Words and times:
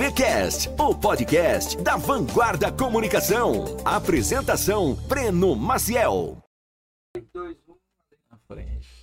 VCast, 0.00 0.70
o 0.78 0.94
podcast 0.94 1.76
da 1.82 1.94
Vanguarda 1.94 2.72
Comunicação. 2.72 3.76
Apresentação: 3.84 4.94
Breno 4.94 5.54
Maciel. 5.54 6.42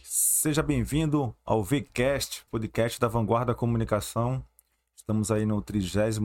Seja 0.01 0.63
bem-vindo 0.63 1.35
ao 1.45 1.63
VCast, 1.63 2.43
podcast 2.49 2.99
da 2.99 3.07
Vanguarda 3.07 3.53
Comunicação. 3.53 4.43
Estamos 4.95 5.29
aí 5.29 5.45
no 5.45 5.61
33 5.61 6.17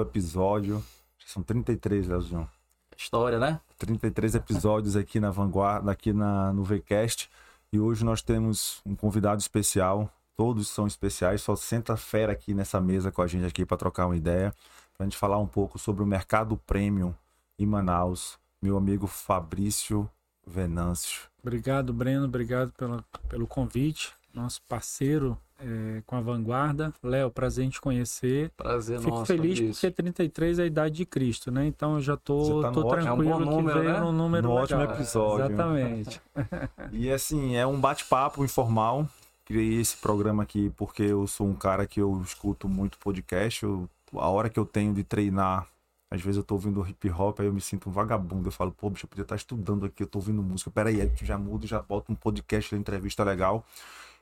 episódio. 0.00 0.82
São 1.26 1.42
33, 1.42 2.08
Leozinho. 2.08 2.48
História, 2.96 3.38
né? 3.38 3.60
33 3.76 4.34
episódios 4.34 4.96
aqui 4.96 5.20
na 5.20 5.30
Vanguarda, 5.30 5.92
aqui 5.92 6.14
na, 6.14 6.54
no 6.54 6.64
VCast. 6.64 7.28
E 7.70 7.78
hoje 7.78 8.02
nós 8.02 8.22
temos 8.22 8.80
um 8.86 8.96
convidado 8.96 9.42
especial. 9.42 10.10
Todos 10.40 10.68
são 10.68 10.86
especiais, 10.86 11.42
só 11.42 11.54
senta 11.54 11.98
fera 11.98 12.32
aqui 12.32 12.54
nessa 12.54 12.80
mesa 12.80 13.12
com 13.12 13.20
a 13.20 13.26
gente 13.26 13.44
aqui 13.44 13.66
para 13.66 13.76
trocar 13.76 14.06
uma 14.06 14.16
ideia, 14.16 14.54
para 14.96 15.04
a 15.04 15.06
gente 15.06 15.18
falar 15.18 15.36
um 15.36 15.46
pouco 15.46 15.78
sobre 15.78 16.02
o 16.02 16.06
mercado 16.06 16.56
premium 16.66 17.12
em 17.58 17.66
Manaus. 17.66 18.38
Meu 18.62 18.78
amigo 18.78 19.06
Fabrício 19.06 20.08
Venâncio. 20.46 21.28
Obrigado, 21.42 21.92
Breno. 21.92 22.24
Obrigado 22.24 22.72
pela, 22.72 23.04
pelo 23.28 23.46
convite. 23.46 24.14
Nosso 24.32 24.62
parceiro 24.66 25.36
é, 25.58 26.02
com 26.06 26.16
a 26.16 26.22
Vanguarda. 26.22 26.90
Léo, 27.02 27.30
prazer 27.30 27.66
em 27.66 27.68
te 27.68 27.78
conhecer. 27.78 28.50
Prazer 28.56 28.98
Fico 28.98 29.10
nosso. 29.10 29.26
feliz 29.26 29.58
Fabrício. 29.58 29.74
porque 29.74 29.90
33 29.90 30.58
é 30.58 30.62
a 30.62 30.66
idade 30.66 30.94
de 30.94 31.04
Cristo, 31.04 31.50
né? 31.50 31.66
Então 31.66 31.96
eu 31.96 32.00
já 32.00 32.16
tô, 32.16 32.44
Você 32.44 32.62
tá 32.62 32.72
tô 32.72 32.80
no 32.80 32.86
ótimo- 32.86 33.02
tranquilo 33.02 33.30
é 33.30 33.34
um 33.36 33.38
bom 33.44 33.44
que 33.44 33.56
número, 33.56 33.80
veio 33.80 33.92
né? 33.92 34.00
num 34.00 34.12
número 34.12 34.48
No 34.48 34.54
ótimo 34.54 34.80
legal. 34.80 34.94
episódio. 34.94 35.44
Exatamente. 35.52 36.22
E 36.92 37.10
assim, 37.12 37.56
é 37.56 37.66
um 37.66 37.78
bate-papo 37.78 38.42
informal. 38.42 39.06
Criei 39.50 39.80
esse 39.80 39.96
programa 39.96 40.44
aqui 40.44 40.70
porque 40.76 41.02
eu 41.02 41.26
sou 41.26 41.44
um 41.48 41.56
cara 41.56 41.84
que 41.84 42.00
eu 42.00 42.22
escuto 42.22 42.68
muito 42.68 42.96
podcast. 42.98 43.64
Eu- 43.64 43.90
a 44.14 44.28
hora 44.28 44.48
que 44.48 44.56
eu 44.56 44.64
tenho 44.64 44.94
de 44.94 45.02
treinar, 45.02 45.66
às 46.08 46.20
vezes 46.22 46.36
eu 46.36 46.44
tô 46.44 46.54
ouvindo 46.54 46.86
hip 46.88 47.10
hop, 47.10 47.40
aí 47.40 47.46
eu 47.46 47.52
me 47.52 47.60
sinto 47.60 47.88
um 47.88 47.92
vagabundo. 47.92 48.46
Eu 48.46 48.52
falo, 48.52 48.70
pô, 48.70 48.88
bicho, 48.88 49.06
eu 49.06 49.08
podia 49.08 49.22
estar 49.24 49.34
estudando 49.34 49.84
aqui, 49.86 50.04
eu 50.04 50.06
tô 50.06 50.20
ouvindo 50.20 50.40
música. 50.40 50.70
Peraí, 50.70 51.00
aí 51.00 51.10
tu 51.10 51.24
já 51.24 51.36
muda 51.36 51.66
já 51.66 51.82
bota 51.82 52.12
um 52.12 52.14
podcast, 52.14 52.72
uma 52.72 52.80
entrevista 52.80 53.24
legal. 53.24 53.64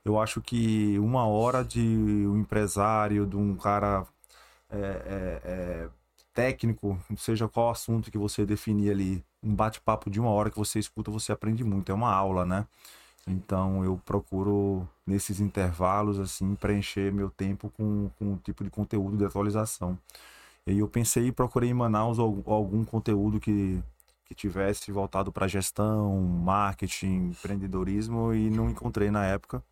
Eu 0.04 0.18
acho 0.20 0.40
que 0.40 0.98
uma 0.98 1.26
hora 1.26 1.64
de 1.64 1.80
um 2.26 2.38
empresário, 2.40 3.26
de 3.26 3.36
um 3.36 3.54
cara 3.56 4.06
é, 4.70 4.78
é, 4.78 5.42
é, 5.44 5.88
técnico, 6.34 6.98
seja 7.18 7.48
qual 7.48 7.70
assunto 7.70 8.10
que 8.10 8.18
você 8.18 8.46
definir 8.46 8.90
ali, 8.92 9.24
um 9.42 9.54
bate-papo 9.54 10.10
de 10.10 10.20
uma 10.20 10.30
hora 10.30 10.50
que 10.50 10.56
você 10.58 10.78
escuta, 10.78 11.10
você 11.10 11.32
aprende 11.32 11.64
muito. 11.64 11.90
É 11.92 11.94
uma 11.94 12.12
aula, 12.14 12.46
né? 12.46 12.66
Então 13.28 13.84
eu 13.84 14.00
procuro, 14.04 14.88
nesses 15.06 15.40
intervalos, 15.40 16.18
assim, 16.18 16.54
preencher 16.54 17.12
meu 17.12 17.30
tempo 17.30 17.70
com, 17.76 18.10
com 18.18 18.36
tipo 18.38 18.64
de 18.64 18.70
conteúdo 18.70 19.16
de 19.16 19.24
atualização. 19.24 19.98
E 20.66 20.72
aí 20.72 20.78
eu 20.78 20.88
pensei 20.88 21.28
e 21.28 21.32
procurei 21.32 21.70
em 21.70 21.74
Manaus 21.74 22.18
al- 22.18 22.42
algum 22.46 22.84
conteúdo 22.84 23.40
que, 23.40 23.82
que 24.26 24.34
tivesse 24.34 24.92
voltado 24.92 25.32
para 25.32 25.48
gestão, 25.48 26.20
marketing, 26.20 27.30
empreendedorismo 27.30 28.32
e 28.34 28.50
não 28.50 28.70
encontrei 28.70 29.10
na 29.10 29.24
época. 29.26 29.62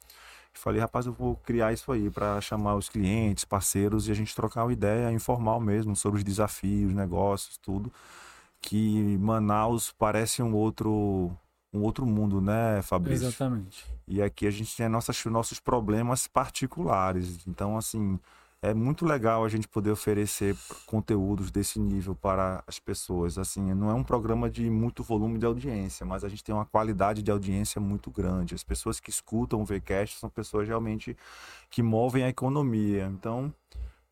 Falei, 0.53 0.81
rapaz, 0.81 1.07
eu 1.07 1.13
vou 1.13 1.37
criar 1.37 1.73
isso 1.73 1.93
aí 1.93 2.11
para 2.11 2.41
chamar 2.41 2.77
os 2.77 2.89
clientes, 2.89 3.45
parceiros 3.45 4.09
e 4.09 4.11
a 4.11 4.15
gente 4.15 4.35
trocar 4.35 4.65
uma 4.65 4.73
ideia 4.73 5.13
informal 5.13 5.61
mesmo 5.61 5.95
sobre 5.95 6.19
os 6.19 6.25
desafios, 6.25 6.95
negócios, 6.95 7.59
tudo. 7.59 7.93
Que 8.61 9.19
Manaus 9.19 9.93
parece 9.98 10.43
um 10.43 10.55
outro 10.55 11.31
um 11.77 11.83
outro 11.83 12.07
mundo, 12.07 12.41
né, 12.41 12.81
Fabrício? 12.83 13.27
Exatamente. 13.27 13.85
E 14.09 14.23
aqui 14.23 14.47
a 14.47 14.51
gente 14.51 14.77
tem 14.77 14.89
nossas, 14.89 15.25
nossos 15.27 15.61
problemas 15.61 16.27
particulares. 16.27 17.47
Então, 17.47 17.77
assim, 17.77 18.19
é 18.63 18.73
muito 18.73 19.05
legal 19.05 19.45
a 19.45 19.49
gente 19.49 19.69
poder 19.69 19.91
oferecer 19.91 20.57
conteúdos 20.87 21.51
desse 21.51 21.79
nível 21.79 22.15
para 22.15 22.65
as 22.67 22.79
pessoas. 22.79 23.39
Assim, 23.39 23.75
não 23.75 23.91
é 23.91 23.95
um 23.95 24.03
programa 24.03 24.48
de 24.51 24.69
muito 24.70 25.03
volume 25.03 25.39
de 25.39 25.47
audiência, 25.47 26.07
mas 26.07 26.25
a 26.25 26.29
gente 26.29 26.42
tem 26.42 26.55
uma 26.55 26.65
qualidade 26.65 27.23
de 27.23 27.31
audiência 27.31 27.81
muito 27.81 28.11
grande. 28.11 28.55
As 28.55 28.65
pessoas 28.65 28.98
que 28.98 29.11
escutam 29.11 29.61
o 29.61 29.65
VCast 29.65 30.19
são 30.19 30.31
pessoas 30.31 30.67
realmente 30.67 31.17
que 31.70 31.83
movem 31.83 32.25
a 32.25 32.29
economia. 32.29 33.07
Então, 33.13 33.53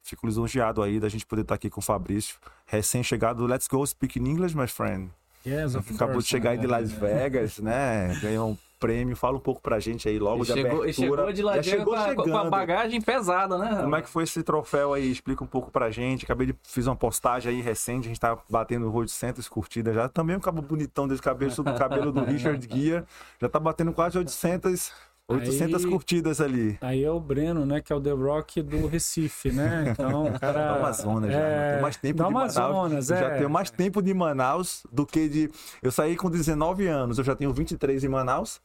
fico 0.02 0.26
lisonjeado 0.26 0.82
aí 0.82 1.00
da 1.00 1.08
gente 1.08 1.26
poder 1.26 1.42
estar 1.42 1.54
aqui 1.54 1.70
com 1.70 1.80
o 1.80 1.84
Fabrício, 1.84 2.36
recém-chegado. 2.66 3.46
Let's 3.46 3.66
go 3.66 3.84
speak 3.86 4.18
in 4.18 4.26
English, 4.26 4.56
my 4.56 4.68
friend. 4.68 5.10
Yes, 5.46 5.74
of 5.74 5.88
Acabou 5.94 6.06
de 6.08 6.12
course. 6.14 6.28
chegar 6.28 6.50
aí 6.50 6.58
de 6.58 6.66
Las 6.66 6.90
Vegas, 6.90 7.58
né? 7.58 8.18
Ganhou 8.22 8.50
um 8.50 8.56
prêmio. 8.80 9.14
Fala 9.16 9.36
um 9.36 9.40
pouco 9.40 9.60
pra 9.60 9.78
gente 9.80 10.08
aí 10.08 10.18
logo 10.18 10.42
E 10.42 10.46
de 10.46 10.52
chegou, 10.52 10.66
abertura. 10.82 10.90
e 10.90 10.92
chegou 10.94 11.32
de 11.32 11.42
lá 11.42 11.56
Já 11.56 11.62
chegou 11.62 11.94
com, 11.94 12.00
a, 12.00 12.14
com 12.14 12.36
a 12.36 12.50
bagagem 12.50 13.00
pesada, 13.00 13.56
né? 13.58 13.78
Como 13.82 13.96
é 13.96 14.02
que 14.02 14.08
foi 14.08 14.24
esse 14.24 14.42
troféu 14.42 14.92
aí? 14.94 15.10
Explica 15.10 15.42
um 15.44 15.46
pouco 15.46 15.70
pra 15.70 15.90
gente. 15.90 16.24
Acabei 16.24 16.46
de 16.48 16.56
fiz 16.62 16.86
uma 16.86 16.96
postagem 16.96 17.52
aí 17.54 17.60
recente, 17.62 18.06
a 18.06 18.08
gente 18.08 18.20
tá 18.20 18.36
batendo 18.48 18.92
800 18.92 19.48
curtidas 19.48 19.94
já. 19.94 20.08
Também 20.08 20.36
um 20.36 20.40
cabo 20.40 20.60
bonitão 20.62 21.06
desse 21.08 21.22
cabelo, 21.22 21.50
sobre 21.50 21.72
o 21.72 21.78
cabelo 21.78 22.10
do 22.12 22.24
Richard 22.24 22.66
Guia. 22.66 23.04
Já 23.40 23.48
tá 23.48 23.60
batendo 23.60 23.92
quase 23.92 24.18
800, 24.18 24.92
800 25.28 25.84
Aí- 25.84 25.90
curtidas 25.90 26.40
ali. 26.40 26.76
Aí 26.82 27.02
é 27.02 27.10
o 27.10 27.18
Breno, 27.18 27.64
né? 27.64 27.80
Que 27.80 27.92
é 27.92 27.96
o 27.96 28.00
The 28.00 28.10
Rock 28.10 28.60
do 28.60 28.86
Recife, 28.86 29.50
né? 29.50 29.86
Então, 29.90 30.26
o 30.26 30.32
cara. 30.38 30.52
Da 30.52 30.76
Amazonas 30.76 31.32
já. 31.32 31.38
é, 31.38 31.42
né? 31.42 31.70
Tenho 31.70 31.82
mais 31.82 31.96
tempo 31.96 32.18
da 32.18 32.26
de 32.28 32.34
Manaus. 32.34 32.56
Amazonas, 32.58 33.10
Eu 33.10 33.16
é. 33.16 33.20
Já 33.20 33.30
tenho 33.38 33.50
mais 33.50 33.70
tempo 33.70 34.02
de 34.02 34.12
Manaus 34.14 34.82
do 34.92 35.06
que 35.06 35.28
de. 35.28 35.50
Eu 35.82 35.90
saí 35.90 36.14
com 36.16 36.28
19 36.30 36.86
anos, 36.86 37.16
eu 37.18 37.24
já 37.24 37.34
tenho 37.34 37.52
23 37.52 38.04
em 38.04 38.08
Manaus. 38.08 38.60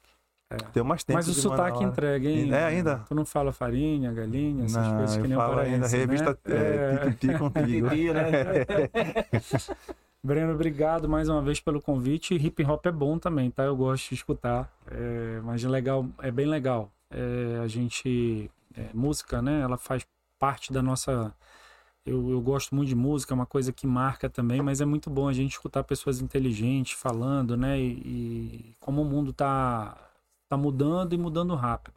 Tenho 0.74 0.84
mais 0.84 1.04
tempo 1.04 1.18
Mas 1.18 1.28
o 1.28 1.32
de 1.32 1.40
sotaque 1.42 1.74
Manaus. 1.78 1.92
entrega, 1.94 2.28
hein? 2.28 2.52
É 2.52 2.64
ainda? 2.66 3.04
Tu 3.08 3.14
não 3.14 3.24
fala 3.24 3.54
farinha, 3.54 4.12
galinha, 4.12 4.66
essas 4.66 4.84
Não, 4.84 4.98
coisas 4.98 5.16
que 5.16 5.22
eu 5.24 5.28
nem 5.28 5.38
o 5.38 5.40
falo 5.40 5.60
ainda 5.60 5.72
paraense, 5.88 5.98
revista 5.98 6.38
né? 6.46 6.56
é, 6.56 7.10
Tititi 7.12 7.38
contigo. 7.38 7.90
Titi, 7.90 8.12
né? 8.12 8.32
Breno, 10.22 10.54
obrigado 10.54 11.08
mais 11.08 11.30
uma 11.30 11.42
vez 11.42 11.62
pelo 11.62 11.82
convite. 11.82 12.36
Hip 12.36 12.62
hop 12.66 12.86
é 12.86 12.92
bom 12.92 13.18
também, 13.18 13.50
tá? 13.50 13.64
Eu 13.64 13.76
gosto 13.76 14.10
de 14.10 14.16
escutar, 14.16 14.70
é, 14.88 15.40
mas 15.42 15.64
é 15.64 15.70
legal, 15.70 16.06
é 16.20 16.30
bem 16.30 16.46
legal. 16.46 16.92
É, 17.10 17.60
a 17.64 17.68
gente, 17.68 18.52
é, 18.76 18.90
música, 18.94 19.42
né? 19.42 19.62
Ela 19.62 19.78
faz 19.78 20.06
parte 20.38 20.74
da 20.74 20.82
nossa. 20.82 21.34
Eu, 22.06 22.30
eu 22.32 22.42
gosto 22.42 22.76
muito 22.76 22.90
de 22.90 22.96
música, 22.96 23.34
é 23.34 23.36
uma 23.36 23.46
coisa 23.46 23.72
que 23.72 23.88
marca 23.88 24.30
também, 24.30 24.62
mas 24.62 24.82
é 24.82 24.86
muito 24.86 25.10
bom 25.10 25.30
a 25.30 25.34
gente 25.34 25.52
escutar 25.54 25.84
pessoas 25.86 26.22
inteligentes 26.22 26.94
falando, 27.00 27.56
né? 27.56 27.80
E, 27.80 28.74
e 28.74 28.76
como 28.80 29.02
o 29.04 29.06
mundo 29.06 29.32
tá, 29.32 29.98
tá 30.50 30.58
mudando 30.58 31.14
e 31.14 31.18
mudando 31.18 31.56
rápido. 31.56 31.96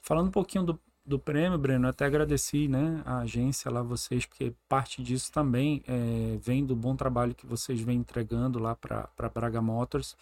Falando 0.00 0.28
um 0.28 0.32
pouquinho 0.32 0.64
do, 0.64 0.80
do 1.04 1.18
prêmio, 1.18 1.58
Breno, 1.58 1.88
até 1.88 2.04
agradeci 2.04 2.68
né, 2.68 3.02
a 3.04 3.18
agência 3.18 3.70
lá, 3.70 3.82
vocês, 3.82 4.24
porque 4.24 4.52
parte 4.68 5.02
disso 5.02 5.32
também 5.32 5.82
é, 5.88 6.38
vem 6.40 6.64
do 6.64 6.76
bom 6.76 6.94
trabalho 6.94 7.34
que 7.34 7.46
vocês 7.46 7.80
vêm 7.80 7.98
entregando 7.98 8.58
lá 8.58 8.76
para 8.76 9.28
Braga 9.34 9.60
Motors. 9.60 10.16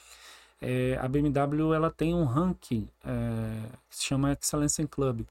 É, 0.60 0.98
a 1.00 1.08
BMW 1.08 1.74
ela 1.74 1.90
tem 1.90 2.14
um 2.14 2.24
ranking 2.24 2.88
é, 3.04 3.76
que 3.88 3.96
se 3.96 4.04
chama 4.04 4.32
Excellence 4.32 4.86
Club. 4.86 5.24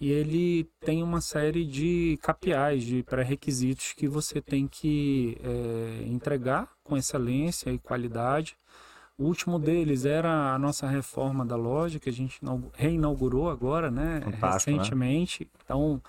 E 0.00 0.10
ele 0.10 0.64
tem 0.80 1.02
uma 1.02 1.20
série 1.20 1.64
de 1.64 2.18
KPIs, 2.20 2.84
de 2.84 3.02
pré-requisitos 3.04 3.92
que 3.92 4.08
você 4.08 4.40
tem 4.40 4.66
que 4.66 5.38
é, 5.42 6.04
entregar 6.08 6.68
com 6.82 6.96
excelência 6.96 7.70
e 7.70 7.78
qualidade. 7.78 8.56
O 9.16 9.24
último 9.24 9.58
deles 9.58 10.04
era 10.04 10.54
a 10.54 10.58
nossa 10.58 10.88
reforma 10.88 11.44
da 11.46 11.54
loja, 11.56 12.00
que 12.00 12.08
a 12.08 12.12
gente 12.12 12.38
inaugu- 12.38 12.72
reinaugurou 12.74 13.48
agora, 13.48 13.90
né? 13.90 14.20
Fantástico, 14.22 14.70
né? 14.70 14.76
recentemente. 14.76 15.48
Então, 15.64 16.02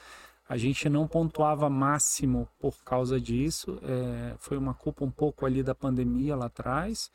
a 0.50 0.58
gente 0.58 0.90
não 0.90 1.08
pontuava 1.08 1.70
máximo 1.70 2.48
por 2.60 2.76
causa 2.84 3.20
disso. 3.22 3.80
é, 3.84 4.34
foi 4.40 4.58
uma 4.58 4.74
culpa 4.74 5.06
um 5.06 5.12
pouco 5.12 5.46
ali 5.46 5.62
da 5.62 5.76
pandemia 5.76 6.36
lá 6.36 6.48
atrás. 6.48 7.12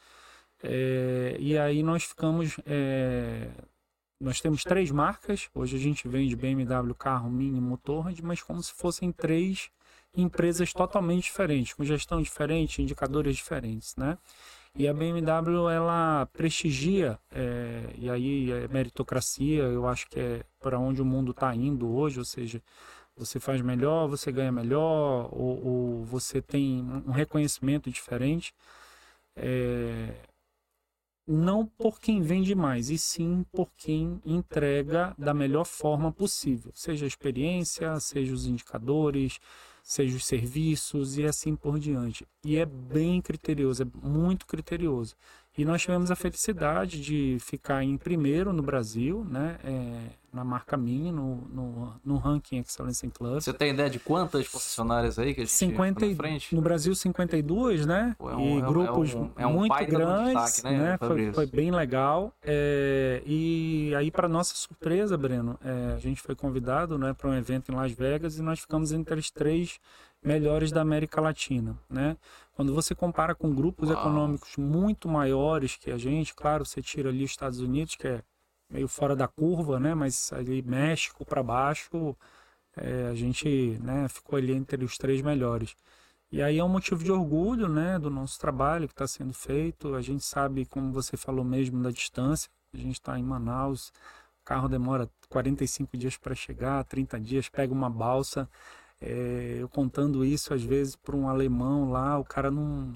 É, 0.62 1.36
e 1.40 1.58
aí 1.58 1.82
nós 1.82 2.04
ficamos. 2.04 2.56
é, 2.66 3.48
nós 4.20 4.40
temos 4.40 4.62
três 4.62 4.90
marcas. 4.92 5.48
Hoje 5.54 5.76
a 5.76 5.80
gente 5.80 6.06
vende 6.06 6.36
BMW, 6.36 6.94
carro, 6.94 7.30
Mini, 7.30 7.60
Motorrad, 7.60 8.20
mas 8.22 8.42
como 8.42 8.62
se 8.62 8.72
fossem 8.72 9.10
três 9.10 9.70
empresas 10.16 10.72
totalmente 10.72 11.24
diferentes, 11.24 11.72
com 11.72 11.84
gestão 11.84 12.20
diferente, 12.20 12.82
indicadores 12.82 13.36
diferentes, 13.36 13.96
né? 13.96 14.18
E 14.76 14.86
a 14.88 14.94
BMW 14.94 15.68
ela 15.68 16.26
prestigia, 16.32 17.18
é, 17.32 17.92
e 17.98 18.08
aí 18.08 18.52
é 18.52 18.68
meritocracia, 18.68 19.64
eu 19.64 19.86
acho 19.86 20.08
que 20.08 20.18
é 20.18 20.44
para 20.60 20.78
onde 20.78 21.02
o 21.02 21.04
mundo 21.04 21.32
está 21.32 21.54
indo 21.54 21.88
hoje, 21.92 22.18
ou 22.18 22.24
seja, 22.24 22.62
você 23.16 23.40
faz 23.40 23.60
melhor, 23.60 24.06
você 24.08 24.32
ganha 24.32 24.52
melhor, 24.52 25.28
ou, 25.32 25.66
ou 25.66 26.04
você 26.04 26.40
tem 26.40 26.82
um 27.06 27.10
reconhecimento 27.10 27.90
diferente. 27.90 28.54
É, 29.36 30.14
não 31.26 31.66
por 31.66 32.00
quem 32.00 32.22
vende 32.22 32.54
mais, 32.54 32.90
e 32.90 32.98
sim 32.98 33.44
por 33.52 33.70
quem 33.76 34.20
entrega 34.24 35.14
da 35.18 35.32
melhor 35.34 35.64
forma 35.64 36.10
possível, 36.12 36.72
seja 36.74 37.06
a 37.06 37.08
experiência, 37.08 37.98
seja 38.00 38.32
os 38.34 38.46
indicadores, 38.46 39.38
seja 39.90 40.16
os 40.16 40.24
serviços 40.24 41.18
e 41.18 41.24
assim 41.24 41.56
por 41.56 41.76
diante. 41.76 42.24
E 42.44 42.56
é 42.56 42.64
bem 42.64 43.20
criterioso, 43.20 43.82
é 43.82 43.86
muito 44.06 44.46
criterioso. 44.46 45.16
E 45.58 45.64
nós 45.64 45.82
tivemos 45.82 46.10
a 46.10 46.16
felicidade 46.16 47.00
de 47.02 47.36
ficar 47.40 47.82
em 47.82 47.96
primeiro 47.98 48.52
no 48.52 48.62
Brasil, 48.62 49.26
né? 49.28 49.58
É, 49.64 50.20
na 50.32 50.44
marca 50.44 50.76
Mini, 50.76 51.10
no, 51.10 51.36
no, 51.52 51.92
no 52.04 52.16
ranking 52.16 52.58
Excellence 52.60 53.04
in 53.04 53.10
Club. 53.10 53.40
Você 53.40 53.52
tem 53.52 53.72
ideia 53.72 53.90
de 53.90 53.98
quantas 53.98 54.46
concessionárias 54.48 55.18
aí 55.18 55.34
que 55.34 55.40
a 55.40 55.44
gente 55.44 55.52
50 55.52 56.06
na 56.06 56.14
frente? 56.14 56.54
No 56.54 56.62
Brasil, 56.62 56.94
52, 56.94 57.84
né? 57.84 58.14
É 58.20 58.24
um- 58.24 58.58
e 58.58 58.58
é 58.60 58.64
grupos 58.64 59.12
é 59.12 59.16
um- 59.16 59.30
é 59.36 59.46
um 59.46 59.52
muito 59.54 59.76
de 59.76 59.82
um 59.82 59.86
grandes, 59.88 60.44
destaque, 60.44 60.62
né, 60.72 60.78
né? 60.92 60.98
Foi, 60.98 61.32
foi 61.32 61.46
bem 61.46 61.72
legal. 61.72 62.32
É, 62.44 63.20
e 63.26 63.92
aí, 63.96 64.08
para 64.10 64.28
nossa 64.28 64.54
surpresa, 64.54 65.18
Breno, 65.18 65.58
é, 65.64 65.94
a 65.94 65.98
gente 65.98 66.22
foi 66.22 66.36
convidado 66.36 66.96
né, 66.96 67.12
para 67.12 67.28
um 67.28 67.34
evento 67.34 67.72
em 67.72 67.74
Las 67.74 67.90
Vegas 67.90 68.38
e 68.38 68.42
nós 68.42 68.60
ficamos 68.60 68.92
entre 68.92 69.18
os 69.18 69.32
três 69.32 69.80
melhores 70.22 70.70
da 70.70 70.82
América 70.82 71.20
Latina, 71.20 71.78
né? 71.88 72.16
Quando 72.54 72.74
você 72.74 72.94
compara 72.94 73.34
com 73.34 73.54
grupos 73.54 73.88
Uau. 73.88 73.98
econômicos 73.98 74.56
muito 74.56 75.08
maiores 75.08 75.76
que 75.76 75.90
a 75.90 75.96
gente, 75.96 76.34
claro, 76.34 76.64
você 76.66 76.82
tira 76.82 77.08
ali 77.08 77.24
os 77.24 77.30
Estados 77.30 77.60
Unidos, 77.60 77.96
que 77.96 78.06
é 78.06 78.22
meio 78.68 78.86
fora 78.86 79.16
da 79.16 79.26
curva, 79.26 79.80
né? 79.80 79.94
Mas 79.94 80.32
ali 80.32 80.62
México 80.62 81.24
para 81.24 81.42
baixo, 81.42 82.16
é, 82.76 83.08
a 83.10 83.14
gente 83.14 83.78
né, 83.82 84.08
ficou 84.08 84.36
ali 84.36 84.52
entre 84.52 84.84
os 84.84 84.96
três 84.98 85.22
melhores. 85.22 85.74
E 86.32 86.40
aí 86.42 86.58
é 86.58 86.64
um 86.64 86.68
motivo 86.68 87.02
de 87.02 87.10
orgulho, 87.10 87.68
né, 87.68 87.98
do 87.98 88.08
nosso 88.08 88.38
trabalho 88.38 88.86
que 88.86 88.94
está 88.94 89.06
sendo 89.06 89.32
feito. 89.32 89.94
A 89.94 90.02
gente 90.02 90.24
sabe, 90.24 90.64
como 90.64 90.92
você 90.92 91.16
falou 91.16 91.44
mesmo, 91.44 91.82
da 91.82 91.90
distância. 91.90 92.48
A 92.72 92.76
gente 92.76 92.94
está 92.94 93.18
em 93.18 93.22
Manaus, 93.22 93.88
o 94.40 94.44
carro 94.44 94.68
demora 94.68 95.10
45 95.28 95.96
dias 95.96 96.16
para 96.16 96.34
chegar, 96.36 96.84
30 96.84 97.18
dias, 97.18 97.48
pega 97.48 97.72
uma 97.72 97.90
balsa. 97.90 98.48
É, 99.00 99.56
eu 99.58 99.68
contando 99.68 100.24
isso 100.24 100.52
às 100.52 100.62
vezes 100.62 100.94
para 100.94 101.16
um 101.16 101.28
alemão 101.28 101.90
lá, 101.90 102.18
o 102.18 102.24
cara 102.24 102.50
não 102.50 102.94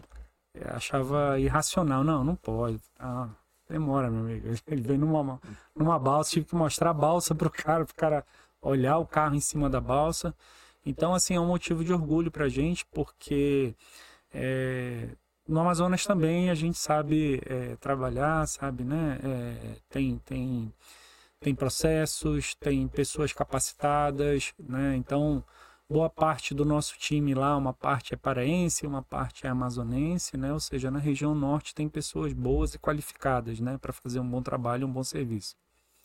é, 0.54 0.68
achava 0.70 1.38
irracional. 1.40 2.04
Não, 2.04 2.22
não 2.24 2.36
pode. 2.36 2.80
Ah, 2.98 3.28
demora, 3.68 4.10
meu 4.10 4.20
amigo. 4.20 4.48
Ele 4.68 4.82
veio 4.82 4.98
numa, 4.98 5.40
numa 5.74 5.98
balsa, 5.98 6.30
tive 6.30 6.46
que 6.46 6.54
mostrar 6.54 6.90
a 6.90 6.94
balsa 6.94 7.34
pro 7.34 7.50
cara, 7.50 7.84
pro 7.84 7.94
cara 7.94 8.24
olhar 8.62 8.98
o 8.98 9.06
carro 9.06 9.34
em 9.34 9.40
cima 9.40 9.68
da 9.70 9.80
balsa. 9.80 10.34
Então, 10.86 11.14
assim, 11.14 11.34
é 11.34 11.40
um 11.40 11.46
motivo 11.46 11.84
de 11.84 11.92
orgulho 11.92 12.30
pra 12.30 12.48
gente, 12.48 12.84
porque 12.86 13.74
é, 14.32 15.08
no 15.48 15.60
Amazonas 15.60 16.04
também 16.06 16.50
a 16.50 16.54
gente 16.54 16.78
sabe 16.78 17.40
é, 17.46 17.76
trabalhar, 17.76 18.46
sabe, 18.46 18.84
né? 18.84 19.18
Tem, 19.88 20.18
tem, 20.26 20.72
tem 21.40 21.54
processos, 21.54 22.54
tem 22.56 22.86
pessoas 22.88 23.32
capacitadas, 23.32 24.52
né? 24.58 24.96
Então, 24.96 25.44
boa 25.88 26.10
parte 26.10 26.54
do 26.54 26.64
nosso 26.64 26.98
time 26.98 27.34
lá, 27.34 27.56
uma 27.56 27.72
parte 27.72 28.14
é 28.14 28.16
paraense, 28.16 28.86
uma 28.86 29.02
parte 29.02 29.46
é 29.46 29.50
amazonense, 29.50 30.36
né? 30.36 30.52
Ou 30.52 30.60
seja, 30.60 30.90
na 30.90 30.98
região 30.98 31.34
norte 31.34 31.74
tem 31.74 31.88
pessoas 31.88 32.32
boas 32.32 32.74
e 32.74 32.78
qualificadas, 32.78 33.60
né? 33.60 33.78
Para 33.78 33.92
fazer 33.92 34.20
um 34.20 34.28
bom 34.28 34.42
trabalho, 34.42 34.86
um 34.86 34.92
bom 34.92 35.04
serviço. 35.04 35.56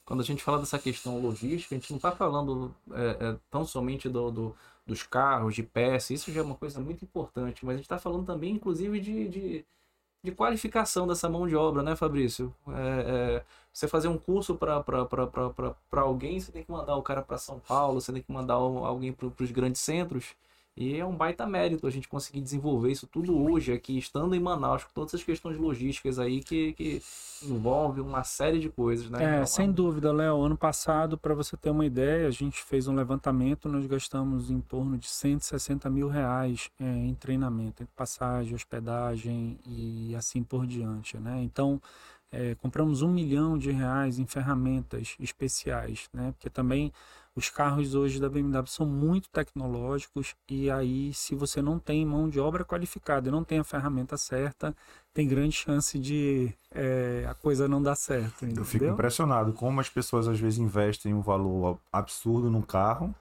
Quando 0.05 0.21
a 0.21 0.25
gente 0.25 0.43
fala 0.43 0.59
dessa 0.59 0.79
questão 0.79 1.19
logística, 1.21 1.75
a 1.75 1.77
gente 1.77 1.91
não 1.91 1.97
está 1.97 2.11
falando 2.11 2.75
é, 2.91 3.29
é, 3.31 3.39
tão 3.49 3.63
somente 3.65 4.09
do, 4.09 4.31
do- 4.31 4.55
dos 4.85 5.03
carros, 5.03 5.53
de 5.53 5.61
peças, 5.61 6.09
isso 6.11 6.31
já 6.31 6.39
é 6.39 6.43
uma 6.43 6.55
coisa 6.55 6.79
muito 6.79 7.05
importante, 7.05 7.63
mas 7.63 7.75
a 7.75 7.77
gente 7.77 7.85
está 7.85 7.99
falando 7.99 8.25
também, 8.25 8.53
inclusive, 8.55 8.99
de, 8.99 9.27
de, 9.29 9.65
de 10.23 10.31
qualificação 10.31 11.07
dessa 11.07 11.29
mão 11.29 11.47
de 11.47 11.55
obra, 11.55 11.81
né, 11.81 11.95
Fabrício? 11.95 12.53
É, 12.67 13.41
é, 13.41 13.45
você 13.71 13.87
fazer 13.87 14.07
um 14.07 14.17
curso 14.17 14.55
para 14.55 16.01
alguém, 16.01 16.39
você 16.39 16.51
tem 16.51 16.63
que 16.63 16.71
mandar 16.71 16.95
o 16.95 17.01
cara 17.01 17.21
para 17.21 17.37
São 17.37 17.59
Paulo, 17.59 18.01
você 18.01 18.11
tem 18.11 18.21
que 18.21 18.31
mandar 18.31 18.55
alguém 18.55 19.13
para 19.13 19.43
os 19.43 19.51
grandes 19.51 19.81
centros. 19.81 20.35
E 20.79 20.95
é 20.95 21.05
um 21.05 21.13
baita 21.13 21.45
mérito 21.45 21.85
a 21.85 21.89
gente 21.89 22.07
conseguir 22.07 22.39
desenvolver 22.39 22.89
isso 22.89 23.05
tudo 23.05 23.37
hoje 23.37 23.73
aqui, 23.73 23.97
estando 23.97 24.33
em 24.33 24.39
Manaus, 24.39 24.85
com 24.85 24.93
todas 24.93 25.13
essas 25.13 25.25
questões 25.25 25.57
logísticas 25.57 26.17
aí 26.17 26.39
que, 26.41 26.71
que 26.71 27.01
envolve 27.43 27.99
uma 27.99 28.23
série 28.23 28.59
de 28.59 28.69
coisas, 28.69 29.09
né? 29.09 29.21
É, 29.21 29.33
Então, 29.33 29.45
sem 29.45 29.69
dúvida, 29.69 30.13
Léo. 30.13 30.41
Ano 30.41 30.57
passado, 30.57 31.17
para 31.17 31.33
você 31.33 31.57
ter 31.57 31.69
uma 31.69 31.85
ideia, 31.85 32.29
a 32.29 32.31
gente 32.31 32.63
fez 32.63 32.87
um 32.87 32.95
levantamento, 32.95 33.67
nós 33.67 33.85
gastamos 33.87 34.49
em 34.49 34.61
torno 34.61 34.97
de 34.97 35.09
160 35.09 35.89
mil 35.89 36.07
reais 36.07 36.71
é, 36.79 36.85
em 36.85 37.13
treinamento, 37.13 37.83
entre 37.83 37.93
passagem, 37.93 38.55
hospedagem 38.55 39.59
e 39.65 40.15
assim 40.15 40.41
por 40.41 40.65
diante, 40.65 41.17
né? 41.17 41.41
Então, 41.43 41.81
é, 42.31 42.55
compramos 42.55 43.01
um 43.01 43.11
milhão 43.11 43.57
de 43.57 43.71
reais 43.71 44.17
em 44.17 44.25
ferramentas 44.25 45.17
especiais, 45.19 46.07
né? 46.13 46.31
Porque 46.31 46.49
também 46.49 46.93
os 47.35 47.49
carros 47.49 47.95
hoje 47.95 48.19
da 48.19 48.29
BMW 48.29 48.67
são 48.67 48.85
muito 48.85 49.29
tecnológicos 49.29 50.35
e 50.49 50.69
aí, 50.69 51.13
se 51.13 51.35
você 51.35 51.61
não 51.61 51.79
tem 51.79 52.05
mão 52.05 52.29
de 52.29 52.39
obra 52.39 52.65
qualificada 52.65 53.29
e 53.29 53.31
não 53.31 53.43
tem 53.43 53.59
a 53.59 53.63
ferramenta 53.63 54.17
certa, 54.17 54.75
tem 55.13 55.27
grande 55.27 55.55
chance 55.55 55.97
de 55.97 56.53
é, 56.71 57.25
a 57.29 57.33
coisa 57.33 57.67
não 57.67 57.81
dar 57.81 57.95
certo. 57.95 58.45
Eu 58.45 58.65
fico 58.65 58.77
entendeu? 58.77 58.93
impressionado 58.93 59.53
como 59.53 59.79
as 59.79 59.89
pessoas 59.89 60.27
às 60.27 60.39
vezes 60.39 60.59
investem 60.59 61.13
um 61.13 61.21
valor 61.21 61.79
absurdo 61.91 62.49
num 62.49 62.61
carro 62.61 63.13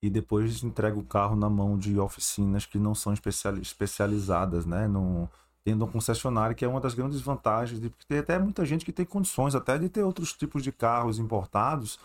e 0.00 0.08
depois 0.08 0.62
entregam 0.62 1.00
o 1.00 1.04
carro 1.04 1.34
na 1.34 1.50
mão 1.50 1.76
de 1.76 1.98
oficinas 1.98 2.64
que 2.64 2.78
não 2.78 2.94
são 2.94 3.12
especiali- 3.12 3.60
especializadas, 3.60 4.64
né? 4.64 4.86
No, 4.86 5.28
tendo 5.64 5.84
um 5.84 5.88
concessionário, 5.88 6.54
que 6.54 6.64
é 6.64 6.68
uma 6.68 6.80
das 6.80 6.94
grandes 6.94 7.20
vantagens, 7.20 7.80
de, 7.80 7.90
porque 7.90 8.06
tem 8.06 8.18
até 8.18 8.38
muita 8.38 8.64
gente 8.64 8.84
que 8.84 8.92
tem 8.92 9.04
condições 9.04 9.54
até 9.54 9.76
de 9.76 9.88
ter 9.88 10.02
outros 10.02 10.32
tipos 10.32 10.62
de 10.62 10.70
carros 10.70 11.18
importados, 11.18 11.98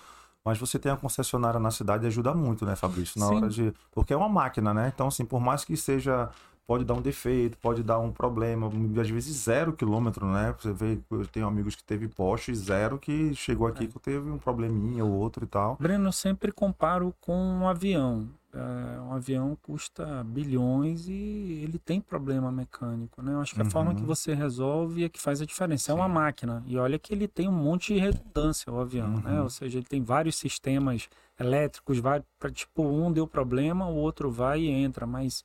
mas 0.45 0.57
você 0.57 0.77
tem 0.77 0.91
a 0.91 0.97
concessionária 0.97 1.59
na 1.59 1.71
cidade 1.71 2.05
ajuda 2.05 2.33
muito, 2.33 2.65
né, 2.65 2.75
Fabrício? 2.75 3.19
Na 3.19 3.27
Sim. 3.27 3.35
hora 3.35 3.49
de. 3.49 3.73
Porque 3.91 4.13
é 4.13 4.17
uma 4.17 4.29
máquina, 4.29 4.73
né? 4.73 4.91
Então, 4.93 5.07
assim, 5.07 5.25
por 5.25 5.39
mais 5.39 5.63
que 5.63 5.75
seja. 5.77 6.29
Pode 6.65 6.85
dar 6.85 6.93
um 6.93 7.01
defeito, 7.01 7.57
pode 7.57 7.83
dar 7.83 7.99
um 7.99 8.09
problema, 8.09 8.71
às 9.01 9.09
vezes 9.09 9.35
zero 9.35 9.73
quilômetro, 9.73 10.25
né? 10.25 10.55
Você 10.57 10.71
vê, 10.71 10.97
eu 11.11 11.27
tenho 11.27 11.45
amigos 11.45 11.75
que 11.75 11.83
teve 11.83 12.07
Porsche 12.07 12.55
zero 12.55 12.97
que 12.97 13.35
chegou 13.35 13.67
aqui 13.67 13.85
que 13.85 13.99
teve 13.99 14.31
um 14.31 14.37
probleminha 14.37 15.03
ou 15.03 15.11
outro 15.11 15.43
e 15.43 15.47
tal. 15.47 15.75
Breno, 15.77 16.07
eu 16.07 16.11
sempre 16.13 16.53
comparo 16.53 17.13
com 17.19 17.35
um 17.35 17.67
avião. 17.67 18.29
É, 18.55 19.01
um 19.01 19.13
avião 19.13 19.57
custa 19.63 20.23
bilhões 20.23 21.07
e 21.07 21.61
ele 21.63 21.79
tem 21.79 21.99
problema 21.99 22.51
mecânico, 22.51 23.21
né? 23.21 23.33
Eu 23.33 23.39
acho 23.41 23.55
que 23.55 23.61
a 23.61 23.63
Uhum. 23.63 23.71
forma 23.71 23.95
que 23.95 24.05
você 24.05 24.33
resolve 24.35 25.03
é 25.03 25.09
que 25.09 25.19
faz 25.19 25.41
a 25.41 25.45
diferença. 25.45 25.91
É 25.91 25.95
uma 25.95 26.07
máquina. 26.07 26.63
E 26.67 26.77
olha 26.77 26.99
que 26.99 27.13
ele 27.13 27.27
tem 27.27 27.47
um 27.47 27.51
monte 27.51 27.93
de 27.95 27.99
redundância, 27.99 28.71
o 28.71 28.79
avião, 28.79 29.19
né? 29.21 29.37
Uhum. 29.37 29.43
Ou 29.43 29.49
seja, 29.49 29.79
ele 29.79 29.85
tem 29.87 30.03
vários 30.03 30.35
sistemas 30.35 31.09
elétricos, 31.39 31.97
vários, 31.97 32.27
pra, 32.39 32.51
tipo, 32.51 32.83
um 32.83 33.11
deu 33.11 33.25
problema, 33.27 33.87
o 33.89 33.95
outro 33.95 34.29
vai 34.29 34.61
e 34.61 34.69
entra, 34.69 35.07
mas 35.07 35.43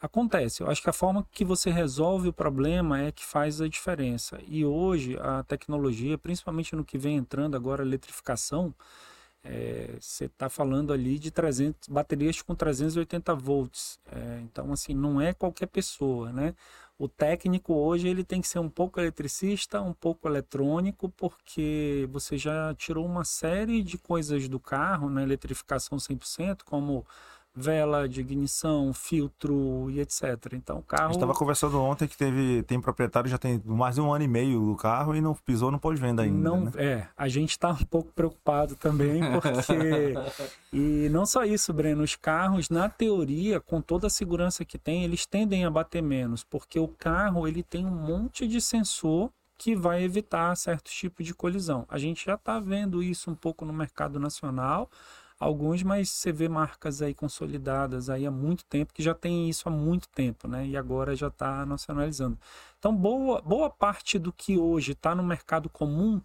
acontece. 0.00 0.62
Eu 0.62 0.68
acho 0.70 0.82
que 0.82 0.90
a 0.90 0.92
forma 0.92 1.24
que 1.30 1.44
você 1.44 1.70
resolve 1.70 2.28
o 2.28 2.32
problema 2.32 3.00
é 3.00 3.12
que 3.12 3.24
faz 3.24 3.60
a 3.60 3.68
diferença. 3.68 4.38
E 4.48 4.64
hoje 4.64 5.16
a 5.20 5.44
tecnologia, 5.44 6.18
principalmente 6.18 6.74
no 6.74 6.84
que 6.84 6.98
vem 6.98 7.16
entrando 7.16 7.56
agora 7.56 7.82
a 7.82 7.86
eletrificação, 7.86 8.74
é, 9.44 9.96
você 10.00 10.26
está 10.26 10.48
falando 10.48 10.92
ali 10.92 11.18
de 11.18 11.30
300 11.30 11.88
baterias 11.88 12.40
com 12.42 12.54
380 12.54 13.34
volts. 13.34 13.98
É, 14.10 14.40
então, 14.42 14.72
assim, 14.72 14.94
não 14.94 15.20
é 15.20 15.32
qualquer 15.34 15.66
pessoa, 15.66 16.32
né? 16.32 16.54
O 16.98 17.08
técnico 17.08 17.74
hoje 17.74 18.06
ele 18.06 18.22
tem 18.22 18.40
que 18.40 18.46
ser 18.46 18.60
um 18.60 18.68
pouco 18.68 19.00
eletricista, 19.00 19.80
um 19.82 19.92
pouco 19.92 20.28
eletrônico, 20.28 21.08
porque 21.08 22.08
você 22.12 22.38
já 22.38 22.72
tirou 22.76 23.04
uma 23.04 23.24
série 23.24 23.82
de 23.82 23.98
coisas 23.98 24.48
do 24.48 24.60
carro 24.60 25.10
na 25.10 25.22
eletrificação 25.22 25.98
100%, 25.98 26.62
como 26.64 27.04
vela 27.54 28.08
de 28.08 28.20
ignição, 28.20 28.92
filtro 28.94 29.90
e 29.90 30.00
etc. 30.00 30.52
Então, 30.54 30.76
o 30.76 30.80
A 30.80 30.82
carro 30.82 31.06
gente 31.08 31.16
estava 31.16 31.34
conversando 31.34 31.80
ontem 31.80 32.08
que 32.08 32.16
teve, 32.16 32.62
tem 32.62 32.80
proprietário 32.80 33.28
já 33.28 33.36
tem 33.36 33.60
mais 33.64 33.96
de 33.96 34.00
um 34.00 34.12
ano 34.12 34.24
e 34.24 34.28
meio 34.28 34.60
do 34.60 34.76
carro 34.76 35.14
e 35.14 35.20
não 35.20 35.34
pisou 35.34 35.70
no 35.70 35.78
pós-venda 35.78 36.22
ainda. 36.22 36.38
não 36.38 36.64
né? 36.64 36.72
é 36.76 37.06
a 37.16 37.28
gente 37.28 37.50
está 37.50 37.70
um 37.70 37.84
pouco 37.84 38.10
preocupado 38.12 38.74
também 38.74 39.20
porque 39.40 40.14
e 40.72 41.08
não 41.10 41.26
só 41.26 41.44
isso 41.44 41.72
Breno 41.72 42.02
os 42.02 42.16
carros 42.16 42.70
na 42.70 42.88
teoria 42.88 43.60
com 43.60 43.80
toda 43.80 44.06
a 44.06 44.10
segurança 44.10 44.64
que 44.64 44.78
tem 44.78 45.04
eles 45.04 45.26
tendem 45.26 45.64
a 45.64 45.70
bater 45.70 46.02
menos 46.02 46.42
porque 46.42 46.78
o 46.78 46.88
carro 46.88 47.46
ele 47.46 47.62
tem 47.62 47.84
um 47.84 47.90
monte 47.90 48.46
de 48.46 48.60
sensor 48.60 49.30
que 49.58 49.76
vai 49.76 50.02
evitar 50.02 50.56
certos 50.56 50.92
tipos 50.92 51.26
de 51.26 51.34
colisão 51.34 51.84
a 51.88 51.98
gente 51.98 52.24
já 52.24 52.34
está 52.34 52.58
vendo 52.58 53.02
isso 53.02 53.30
um 53.30 53.34
pouco 53.34 53.64
no 53.64 53.72
mercado 53.72 54.18
nacional 54.18 54.88
alguns 55.44 55.82
mas 55.82 56.08
você 56.08 56.32
vê 56.32 56.48
marcas 56.48 57.02
aí 57.02 57.14
consolidadas 57.14 58.08
aí 58.08 58.26
há 58.26 58.30
muito 58.30 58.64
tempo 58.64 58.92
que 58.92 59.02
já 59.02 59.14
tem 59.14 59.48
isso 59.48 59.68
há 59.68 59.72
muito 59.72 60.08
tempo 60.08 60.46
né 60.46 60.66
e 60.66 60.76
agora 60.76 61.14
já 61.16 61.28
está 61.28 61.66
nacionalizando 61.66 62.38
então, 62.82 62.92
boa, 62.92 63.40
boa 63.40 63.70
parte 63.70 64.18
do 64.18 64.32
que 64.32 64.58
hoje 64.58 64.90
está 64.90 65.14
no 65.14 65.22
mercado 65.22 65.68
comum, 65.68 66.20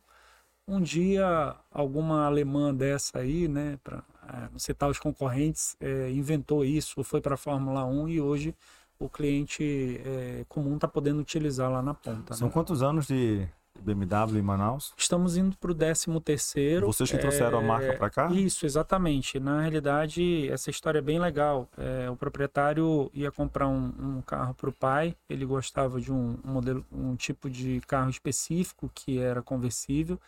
um 0.68 0.82
dia 0.82 1.56
alguma 1.72 2.26
alemã 2.26 2.74
dessa 2.74 3.20
aí, 3.20 3.48
né, 3.48 3.78
para 3.84 4.04
não 4.52 4.58
citar 4.58 4.90
os 4.90 4.98
concorrentes, 4.98 5.78
é, 5.80 6.10
inventou 6.10 6.66
isso, 6.66 7.04
foi 7.04 7.22
para 7.22 7.36
a 7.36 7.38
Fórmula 7.38 7.86
1 7.86 8.10
e 8.10 8.20
hoje 8.20 8.56
o 8.98 9.08
cliente 9.08 10.02
é, 10.04 10.46
comum 10.50 10.78
está 10.78 10.88
podendo 10.88 11.20
utilizar 11.20 11.70
lá 11.70 11.84
na 11.84 11.94
ponta. 11.94 12.34
São 12.34 12.48
né? 12.48 12.54
quantos 12.56 12.82
anos 12.82 13.06
de, 13.06 13.48
BMW 13.82 14.40
em 14.40 14.42
Manaus? 14.42 14.94
Estamos 14.98 15.38
indo 15.38 15.56
para 15.58 15.72
o 15.72 15.76
13 15.76 16.20
terceiro. 16.22 16.88
Vocês 16.88 17.10
que 17.10 17.18
trouxeram 17.18 17.60
é... 17.60 17.64
a 17.64 17.66
marca 17.66 17.94
para 17.94 18.10
cá? 18.10 18.32
Isso, 18.32 18.66
exatamente. 18.66 19.40
Na 19.40 19.62
realidade, 19.62 20.50
essa 20.50 20.70
história 20.70 21.00
é 21.00 21.02
bem 21.02 21.20
legal. 21.20 21.68
É, 21.78 22.10
o 22.10 22.16
proprietário 22.16 23.10
ia 23.14 23.32
comprar 23.32 23.68
um, 23.68 23.94
um 24.00 24.22
carro 24.22 24.54
para 24.54 24.70
o 24.70 24.74
pai. 24.74 25.16
Ele 25.30 25.46
gostava 25.46 26.00
de 26.00 26.12
um, 26.12 26.38
um, 26.44 26.52
modelo, 26.52 26.86
um 26.92 27.16
tipo 27.16 27.50
de 27.50 27.82
carro 27.88 28.10
específico 28.10 28.90
que 28.94 29.20
era 29.20 29.42
conversível. 29.42 30.20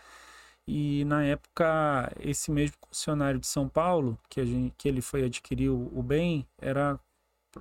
E 0.67 1.03
na 1.05 1.23
época, 1.23 2.11
esse 2.19 2.51
mesmo 2.51 2.77
concessionário 2.79 3.39
de 3.39 3.47
São 3.47 3.67
Paulo, 3.67 4.17
que, 4.29 4.39
a 4.39 4.45
gente, 4.45 4.73
que 4.77 4.87
ele 4.87 5.01
foi 5.01 5.25
adquirir 5.25 5.69
o, 5.69 5.91
o 5.93 6.03
bem, 6.03 6.45
era 6.59 6.99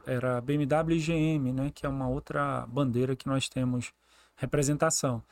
era 0.06 0.40
BMW 0.40 0.96
e 0.96 0.98
GM, 0.98 1.52
né, 1.52 1.72
que 1.74 1.86
é 1.86 1.88
uma 1.88 2.08
outra 2.08 2.66
bandeira 2.66 3.16
que 3.16 3.26
nós 3.26 3.48
temos 3.48 3.92
representação. 4.36 5.22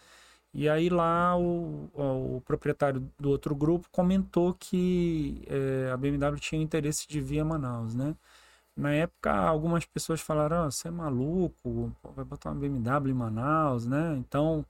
E 0.58 0.70
aí 0.70 0.88
lá 0.88 1.36
o, 1.36 1.90
o, 1.94 2.42
proprietário 2.46 3.06
do 3.20 3.28
outro 3.28 3.54
grupo 3.54 3.88
comentou 3.92 4.54
que 4.54 5.42
é, 5.46 5.90
a 5.92 5.96
BMW 5.98 6.40
tinha 6.40 6.62
interesse 6.62 7.06
de 7.06 7.20
vir 7.20 7.40
a 7.40 7.44
Manaus, 7.44 7.94
né? 7.94 8.16
Na 8.76 8.90
época, 8.92 9.32
algumas 9.32 9.84
pessoas 9.84 10.22
falaram: 10.22 10.66
oh, 10.66 10.70
você 10.70 10.88
é 10.88 10.90
maluco, 10.90 11.92
vai 12.14 12.24
botar 12.24 12.50
uma 12.52 12.60
BMW 12.60 13.10
em 13.10 13.14
Manaus, 13.14 13.86
né? 13.86 14.16
Então, 14.18 14.64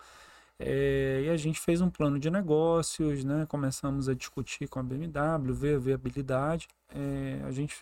é, 0.58 1.22
e 1.26 1.30
a 1.30 1.36
gente 1.36 1.60
fez 1.60 1.80
um 1.80 1.90
plano 1.90 2.18
de 2.18 2.30
negócios, 2.30 3.24
né? 3.24 3.46
Começamos 3.46 4.08
a 4.08 4.14
discutir 4.14 4.68
com 4.68 4.80
a 4.80 4.82
BMW, 4.82 5.54
ver 5.54 5.76
a 5.76 5.78
viabilidade. 5.78 6.68
É, 6.90 7.42
a 7.44 7.52
gente 7.52 7.76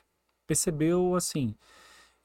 percebeu 0.47 1.17
assim: 1.17 1.55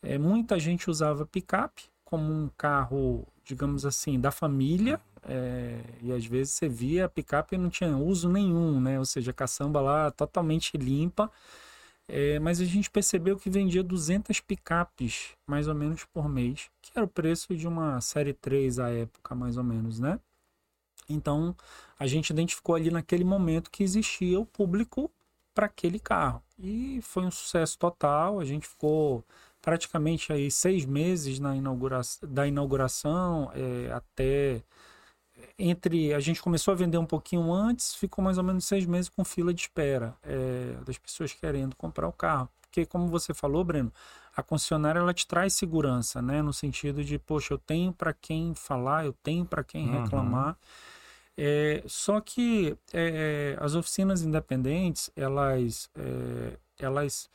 é, 0.04 0.18
muita 0.18 0.60
gente 0.60 0.90
usava 0.90 1.26
picape 1.26 1.90
como 2.10 2.34
um 2.34 2.50
carro, 2.58 3.28
digamos 3.46 3.86
assim, 3.86 4.20
da 4.20 4.32
família, 4.32 5.00
é, 5.28 5.80
e 6.02 6.12
às 6.12 6.26
vezes 6.26 6.54
você 6.54 6.68
via 6.68 7.06
a 7.06 7.10
picape 7.10 7.56
não 7.56 7.70
tinha 7.70 7.96
uso 7.96 8.28
nenhum, 8.28 8.82
né? 8.82 8.98
Ou 8.98 9.06
seja, 9.06 9.30
a 9.30 9.34
caçamba 9.34 9.80
lá 9.80 10.10
totalmente 10.10 10.76
limpa. 10.76 11.32
É, 12.08 12.40
mas 12.40 12.60
a 12.60 12.66
gente 12.66 12.90
percebeu 12.90 13.38
que 13.38 13.48
vendia 13.52 13.84
200 13.84 14.40
picapes, 14.40 15.36
mais 15.46 15.68
ou 15.68 15.76
menos, 15.76 16.04
por 16.06 16.28
mês, 16.28 16.68
que 16.82 16.92
era 16.96 17.06
o 17.06 17.08
preço 17.08 17.56
de 17.56 17.68
uma 17.68 18.02
série 18.02 18.34
3 18.34 18.80
à 18.80 18.90
época, 18.90 19.36
mais 19.36 19.56
ou 19.56 19.64
menos, 19.64 20.00
né? 20.00 20.20
Então, 21.08 21.56
a 22.00 22.08
gente 22.08 22.32
identificou 22.32 22.74
ali 22.74 22.90
naquele 22.90 23.24
momento 23.24 23.70
que 23.70 23.84
existia 23.84 24.40
o 24.40 24.46
público 24.48 25.12
para 25.54 25.68
aquele 25.68 26.00
carro. 26.00 26.42
E 26.58 27.00
foi 27.04 27.24
um 27.26 27.32
sucesso 27.32 27.78
total. 27.78 28.40
A 28.40 28.46
gente 28.46 28.68
ficou 28.68 29.24
praticamente 29.62 30.32
aí 30.32 30.50
seis 30.50 30.86
meses 30.86 31.40
na 31.40 31.56
inaugura 31.56 32.02
da 32.24 32.48
inauguração 32.48 33.52
é, 33.54 33.92
até 33.92 34.64
entre 35.58 36.14
a 36.14 36.20
gente 36.20 36.42
começou 36.42 36.74
a 36.74 36.76
vender 36.76 36.98
um 36.98 37.06
pouquinho 37.06 37.52
antes, 37.52 37.96
ficou 37.96 38.24
mais 38.24 38.38
ou 38.38 38.44
menos 38.44 38.66
seis 38.66 38.86
meses 38.86 39.10
com 39.10 39.24
fila 39.24 39.54
de 39.54 39.62
espera 39.62 40.16
é, 40.24 40.78
das 40.86 40.98
pessoas 40.98 41.34
querendo 41.34 41.76
comprar 41.76 42.08
o 42.08 42.14
carro. 42.14 42.50
Porque, 42.62 42.86
como 42.86 43.08
você 43.08 43.34
falou, 43.34 43.64
Breno, 43.64 43.92
a 44.36 44.44
concessionária 44.44 45.00
ela 45.00 45.14
te 45.14 45.26
traz 45.28 45.54
segurança, 45.54 46.22
né? 46.22 46.42
No 46.42 46.54
sentido 46.54 47.04
de, 47.04 47.18
poxa, 47.18 47.54
eu 47.54 47.58
tenho 47.58 47.92
para 47.92 48.14
quem 48.14 48.54
falar, 48.54 49.06
eu 49.06 49.14
tenho 49.24 49.44
para 49.44 49.64
quem 49.64 49.90
uhum. 49.90 50.04
reclamar. 50.04 50.58
É, 51.36 51.84
só 51.88 52.22
que 52.22 52.78
é, 52.94 53.58
as 53.60 53.74
oficinas 53.74 54.22
independentes, 54.22 55.10
elas, 55.16 55.90
é, 55.96 56.58
elas, 56.78 57.30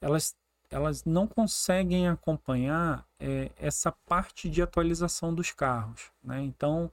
elas, 0.00 0.34
elas 0.70 1.04
não 1.04 1.26
conseguem 1.26 2.08
acompanhar 2.08 3.04
é, 3.18 3.50
essa 3.56 3.90
parte 3.90 4.48
de 4.48 4.62
atualização 4.62 5.34
dos 5.34 5.50
carros, 5.50 6.10
né? 6.22 6.40
Então, 6.42 6.90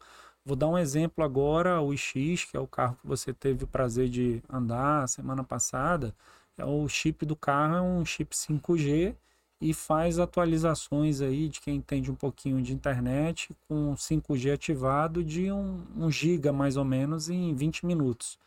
Vou 0.48 0.56
dar 0.56 0.70
um 0.70 0.78
exemplo 0.78 1.26
agora, 1.26 1.82
o 1.82 1.94
iX, 1.94 2.46
que 2.46 2.56
é 2.56 2.60
o 2.60 2.66
carro 2.66 2.98
que 3.02 3.06
você 3.06 3.34
teve 3.34 3.66
o 3.66 3.68
prazer 3.68 4.08
de 4.08 4.42
andar 4.50 5.06
semana 5.10 5.44
passada, 5.44 6.16
é 6.58 6.64
o 6.64 6.88
chip 6.88 7.26
do 7.26 7.36
carro 7.36 7.76
é 7.76 7.82
um 7.82 8.06
chip 8.06 8.34
5G 8.34 9.14
e 9.60 9.74
faz 9.74 10.20
atualizações 10.20 11.20
aí 11.20 11.50
de 11.50 11.60
quem 11.60 11.76
entende 11.76 12.10
um 12.10 12.16
pouquinho 12.16 12.62
de 12.62 12.74
internet 12.74 13.54
com 13.68 13.94
5G 13.94 14.54
ativado 14.54 15.22
de 15.22 15.52
1 15.52 15.84
um, 15.98 16.10
giga 16.10 16.54
mais 16.54 16.78
ou 16.78 16.86
menos 16.86 17.30
em 17.30 17.54
20 17.54 17.86
minutos. 17.86 18.40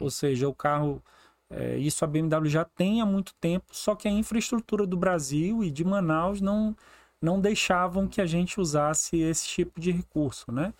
Ou 0.00 0.10
seja, 0.10 0.48
o 0.48 0.54
carro, 0.54 1.02
é, 1.52 1.76
isso 1.76 2.04
a 2.04 2.08
BMW 2.08 2.48
já 2.48 2.64
tem 2.64 3.00
há 3.00 3.06
muito 3.06 3.34
tempo, 3.34 3.66
só 3.70 3.94
que 3.94 4.08
a 4.08 4.10
infraestrutura 4.10 4.86
do 4.86 4.96
Brasil 4.96 5.62
e 5.62 5.70
de 5.70 5.84
Manaus 5.84 6.40
não, 6.40 6.76
não 7.20 7.40
deixavam 7.40 8.08
que 8.08 8.20
a 8.20 8.26
gente 8.26 8.60
usasse 8.60 9.18
esse 9.18 9.46
tipo 9.46 9.80
de 9.80 9.90
recurso, 9.90 10.50
né? 10.50 10.72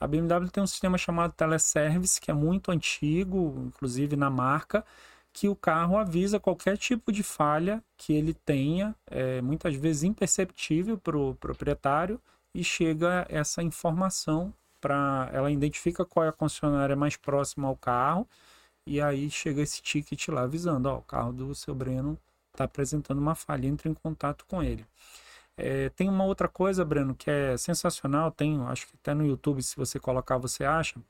A 0.00 0.06
BMW 0.06 0.50
tem 0.50 0.62
um 0.62 0.66
sistema 0.66 0.98
chamado 0.98 1.32
Teleservice, 1.32 2.20
que 2.20 2.30
é 2.30 2.34
muito 2.34 2.70
antigo, 2.70 3.64
inclusive 3.66 4.16
na 4.16 4.28
marca, 4.28 4.84
que 5.32 5.48
o 5.48 5.56
carro 5.56 5.96
avisa 5.96 6.38
qualquer 6.38 6.76
tipo 6.76 7.10
de 7.10 7.22
falha 7.22 7.82
que 7.96 8.12
ele 8.12 8.34
tenha, 8.34 8.94
é, 9.06 9.40
muitas 9.42 9.74
vezes 9.74 10.04
imperceptível 10.04 10.98
para 10.98 11.16
o 11.16 11.34
proprietário, 11.34 12.20
e 12.54 12.62
chega 12.62 13.26
essa 13.28 13.62
informação 13.62 14.54
para. 14.80 15.28
Ela 15.32 15.50
identifica 15.50 16.04
qual 16.04 16.24
é 16.24 16.28
a 16.28 16.32
concessionária 16.32 16.94
mais 16.94 17.16
próxima 17.16 17.66
ao 17.66 17.76
carro, 17.76 18.28
e 18.86 19.00
aí 19.00 19.30
chega 19.30 19.62
esse 19.62 19.82
ticket 19.82 20.28
lá 20.28 20.42
avisando: 20.42 20.88
ó, 20.88 20.98
o 20.98 21.02
carro 21.02 21.32
do 21.32 21.54
seu 21.54 21.74
Breno 21.74 22.18
está 22.52 22.64
apresentando 22.64 23.18
uma 23.18 23.34
falha, 23.34 23.66
entre 23.66 23.88
em 23.88 23.94
contato 23.94 24.44
com 24.46 24.62
ele. 24.62 24.86
É, 25.56 25.88
tem 25.90 26.08
uma 26.08 26.24
outra 26.24 26.48
coisa, 26.48 26.84
Breno, 26.84 27.14
que 27.14 27.30
é 27.30 27.56
sensacional. 27.56 28.30
Tem, 28.30 28.60
acho 28.62 28.86
que 28.86 28.94
até 29.00 29.14
no 29.14 29.24
YouTube, 29.26 29.62
se 29.62 29.76
você 29.76 29.98
colocar, 30.00 30.38
você 30.38 30.64
acha. 30.64 31.00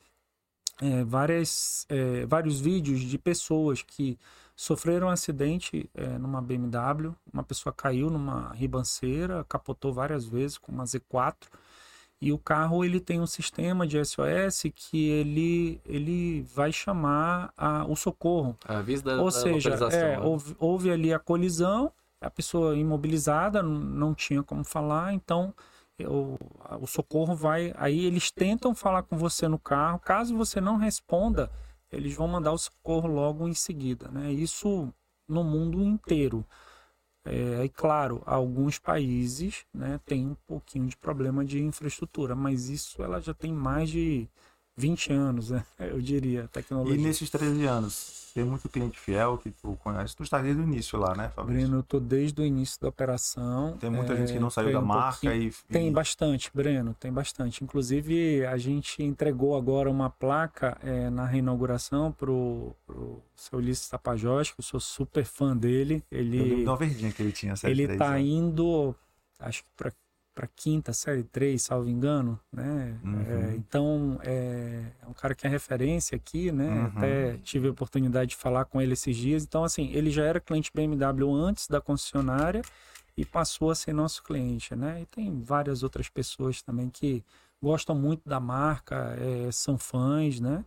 É, 0.82 1.04
várias, 1.04 1.86
é, 1.88 2.26
vários 2.26 2.60
vídeos 2.60 3.00
de 3.00 3.16
pessoas 3.16 3.82
que 3.82 4.18
sofreram 4.56 5.06
um 5.06 5.10
acidente 5.10 5.88
é, 5.94 6.18
numa 6.18 6.42
BMW. 6.42 7.14
Uma 7.32 7.44
pessoa 7.44 7.72
caiu 7.72 8.10
numa 8.10 8.52
ribanceira, 8.54 9.44
capotou 9.48 9.92
várias 9.92 10.24
vezes 10.24 10.58
com 10.58 10.72
uma 10.72 10.84
Z4. 10.84 11.48
E 12.24 12.32
o 12.32 12.38
carro 12.38 12.84
ele 12.84 13.00
tem 13.00 13.20
um 13.20 13.26
sistema 13.26 13.86
de 13.86 14.02
SOS 14.02 14.64
que 14.74 15.08
ele, 15.08 15.80
ele 15.84 16.42
vai 16.54 16.72
chamar 16.72 17.52
a, 17.56 17.84
o 17.84 17.94
socorro. 17.94 18.56
Avisa 18.66 19.04
da, 19.04 19.18
Ou 19.18 19.26
da 19.26 19.30
seja, 19.30 19.74
é, 19.92 20.16
né? 20.16 20.20
houve, 20.20 20.56
houve 20.58 20.90
ali 20.90 21.12
a 21.12 21.18
colisão 21.18 21.92
a 22.24 22.30
pessoa 22.30 22.76
imobilizada, 22.76 23.62
não 23.62 24.14
tinha 24.14 24.42
como 24.42 24.64
falar, 24.64 25.12
então 25.12 25.54
o, 26.00 26.38
o 26.80 26.86
socorro 26.86 27.34
vai. 27.34 27.72
Aí 27.76 28.04
eles 28.04 28.30
tentam 28.30 28.74
falar 28.74 29.02
com 29.02 29.16
você 29.16 29.46
no 29.46 29.58
carro. 29.58 29.98
Caso 29.98 30.36
você 30.36 30.60
não 30.60 30.76
responda, 30.76 31.50
eles 31.92 32.14
vão 32.14 32.26
mandar 32.26 32.52
o 32.52 32.58
socorro 32.58 33.08
logo 33.08 33.46
em 33.46 33.54
seguida. 33.54 34.08
Né? 34.08 34.32
Isso 34.32 34.92
no 35.28 35.44
mundo 35.44 35.82
inteiro. 35.82 36.44
É, 37.24 37.64
e 37.64 37.68
claro, 37.70 38.22
alguns 38.26 38.78
países 38.78 39.64
né, 39.72 39.98
têm 40.04 40.26
um 40.28 40.36
pouquinho 40.46 40.86
de 40.86 40.96
problema 40.96 41.44
de 41.44 41.62
infraestrutura, 41.62 42.34
mas 42.34 42.68
isso 42.68 43.02
ela 43.02 43.20
já 43.20 43.32
tem 43.32 43.52
mais 43.52 43.88
de 43.88 44.28
20 44.76 45.12
anos, 45.12 45.50
né? 45.50 45.64
eu 45.78 46.00
diria, 46.00 46.48
tecnologia. 46.52 46.96
E 46.96 47.02
nesses 47.02 47.30
13 47.30 47.64
anos, 47.66 48.30
tem 48.34 48.42
muito 48.42 48.68
cliente 48.68 48.98
fiel 48.98 49.38
que 49.38 49.50
tu 49.50 49.78
conhece. 49.82 50.16
Tu 50.16 50.24
está 50.24 50.42
desde 50.42 50.60
o 50.60 50.64
início 50.64 50.98
lá, 50.98 51.14
né, 51.14 51.28
Fabrício? 51.28 51.62
Breno, 51.62 51.78
eu 51.78 51.82
tô 51.84 52.00
desde 52.00 52.42
o 52.42 52.44
início 52.44 52.80
da 52.80 52.88
operação. 52.88 53.76
Tem 53.78 53.88
muita 53.88 54.12
é, 54.12 54.16
gente 54.16 54.32
que 54.32 54.40
não 54.40 54.50
saiu 54.50 54.72
da 54.72 54.80
um 54.80 54.84
marca 54.84 55.32
e... 55.32 55.52
Tem 55.68 55.92
bastante, 55.92 56.50
Breno, 56.52 56.94
tem 56.98 57.12
bastante. 57.12 57.62
Inclusive, 57.62 58.44
a 58.44 58.56
gente 58.56 59.02
entregou 59.04 59.56
agora 59.56 59.88
uma 59.88 60.10
placa 60.10 60.76
é, 60.82 61.08
na 61.10 61.24
reinauguração 61.24 62.10
pro, 62.10 62.74
pro 62.84 63.22
seu 63.36 63.60
Ulisses 63.60 63.88
Tapajós, 63.88 64.50
que 64.50 64.58
eu 64.58 64.64
sou 64.64 64.80
super 64.80 65.24
fã 65.24 65.56
dele. 65.56 66.02
Ele... 66.10 66.64
Eu 66.64 66.76
verdinha 66.76 67.12
que 67.12 67.22
ele 67.22 67.30
tinha, 67.30 67.54
Ele 67.62 67.96
tá 67.96 68.18
indo, 68.18 68.96
acho 69.38 69.62
que 69.62 69.68
para 69.76 69.92
para 70.34 70.48
quinta 70.48 70.92
série 70.92 71.22
3, 71.22 71.62
salvo 71.62 71.88
engano, 71.88 72.38
né? 72.52 72.98
Uhum. 73.04 73.20
É, 73.20 73.54
então 73.56 74.18
é, 74.22 74.82
é, 75.02 75.06
um 75.06 75.12
cara 75.12 75.34
que 75.34 75.46
é 75.46 75.50
referência 75.50 76.16
aqui, 76.16 76.50
né? 76.50 76.68
Uhum. 76.68 76.84
Até 76.86 77.36
tive 77.38 77.68
a 77.68 77.70
oportunidade 77.70 78.30
de 78.30 78.36
falar 78.36 78.64
com 78.64 78.80
ele 78.80 78.94
esses 78.94 79.16
dias. 79.16 79.44
Então 79.44 79.62
assim, 79.62 79.90
ele 79.92 80.10
já 80.10 80.24
era 80.24 80.40
cliente 80.40 80.70
BMW 80.74 81.32
antes 81.32 81.68
da 81.68 81.80
concessionária 81.80 82.62
e 83.16 83.24
passou 83.24 83.70
a 83.70 83.74
ser 83.74 83.92
nosso 83.92 84.22
cliente, 84.24 84.74
né? 84.74 85.02
E 85.02 85.06
tem 85.06 85.40
várias 85.40 85.82
outras 85.82 86.08
pessoas 86.08 86.60
também 86.60 86.90
que 86.90 87.24
gostam 87.62 87.94
muito 87.94 88.28
da 88.28 88.40
marca, 88.40 89.16
é, 89.18 89.50
são 89.52 89.78
fãs, 89.78 90.40
né? 90.40 90.64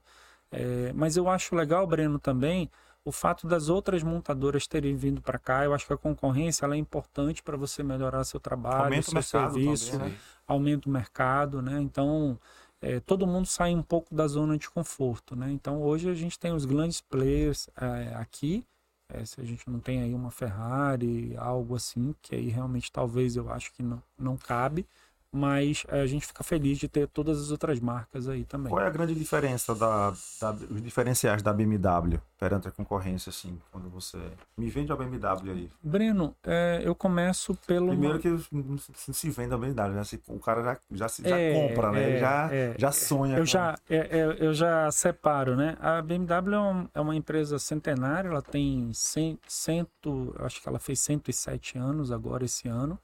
É, 0.49 0.93
mas 0.93 1.17
eu 1.17 1.27
acho 1.29 1.55
legal, 1.55 1.85
Breno, 1.85 2.17
também 2.17 2.71
o 3.07 3.11
fato 3.11 3.47
das 3.47 3.69
outras 3.69 4.03
montadoras 4.03 4.67
terem 4.67 4.93
vindo 4.93 5.21
para 5.21 5.39
cá, 5.39 5.63
eu 5.63 5.73
acho 5.73 5.87
que 5.87 5.93
a 5.93 5.97
concorrência 5.97 6.65
é 6.65 6.75
importante 6.75 7.41
para 7.41 7.55
você 7.55 7.81
melhorar 7.81 8.25
seu 8.25 8.37
trabalho, 8.37 8.83
aumenta 8.83 9.09
seu 9.09 9.21
serviço, 9.21 9.91
também, 9.93 10.09
né? 10.09 10.17
aumenta 10.45 10.89
o 10.89 10.91
mercado, 10.91 11.61
né? 11.61 11.79
Então, 11.79 12.37
é, 12.81 12.99
todo 12.99 13.25
mundo 13.25 13.45
sai 13.45 13.73
um 13.73 13.81
pouco 13.81 14.13
da 14.13 14.27
zona 14.27 14.57
de 14.57 14.69
conforto, 14.69 15.37
né? 15.37 15.49
Então, 15.49 15.81
hoje 15.81 16.09
a 16.09 16.13
gente 16.13 16.37
tem 16.37 16.51
os 16.51 16.65
grandes 16.65 16.99
players 16.99 17.69
é, 17.79 18.13
aqui, 18.15 18.65
é, 19.07 19.23
se 19.23 19.39
a 19.39 19.43
gente 19.45 19.69
não 19.69 19.79
tem 19.79 20.01
aí 20.01 20.13
uma 20.13 20.29
Ferrari, 20.29 21.33
algo 21.37 21.77
assim, 21.77 22.13
que 22.21 22.35
aí 22.35 22.49
realmente 22.49 22.91
talvez 22.91 23.37
eu 23.37 23.49
acho 23.49 23.71
que 23.71 23.81
não, 23.81 24.03
não 24.19 24.35
cabe, 24.35 24.85
mas 25.31 25.85
a 25.89 26.05
gente 26.05 26.25
fica 26.25 26.43
feliz 26.43 26.77
de 26.77 26.87
ter 26.87 27.07
todas 27.07 27.39
as 27.41 27.51
outras 27.51 27.79
marcas 27.79 28.27
aí 28.29 28.45
também. 28.45 28.69
Qual 28.69 28.81
é 28.81 28.87
a 28.87 28.89
grande 28.89 29.13
diferença 29.13 29.75
da, 29.75 30.11
da 30.41 30.51
os 30.69 30.81
diferenciais 30.81 31.41
da 31.41 31.53
BMW 31.53 32.19
perante 32.39 32.67
a 32.67 32.71
concorrência, 32.71 33.29
assim, 33.29 33.59
quando 33.71 33.89
você 33.89 34.17
me 34.57 34.69
vende 34.69 34.91
a 34.91 34.95
BMW 34.95 35.51
aí? 35.51 35.69
Breno, 35.81 36.35
é, 36.43 36.81
eu 36.83 36.95
começo 36.95 37.55
pelo 37.67 37.89
primeiro 37.89 38.19
que 38.19 38.29
não 38.29 38.77
se 38.77 39.29
vende 39.29 39.53
a 39.53 39.57
BMW, 39.57 39.93
né? 39.93 40.01
O 40.27 40.39
cara 40.39 40.63
já, 40.63 40.77
já, 40.91 41.07
já 41.07 41.37
é, 41.37 41.53
compra, 41.53 41.91
né? 41.91 42.09
Ele 42.09 42.19
já, 42.19 42.49
é, 42.53 42.75
já 42.77 42.91
sonha. 42.91 43.35
Eu 43.35 43.39
com... 43.41 43.45
já 43.45 43.77
é, 43.89 44.19
é, 44.19 44.37
eu 44.39 44.53
já 44.53 44.89
separo, 44.91 45.55
né? 45.55 45.77
A 45.79 46.01
BMW 46.01 46.89
é 46.93 47.01
uma 47.01 47.15
empresa 47.15 47.59
centenária, 47.59 48.29
ela 48.29 48.41
tem 48.41 48.91
cento, 48.93 49.39
cento 49.47 50.35
acho 50.39 50.61
que 50.61 50.67
ela 50.67 50.79
fez 50.79 50.99
107 51.01 51.77
anos 51.77 52.11
agora 52.11 52.45
esse 52.45 52.67
ano. 52.67 52.99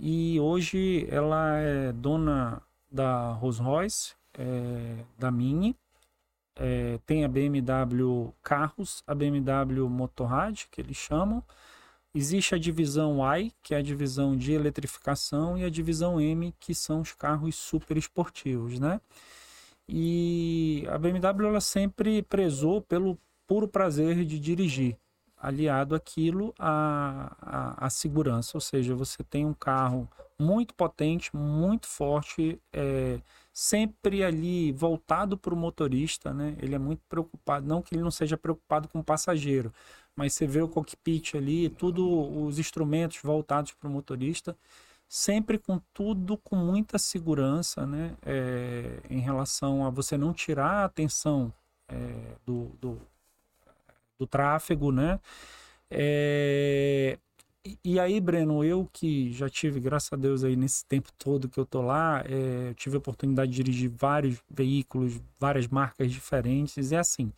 E 0.00 0.38
hoje 0.38 1.08
ela 1.10 1.56
é 1.56 1.92
dona 1.92 2.62
da 2.90 3.32
Rolls 3.32 3.60
Royce, 3.60 4.14
é, 4.38 5.04
da 5.18 5.28
Mini, 5.28 5.76
é, 6.54 7.00
tem 7.04 7.24
a 7.24 7.28
BMW 7.28 8.32
Carros, 8.40 9.02
a 9.06 9.14
BMW 9.14 9.88
Motorrad, 9.88 10.66
que 10.70 10.80
eles 10.80 10.96
chamam. 10.96 11.42
Existe 12.14 12.54
a 12.54 12.58
divisão 12.58 13.18
I, 13.36 13.52
que 13.60 13.74
é 13.74 13.78
a 13.78 13.82
divisão 13.82 14.36
de 14.36 14.52
eletrificação, 14.52 15.58
e 15.58 15.64
a 15.64 15.70
divisão 15.70 16.20
M, 16.20 16.54
que 16.60 16.74
são 16.74 17.00
os 17.00 17.12
carros 17.12 17.56
super 17.56 17.96
esportivos, 17.96 18.78
né? 18.78 19.00
E 19.88 20.84
a 20.88 20.96
BMW 20.96 21.48
ela 21.48 21.60
sempre 21.60 22.22
prezou 22.22 22.80
pelo 22.80 23.18
puro 23.48 23.66
prazer 23.66 24.24
de 24.24 24.38
dirigir 24.38 24.96
aliado 25.40 25.94
aquilo 25.94 26.54
à, 26.58 27.36
à, 27.40 27.86
à, 27.86 27.90
segurança, 27.90 28.56
ou 28.56 28.60
seja, 28.60 28.94
você 28.94 29.22
tem 29.22 29.46
um 29.46 29.54
carro 29.54 30.08
muito 30.38 30.74
potente, 30.74 31.34
muito 31.34 31.86
forte, 31.86 32.60
é, 32.72 33.20
sempre 33.52 34.22
ali 34.24 34.72
voltado 34.72 35.36
para 35.36 35.54
o 35.54 35.56
motorista, 35.56 36.32
né? 36.32 36.56
Ele 36.60 36.74
é 36.74 36.78
muito 36.78 37.02
preocupado, 37.08 37.66
não 37.66 37.82
que 37.82 37.94
ele 37.94 38.02
não 38.02 38.10
seja 38.10 38.36
preocupado 38.36 38.88
com 38.88 39.00
o 39.00 39.04
passageiro, 39.04 39.72
mas 40.14 40.34
você 40.34 40.46
vê 40.46 40.62
o 40.62 40.68
cockpit 40.68 41.34
ali, 41.34 41.68
tudo 41.68 42.06
os 42.44 42.58
instrumentos 42.58 43.18
voltados 43.22 43.72
para 43.72 43.88
o 43.88 43.92
motorista, 43.92 44.56
sempre 45.08 45.58
com 45.58 45.80
tudo 45.92 46.36
com 46.36 46.56
muita 46.56 46.98
segurança, 46.98 47.86
né? 47.86 48.16
É, 48.24 49.00
em 49.10 49.20
relação 49.20 49.86
a 49.86 49.90
você 49.90 50.16
não 50.16 50.32
tirar 50.32 50.82
a 50.82 50.84
atenção 50.84 51.52
é, 51.88 52.36
do, 52.46 52.66
do 52.80 53.00
do 54.18 54.26
tráfego, 54.26 54.92
né? 54.92 55.20
É... 55.90 57.18
E 57.84 58.00
aí, 58.00 58.20
Breno, 58.20 58.64
eu 58.64 58.88
que 58.92 59.32
já 59.32 59.48
tive, 59.48 59.78
graças 59.80 60.12
a 60.12 60.16
Deus, 60.16 60.42
aí 60.42 60.56
nesse 60.56 60.84
tempo 60.86 61.10
todo 61.18 61.48
que 61.48 61.58
eu 61.58 61.66
tô 61.66 61.82
lá, 61.82 62.24
é, 62.24 62.72
tive 62.74 62.96
a 62.96 62.98
oportunidade 62.98 63.50
de 63.50 63.56
dirigir 63.56 63.90
vários 63.90 64.40
veículos, 64.48 65.20
várias 65.38 65.66
marcas 65.66 66.10
diferentes. 66.10 66.90
E 66.90 66.94
é 66.94 66.98
assim, 66.98 67.30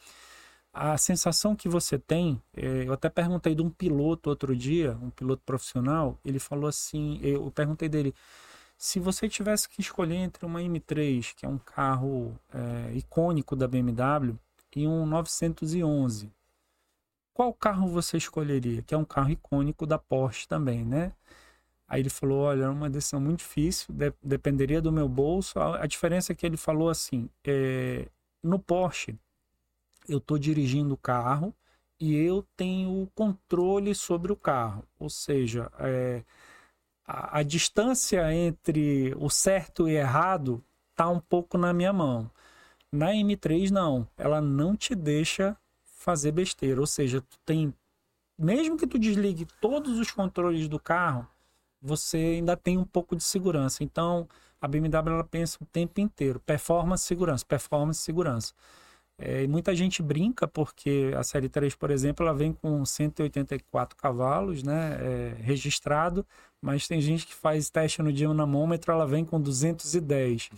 a 0.72 0.96
sensação 0.96 1.56
que 1.56 1.68
você 1.68 1.98
tem, 1.98 2.40
é, 2.56 2.84
eu 2.86 2.92
até 2.92 3.08
perguntei 3.08 3.54
de 3.54 3.62
um 3.62 3.70
piloto 3.70 4.30
outro 4.30 4.54
dia, 4.54 4.96
um 5.02 5.10
piloto 5.10 5.42
profissional, 5.44 6.16
ele 6.24 6.38
falou 6.38 6.68
assim, 6.68 7.18
eu 7.22 7.50
perguntei 7.50 7.88
dele, 7.88 8.14
se 8.78 9.00
você 9.00 9.28
tivesse 9.28 9.68
que 9.68 9.80
escolher 9.80 10.16
entre 10.16 10.46
uma 10.46 10.60
M3, 10.60 11.34
que 11.34 11.44
é 11.44 11.48
um 11.48 11.58
carro 11.58 12.38
é, 12.54 12.96
icônico 12.96 13.56
da 13.56 13.66
BMW, 13.66 14.38
e 14.76 14.86
um 14.86 15.04
911, 15.04 16.30
qual 17.40 17.54
carro 17.54 17.88
você 17.88 18.18
escolheria? 18.18 18.82
Que 18.82 18.94
é 18.94 18.98
um 18.98 19.04
carro 19.04 19.30
icônico 19.30 19.86
da 19.86 19.96
Porsche 19.96 20.46
também, 20.46 20.84
né? 20.84 21.14
Aí 21.88 22.02
ele 22.02 22.10
falou: 22.10 22.40
Olha, 22.40 22.64
é 22.64 22.68
uma 22.68 22.90
decisão 22.90 23.18
muito 23.18 23.38
difícil, 23.38 23.94
de 23.94 24.12
dependeria 24.22 24.82
do 24.82 24.92
meu 24.92 25.08
bolso. 25.08 25.58
A, 25.58 25.84
a, 25.84 25.86
diferença 25.86 26.32
é 26.32 26.34
que 26.34 26.44
ele 26.44 26.58
falou 26.58 26.90
assim: 26.90 27.30
é, 27.46 28.06
no 28.42 28.58
Porsche, 28.58 29.18
eu 30.06 30.18
estou 30.18 30.38
dirigindo 30.38 30.92
o 30.92 30.98
carro 30.98 31.54
e 31.98 32.14
eu 32.14 32.46
tenho 32.54 32.90
o 33.04 33.06
controle 33.14 33.94
sobre 33.94 34.30
o 34.30 34.36
carro. 34.36 34.84
Ou 34.98 35.08
seja, 35.08 35.72
é, 35.78 36.22
a, 37.06 37.38
a 37.38 37.42
distância 37.42 38.34
entre 38.34 39.14
o 39.16 39.30
certo 39.30 39.88
e 39.88 39.94
errado 39.94 40.62
está 40.90 41.08
um 41.08 41.20
pouco 41.20 41.56
na 41.56 41.72
minha 41.72 41.92
mão. 41.92 42.30
Na 42.92 43.12
M3, 43.12 43.70
não. 43.70 44.06
Ela 44.18 44.42
não 44.42 44.76
te 44.76 44.94
deixa 44.94 45.56
fazer 46.00 46.32
besteira. 46.32 46.80
Ou 46.80 46.86
seja, 46.86 47.20
tu 47.20 47.38
tem. 47.44 47.72
Mesmo 48.38 48.76
que 48.76 48.86
tu 48.86 48.98
desligue 48.98 49.46
todos 49.60 49.98
os 49.98 50.10
controles 50.10 50.66
do 50.66 50.80
carro, 50.80 51.28
você 51.80 52.16
ainda 52.16 52.56
tem 52.56 52.78
um 52.78 52.84
pouco 52.84 53.14
de 53.14 53.22
segurança. 53.22 53.84
Então, 53.84 54.26
a 54.60 54.66
BMW 54.66 55.12
ela 55.12 55.24
pensa 55.24 55.58
o 55.60 55.66
tempo 55.66 56.00
inteiro: 56.00 56.40
performance, 56.40 57.04
segurança, 57.04 57.44
performance, 57.44 58.00
segurança. 58.00 58.54
É, 59.18 59.46
muita 59.46 59.74
gente 59.74 60.02
brinca 60.02 60.48
porque 60.48 61.12
a 61.14 61.22
série 61.22 61.48
3, 61.48 61.74
por 61.74 61.90
exemplo, 61.90 62.24
ela 62.24 62.34
vem 62.34 62.54
com 62.54 62.82
184 62.82 63.94
cavalos, 63.94 64.62
né, 64.62 64.96
é, 64.98 65.34
registrado, 65.42 66.26
mas 66.58 66.88
tem 66.88 67.02
gente 67.02 67.26
que 67.26 67.34
faz 67.34 67.68
teste 67.68 68.00
no 68.00 68.10
dinamômetro, 68.10 68.90
ela 68.90 69.06
vem 69.06 69.22
com 69.22 69.38
210 69.38 70.48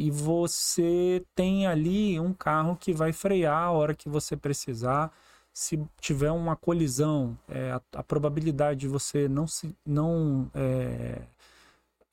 e 0.00 0.10
você 0.10 1.22
tem 1.34 1.66
ali 1.66 2.18
um 2.18 2.32
carro 2.32 2.74
que 2.74 2.90
vai 2.90 3.12
frear 3.12 3.64
a 3.64 3.70
hora 3.70 3.94
que 3.94 4.08
você 4.08 4.34
precisar. 4.34 5.12
Se 5.52 5.78
tiver 6.00 6.30
uma 6.30 6.56
colisão, 6.56 7.36
é, 7.46 7.72
a, 7.72 7.82
a, 7.96 8.02
probabilidade 8.02 8.80
de 8.80 8.88
você 8.88 9.28
não, 9.28 9.46
se, 9.46 9.76
não 9.84 10.50
é, 10.54 11.22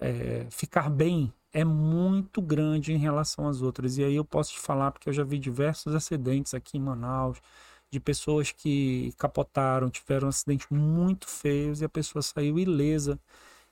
é, 0.02 0.48
ficar 0.50 0.90
bem 0.90 1.34
é 1.54 1.64
muito 1.64 2.42
grande 2.42 2.92
em 2.92 2.98
relação 2.98 3.48
às 3.48 3.62
outras. 3.62 3.98
E 3.98 4.04
aí 4.04 4.16
eu 4.16 4.26
posso 4.26 4.52
te 4.52 4.60
falar, 4.60 4.92
porque 4.92 5.08
eu 5.08 5.14
já 5.14 5.24
vi 5.24 5.40
diversos 5.40 5.96
acidentes 5.96 6.54
aqui 6.54 6.78
em 6.78 6.82
Manaus, 6.82 7.42
de 7.90 8.02
pessoas 8.02 8.52
que 8.52 9.14
capotaram, 9.18 9.90
tiveram 9.90 10.28
acidentes 10.28 10.68
muito 10.70 11.26
feios 11.30 11.80
e 11.82 11.86
a 11.86 11.90
pessoa 11.90 12.22
saiu 12.22 12.60
ilesa 12.60 13.18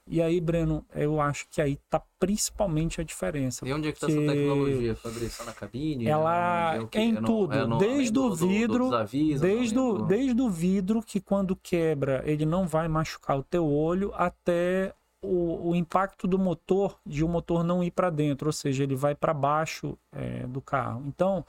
e 0.08 0.22
aí, 0.22 0.40
Breno, 0.40 0.86
eu 0.94 1.20
acho 1.20 1.48
que 1.50 1.60
aí 1.60 1.80
tá 1.90 2.02
principalmente 2.20 3.02
a 3.02 3.04
diferença. 3.04 3.68
E 3.68 3.74
onde 3.74 3.88
é 3.88 3.92
que 3.92 4.00
tá 4.00 4.08
essa 4.08 4.16
tecnologia, 4.16 4.96
Fabrício? 4.96 5.46
Na 5.46 5.54
cabine? 5.54 6.08
Ela 6.08 6.76
é, 6.76 7.00
é 7.00 7.02
em 7.02 7.16
tudo, 7.16 7.54
é 7.54 7.66
no, 7.66 7.78
desde 7.80 8.20
o 8.20 8.36
vidro, 8.36 8.90
do, 8.90 8.96
avisos, 8.96 9.42
desde, 9.42 9.80
o, 9.80 10.04
desde 10.04 10.42
o 10.42 10.50
vidro 10.50 11.02
que 11.02 11.20
quando 11.20 11.56
quebra 11.56 12.22
ele 12.26 12.46
não 12.46 12.68
vai 12.68 12.88
machucar 12.88 13.40
o 13.40 13.44
teu 13.44 13.66
olho, 13.66 14.14
até 14.14 14.94
o, 15.24 15.72
o 15.72 15.76
impacto 15.76 16.28
do 16.28 16.38
motor, 16.38 17.00
de 17.04 17.24
o 17.24 17.28
motor 17.28 17.64
não 17.64 17.84
ir 17.84 17.92
para 17.92 18.12
dentro, 18.12 18.48
ou 18.48 18.54
seja, 18.54 18.84
ele 18.84 18.96
vai 18.96 19.16
para 19.16 19.34
baixo 19.34 19.98
é, 20.12 20.46
do 20.46 20.62
carro. 20.62 21.04
Então, 21.08 21.44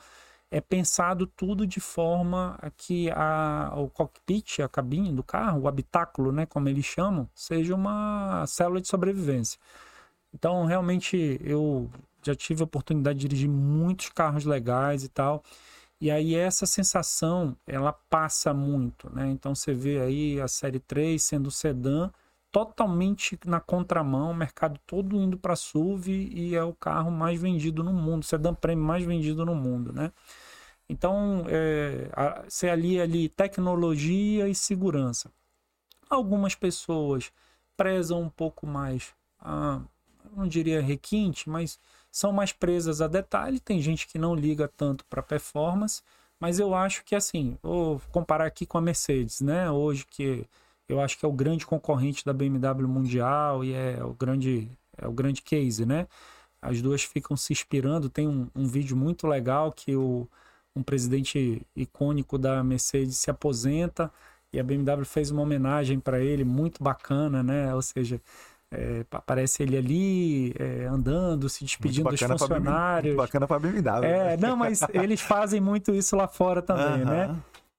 é 0.57 0.61
pensado 0.61 1.27
tudo 1.27 1.67
de 1.67 1.81
forma 1.81 2.59
que 2.77 3.11
a, 3.11 3.73
o 3.77 3.91
cockpit, 3.91 4.61
a 4.61 4.69
cabine 4.69 5.13
do 5.13 5.23
carro, 5.23 5.63
o 5.63 5.69
habitáculo, 5.69 6.33
né, 6.33 6.47
como 6.47 6.69
eles 6.69 6.85
chamam, 6.85 7.29
seja 7.35 7.75
uma 7.75 8.47
célula 8.47 8.81
de 8.81 8.89
sobrevivência. 8.89 9.61
Então, 10.33 10.65
realmente, 10.65 11.39
eu 11.43 11.91
já 12.23 12.35
tive 12.35 12.63
a 12.63 12.65
oportunidade 12.65 13.19
de 13.19 13.29
dirigir 13.29 13.49
muitos 13.49 14.09
carros 14.09 14.45
legais 14.45 15.05
e 15.05 15.09
tal. 15.09 15.43
E 16.01 16.11
aí 16.11 16.35
essa 16.35 16.67
sensação, 16.67 17.57
ela 17.67 17.93
passa 17.93 18.53
muito, 18.53 19.11
né? 19.15 19.29
Então 19.31 19.55
você 19.55 19.73
vê 19.73 20.01
aí 20.01 20.41
a 20.41 20.49
série 20.49 20.79
3 20.79 21.23
sendo 21.23 21.51
sedã, 21.51 22.11
totalmente 22.53 23.39
na 23.47 23.61
contramão, 23.61 24.31
o 24.31 24.35
mercado 24.35 24.79
todo 24.87 25.17
indo 25.17 25.39
para 25.39 25.57
SUV 25.57 26.31
e 26.33 26.55
é 26.55 26.63
o 26.63 26.75
carro 26.75 27.11
mais 27.11 27.41
vendido 27.41 27.83
no 27.83 27.93
mundo, 27.93 28.25
sedã 28.25 28.53
prêmio 28.55 28.85
mais 28.85 29.05
vendido 29.05 29.45
no 29.45 29.55
mundo, 29.55 29.93
né? 29.93 30.13
Então, 30.89 31.45
é, 31.49 32.09
você 32.49 32.69
alia 32.69 33.03
ali 33.03 33.29
tecnologia 33.29 34.49
e 34.49 34.55
segurança. 34.55 35.31
Algumas 36.09 36.55
pessoas 36.55 37.33
prezam 37.77 38.23
um 38.23 38.29
pouco 38.29 38.67
mais, 38.67 39.13
a, 39.41 39.81
não 40.37 40.47
diria 40.47 40.81
requinte, 40.81 41.49
mas 41.49 41.79
são 42.11 42.33
mais 42.33 42.53
presas 42.53 43.01
a 43.01 43.09
detalhe. 43.09 43.61
Tem 43.61 43.81
gente 43.81 44.07
que 44.07 44.19
não 44.19 44.35
liga 44.35 44.69
tanto 44.77 45.05
para 45.07 45.23
performance, 45.23 46.03
mas 46.39 46.59
eu 46.59 46.75
acho 46.75 47.05
que 47.05 47.15
assim, 47.15 47.59
vou 47.63 48.01
comparar 48.13 48.47
aqui 48.47 48.65
com 48.65 48.79
a 48.79 48.81
Mercedes, 48.81 49.41
né? 49.41 49.71
Hoje 49.71 50.07
que 50.09 50.47
eu 50.89 51.01
acho 51.01 51.19
que 51.19 51.25
é 51.25 51.29
o 51.29 51.33
grande 51.33 51.67
concorrente 51.67 52.25
da 52.25 52.33
BMW 52.33 52.89
mundial 52.89 53.65
e 53.65 53.73
é 53.75 54.03
o 54.05 54.15
grande, 54.15 54.71
é 54.97 55.07
o 55.09 55.13
grande 55.13 55.43
case, 55.43 55.85
né? 55.85 56.07
As 56.63 56.81
duas 56.81 57.03
ficam 57.03 57.37
se 57.37 57.53
inspirando. 57.53 58.09
Tem 58.09 58.29
um, 58.29 58.49
um 58.55 58.67
vídeo 58.67 58.97
muito 58.97 59.27
legal 59.27 59.73
que 59.73 59.95
o, 59.97 60.29
um 60.77 60.83
presidente 60.83 61.63
icônico 61.75 62.37
da 62.37 62.63
Mercedes 62.63 63.17
se 63.17 63.31
aposenta 63.31 64.13
e 64.53 64.61
a 64.61 64.63
BMW 64.63 65.05
fez 65.05 65.31
uma 65.31 65.43
homenagem 65.43 65.99
para 65.99 66.21
ele 66.21 66.45
muito 66.45 66.83
bacana, 66.83 67.43
né? 67.43 67.75
Ou 67.75 67.83
seja, 67.83 68.21
é, 68.71 69.05
aparece 69.11 69.63
ele 69.63 69.77
ali 69.77 70.55
é, 70.59 70.87
andando, 70.87 71.49
se 71.49 71.65
despedindo 71.65 72.11
dos 72.11 72.21
funcionários. 72.21 73.15
Pra, 73.15 73.25
bacana 73.25 73.47
para 73.47 73.57
a 73.57 73.61
BMW. 73.61 74.05
É, 74.05 74.37
não, 74.37 74.57
mas 74.57 74.81
eles 74.93 75.21
fazem 75.21 75.61
muito 75.61 75.95
isso 75.95 76.15
lá 76.15 76.29
fora 76.29 76.61
também, 76.61 77.05
né? 77.05 77.35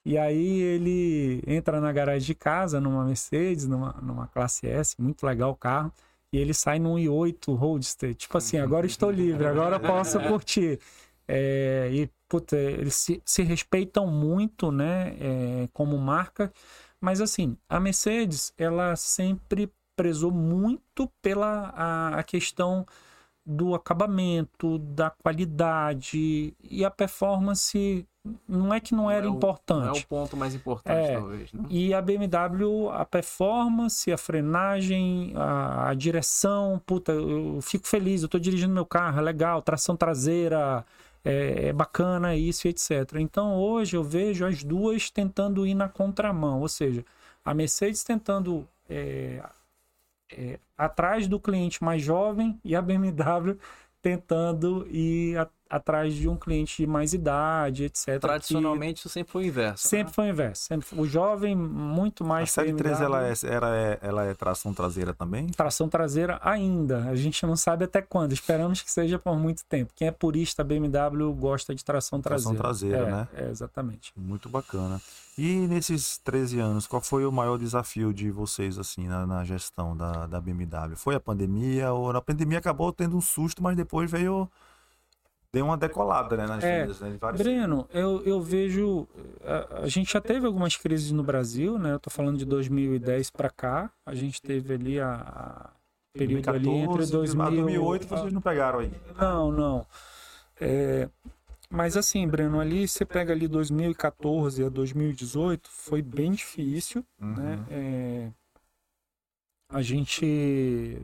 E 0.06 0.18
aí 0.18 0.62
ele 0.62 1.44
entra 1.46 1.82
na 1.82 1.92
garagem 1.92 2.26
de 2.26 2.34
casa, 2.34 2.80
numa 2.80 3.04
Mercedes, 3.04 3.68
numa, 3.68 3.94
numa 4.02 4.28
classe 4.28 4.66
S, 4.66 4.96
muito 4.98 5.26
legal 5.26 5.52
o 5.52 5.56
carro. 5.56 5.92
e 6.32 6.38
ele 6.38 6.54
sai 6.54 6.80
num 6.80 6.96
i8 6.96 7.54
Roadster. 7.54 8.16
Tipo 8.16 8.38
assim, 8.38 8.58
agora 8.58 8.86
estou 8.86 9.12
livre, 9.12 9.46
agora 9.46 9.80
posso 9.80 10.18
curtir. 10.22 10.80
É, 11.28 11.90
e, 11.92 12.10
puta, 12.28 12.56
eles 12.56 12.96
se, 12.96 13.22
se 13.26 13.44
respeitam 13.44 14.08
muito, 14.08 14.72
né, 14.72 15.16
é, 15.20 15.70
como 15.74 15.98
marca. 15.98 16.52
Mas, 17.00 17.22
assim, 17.22 17.58
a 17.70 17.80
Mercedes, 17.80 18.54
ela 18.58 18.96
sempre 18.96 19.72
prezou 19.96 20.32
muito 20.32 21.12
pela 21.22 21.74
a, 21.76 22.20
a 22.20 22.24
questão 22.24 22.86
do 23.46 23.74
acabamento, 23.74 24.78
da 24.78 25.10
qualidade 25.10 26.54
e 26.62 26.84
a 26.84 26.92
performance 26.92 28.06
não 28.46 28.74
é 28.74 28.80
que 28.82 28.94
não, 28.94 29.04
não 29.04 29.12
era 29.12 29.26
é 29.26 29.30
o, 29.30 29.34
importante. 29.34 29.86
Não 29.86 29.96
é 29.96 30.00
o 30.00 30.06
ponto 30.06 30.36
mais 30.36 30.54
importante, 30.54 31.12
é, 31.12 31.14
talvez. 31.14 31.54
Né? 31.54 31.64
E 31.70 31.94
a 31.94 32.02
BMW, 32.02 32.90
a 32.92 33.06
performance, 33.06 34.12
a 34.12 34.18
frenagem, 34.18 35.32
a, 35.36 35.90
a, 35.90 35.94
direção, 35.94 36.82
puta, 36.86 37.14
eu 37.14 37.60
fico 37.62 37.88
feliz, 37.88 38.22
eu 38.22 38.28
tô 38.28 38.38
dirigindo 38.38 38.74
meu 38.74 38.86
carro, 38.86 39.20
é 39.20 39.22
legal, 39.22 39.62
tração 39.62 39.96
traseira, 39.96 40.86
é, 41.24 41.68
é 41.68 41.74
bacana 41.74 42.36
isso 42.36 42.68
etc. 42.68 43.16
Então 43.20 43.56
hoje 43.56 43.96
eu 43.98 44.04
vejo 44.04 44.46
as 44.46 44.64
duas 44.64 45.10
tentando 45.10 45.66
ir 45.66 45.76
na 45.76 45.90
contramão, 45.90 46.62
ou 46.62 46.68
seja, 46.68 47.06
a 47.44 47.54
Mercedes 47.54 48.04
tentando 48.04 48.68
é, 48.90 49.42
é, 50.32 50.60
atrás 50.78 51.28
do 51.28 51.40
cliente 51.40 51.84
mais 51.84 52.02
jovem 52.02 52.60
e 52.64 52.76
a 52.76 52.82
BMW 52.82 53.58
tentando 54.02 54.88
ir 54.90 55.38
a, 55.38 55.50
atrás 55.70 56.14
de 56.14 56.28
um 56.28 56.36
cliente 56.36 56.78
de 56.78 56.88
mais 56.88 57.14
idade, 57.14 57.86
etc. 57.86 58.20
Tradicionalmente 58.20 59.00
isso 59.00 59.10
sempre 59.10 59.32
foi 59.32 59.44
o 59.44 59.48
inverso. 59.48 59.88
Sempre 59.88 60.08
né? 60.08 60.14
foi 60.14 60.26
o 60.26 60.30
inverso. 60.30 60.64
Sempre, 60.64 60.88
o 61.00 61.06
jovem 61.06 61.56
muito 61.56 62.24
mais. 62.24 62.50
A 62.50 62.54
série 62.54 62.74
BMW, 62.74 62.84
3 62.84 63.02
ela 63.02 63.28
é, 63.28 63.34
ela, 63.44 63.78
é, 63.78 64.00
ela 64.02 64.26
é 64.26 64.34
tração 64.34 64.74
traseira 64.74 65.14
também? 65.14 65.48
Tração 65.48 65.90
traseira 65.90 66.40
ainda. 66.44 67.06
A 67.10 67.16
gente 67.16 67.46
não 67.46 67.56
sabe 67.56 67.86
até 67.86 68.02
quando. 68.02 68.34
Esperamos 68.34 68.82
que 68.82 68.92
seja 68.92 69.20
por 69.20 69.38
muito 69.38 69.64
tempo. 69.66 69.94
Quem 69.96 70.08
é 70.08 70.12
purista 70.12 70.64
BMW 70.64 71.34
gosta 71.34 71.74
de 71.74 71.84
tração 71.84 72.22
traseira. 72.22 72.58
Tração 72.58 72.90
traseira, 72.90 73.08
é, 73.08 73.12
né? 73.12 73.28
É, 73.34 73.50
exatamente. 73.50 74.14
Muito 74.16 74.50
bacana. 74.50 75.02
E 75.38 75.68
nesses 75.68 76.18
13 76.18 76.60
anos, 76.60 76.88
qual 76.88 77.00
foi 77.00 77.24
o 77.24 77.32
maior 77.32 77.60
desafio 77.60 78.12
de 78.12 78.32
vocês, 78.32 78.80
assim, 78.80 79.08
na, 79.08 79.26
na 79.28 79.46
gestão 79.46 79.96
da, 79.96 80.26
da 80.26 80.42
BMW? 80.42 80.96
Foi 80.96 81.14
a 81.14 81.20
pandemia? 81.20 81.94
Ou 81.94 82.12
na 82.12 82.20
pandemia 82.20 82.58
acabou 82.58 82.92
tendo 82.92 83.16
um 83.16 83.22
susto, 83.22 83.62
mas 83.62 83.78
depois 83.78 84.10
veio 84.10 84.50
deu 85.54 85.66
uma 85.66 85.78
decolada 85.78 86.36
né, 86.36 86.46
nas 86.46 86.64
é, 86.64 86.82
vendas. 86.82 87.02
Né, 87.02 87.18
Breno, 87.38 87.88
eu, 87.94 88.22
eu 88.24 88.42
vejo. 88.42 89.08
A, 89.44 89.84
a, 89.84 89.88
gente 89.88 90.14
já 90.14 90.22
teve 90.22 90.46
algumas 90.46 90.76
crises 90.76 91.12
no 91.12 91.24
Brasil, 91.24 91.78
né? 91.78 91.94
Eu 91.94 92.00
tô 92.00 92.10
falando 92.10 92.38
de 92.38 92.46
2010 92.46 93.30
para 93.32 93.50
cá. 93.50 93.92
A 94.06 94.14
gente 94.14 94.42
teve 94.42 94.74
ali 94.74 95.00
a, 95.00 95.14
a 95.14 95.70
período 96.18 96.44
2014, 96.44 96.70
ali 96.70 96.78
entre 96.80 97.12
2000, 97.12 97.52
2008 97.52 98.08
vocês 98.08 98.34
não 98.34 98.42
pegaram 98.42 98.80
aí. 98.80 98.92
Não, 99.18 99.52
não. 99.52 99.86
É, 100.60 101.08
mas 101.70 101.98
assim, 101.98 102.28
Breno, 102.28 102.60
ali 102.60 102.88
você 102.88 103.06
pega 103.06 103.34
ali 103.34 103.48
2014 103.48 104.64
a 104.64 104.70
2018, 104.70 105.70
foi 105.70 106.02
bem 106.02 106.32
difícil, 106.32 107.06
uhum. 107.22 107.34
né? 107.36 107.66
É, 107.70 108.32
a 109.70 109.82
gente, 109.82 111.02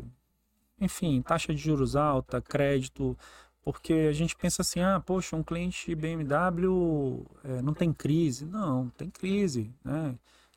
enfim, 0.79 1.21
taxa 1.21 1.53
de 1.53 1.59
juros 1.59 1.95
alta, 1.95 2.41
crédito, 2.41 3.17
porque 3.63 3.93
a 3.93 4.13
gente 4.13 4.35
pensa 4.35 4.61
assim, 4.61 4.81
ah, 4.81 4.99
poxa, 4.99 5.35
um 5.35 5.43
cliente 5.43 5.95
BMW 5.95 7.25
é, 7.43 7.61
não 7.61 7.73
tem 7.73 7.93
crise. 7.93 8.45
Não, 8.45 8.89
tem 8.89 9.09
crise, 9.09 9.73
né? 9.83 10.15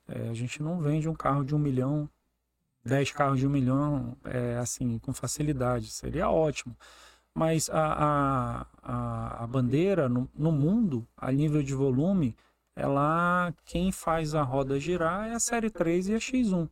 É, 0.09 0.29
a 0.29 0.35
gente 0.35 0.62
não 0.62 0.81
vende 0.81 1.09
um 1.09 1.14
carro 1.14 1.45
de 1.45 1.55
um 1.55 1.59
milhão, 1.59 2.09
dez 2.85 3.11
carros 3.12 3.38
de 3.38 3.47
um 3.47 3.51
milhão, 3.51 4.16
é, 4.25 4.57
assim, 4.59 4.99
com 4.99 5.12
facilidade. 5.12 5.90
Seria 5.90 6.29
ótimo. 6.29 6.77
Mas 7.35 7.69
a, 7.71 8.66
a, 8.83 9.45
a 9.45 9.47
bandeira 9.47 10.09
no, 10.09 10.29
no 10.35 10.51
mundo, 10.51 11.07
a 11.16 11.31
nível 11.31 11.62
de 11.62 11.75
volume, 11.75 12.35
ela, 12.75 13.53
quem 13.64 13.92
faz 13.92 14.35
a 14.35 14.42
roda 14.42 14.81
girar 14.81 15.29
é 15.29 15.35
a 15.35 15.40
Série 15.40 15.71
3 15.71 16.09
e 16.09 16.14
a 16.14 16.19
X1 16.19 16.69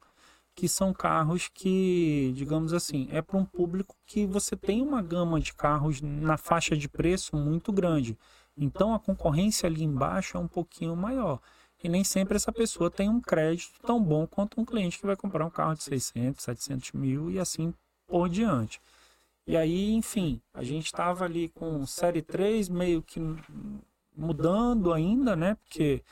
que 0.55 0.69
são 0.69 0.93
carros 0.93 1.49
que, 1.49 2.33
digamos 2.35 2.73
assim, 2.73 3.09
é 3.11 3.21
para 3.21 3.37
um 3.37 3.45
público 3.45 3.97
que 4.07 4.25
você 4.25 4.57
tem 4.57 4.81
uma 4.81 5.03
gama 5.03 5.40
de 5.40 5.53
carros 5.53 6.01
na 6.01 6.37
faixa 6.37 6.77
de 6.77 6.88
preço 6.88 7.37
muito 7.37 7.73
grande. 7.73 8.17
Então 8.57 8.95
a 8.95 9.01
concorrência 9.01 9.67
ali 9.67 9.83
embaixo 9.83 10.37
é 10.37 10.40
um 10.40 10.49
pouquinho 10.49 10.95
maior. 10.95 11.40
E 11.83 11.88
nem 11.88 12.05
sempre 12.05 12.37
essa 12.37 12.53
pessoa 12.53 12.90
tem 12.90 13.09
um 13.09 13.21
crédito 13.21 13.81
tão 13.83 14.03
bom 14.03 14.27
quanto 14.27 14.61
um 14.61 14.64
cliente 14.64 14.99
que 14.99 15.07
vai 15.07 15.17
comprar 15.17 15.45
um 15.45 15.51
carro 15.51 15.75
de 15.75 15.83
600, 15.83 16.43
700 16.43 16.93
mil 16.93 17.31
e 17.31 17.38
assim 17.38 17.75
por 18.07 18.29
diante. 18.29 18.81
E 19.47 19.57
aí, 19.57 19.93
enfim, 19.93 20.40
a 20.55 20.62
gente 20.62 20.87
estava 20.87 21.25
ali 21.25 21.51
com 21.51 21.85
série 21.85 22.23
3 22.23 22.69
meio 22.71 23.03
que 23.03 23.21
mudando 24.17 24.93
ainda, 24.93 25.37
né? 25.37 25.57
Porque 25.57 26.03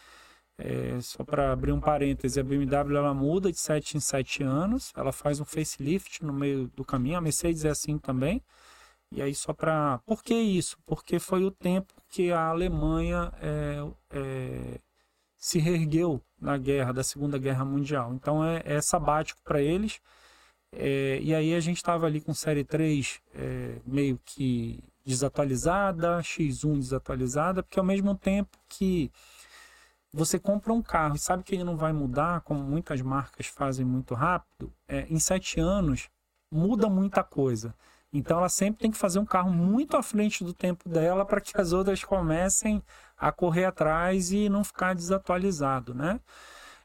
é, 0.64 1.01
só 1.01 1.25
para 1.25 1.53
abrir 1.53 1.72
um 1.72 1.81
parêntese, 1.81 2.38
a 2.38 2.44
BMW 2.44 2.96
ela 2.96 3.12
muda 3.12 3.51
de 3.51 3.59
7 3.59 3.96
em 3.96 4.01
7 4.01 4.44
anos, 4.44 4.92
ela 4.96 5.11
faz 5.11 5.40
um 5.40 5.44
facelift 5.44 6.25
no 6.25 6.33
meio 6.33 6.68
do 6.68 6.85
caminho, 6.85 7.18
a 7.18 7.20
Mercedes 7.20 7.64
é 7.64 7.70
assim 7.70 7.98
também. 7.98 8.40
E 9.11 9.20
aí 9.20 9.35
só 9.35 9.53
para... 9.53 9.98
Por 10.07 10.22
que 10.22 10.35
isso? 10.35 10.79
Porque 10.87 11.18
foi 11.18 11.44
o 11.44 11.51
tempo 11.51 11.92
que 12.09 12.31
a 12.31 12.46
Alemanha 12.46 13.33
é, 13.42 13.85
é, 14.11 14.79
se 15.37 15.59
reergueu 15.59 16.22
na 16.40 16.57
guerra, 16.57 16.92
da 16.92 17.03
Segunda 17.03 17.38
Guerra 17.38 17.64
Mundial. 17.64 18.14
Então 18.14 18.44
é, 18.44 18.62
é 18.64 18.81
sabático 18.81 19.40
para 19.42 19.61
eles. 19.61 20.01
É, 20.72 21.18
e 21.20 21.35
aí 21.35 21.55
a 21.55 21.61
gente 21.61 21.79
estava 21.79 22.07
ali 22.07 22.20
com 22.20 22.33
série 22.33 22.64
3 22.64 23.20
é, 23.35 23.77
meio 23.85 24.18
que 24.25 24.83
desatualizada, 25.05 26.20
X1 26.20 26.79
desatualizada, 26.79 27.62
porque 27.62 27.79
ao 27.79 27.85
mesmo 27.85 28.14
tempo 28.14 28.57
que 28.68 29.11
você 30.12 30.38
compra 30.38 30.72
um 30.72 30.83
carro 30.83 31.16
e 31.16 31.18
sabe 31.18 31.42
que 31.42 31.55
ele 31.55 31.64
não 31.64 31.77
vai 31.77 31.92
mudar, 31.92 32.42
como 32.42 32.62
muitas 32.62 33.01
marcas 33.01 33.46
fazem 33.46 33.85
muito 33.85 34.14
rápido, 34.14 34.72
é, 34.87 35.07
em 35.09 35.18
sete 35.18 35.59
anos 35.59 36.11
muda 36.51 36.88
muita 36.88 37.25
coisa. 37.25 37.75
Então 38.12 38.38
ela 38.38 38.48
sempre 38.48 38.83
tem 38.83 38.90
que 38.90 38.98
fazer 38.98 39.18
um 39.18 39.25
carro 39.25 39.51
muito 39.51 39.96
à 39.96 40.03
frente 40.03 40.44
do 40.44 40.53
tempo 40.53 40.87
dela 40.88 41.25
para 41.25 41.40
que 41.40 41.59
as 41.59 41.72
outras 41.72 42.05
comecem 42.05 42.83
a 43.16 43.33
correr 43.33 43.64
atrás 43.64 44.33
e 44.33 44.48
não 44.51 44.62
ficar 44.62 44.94
desatualizado, 44.94 45.94
né? 45.94 46.20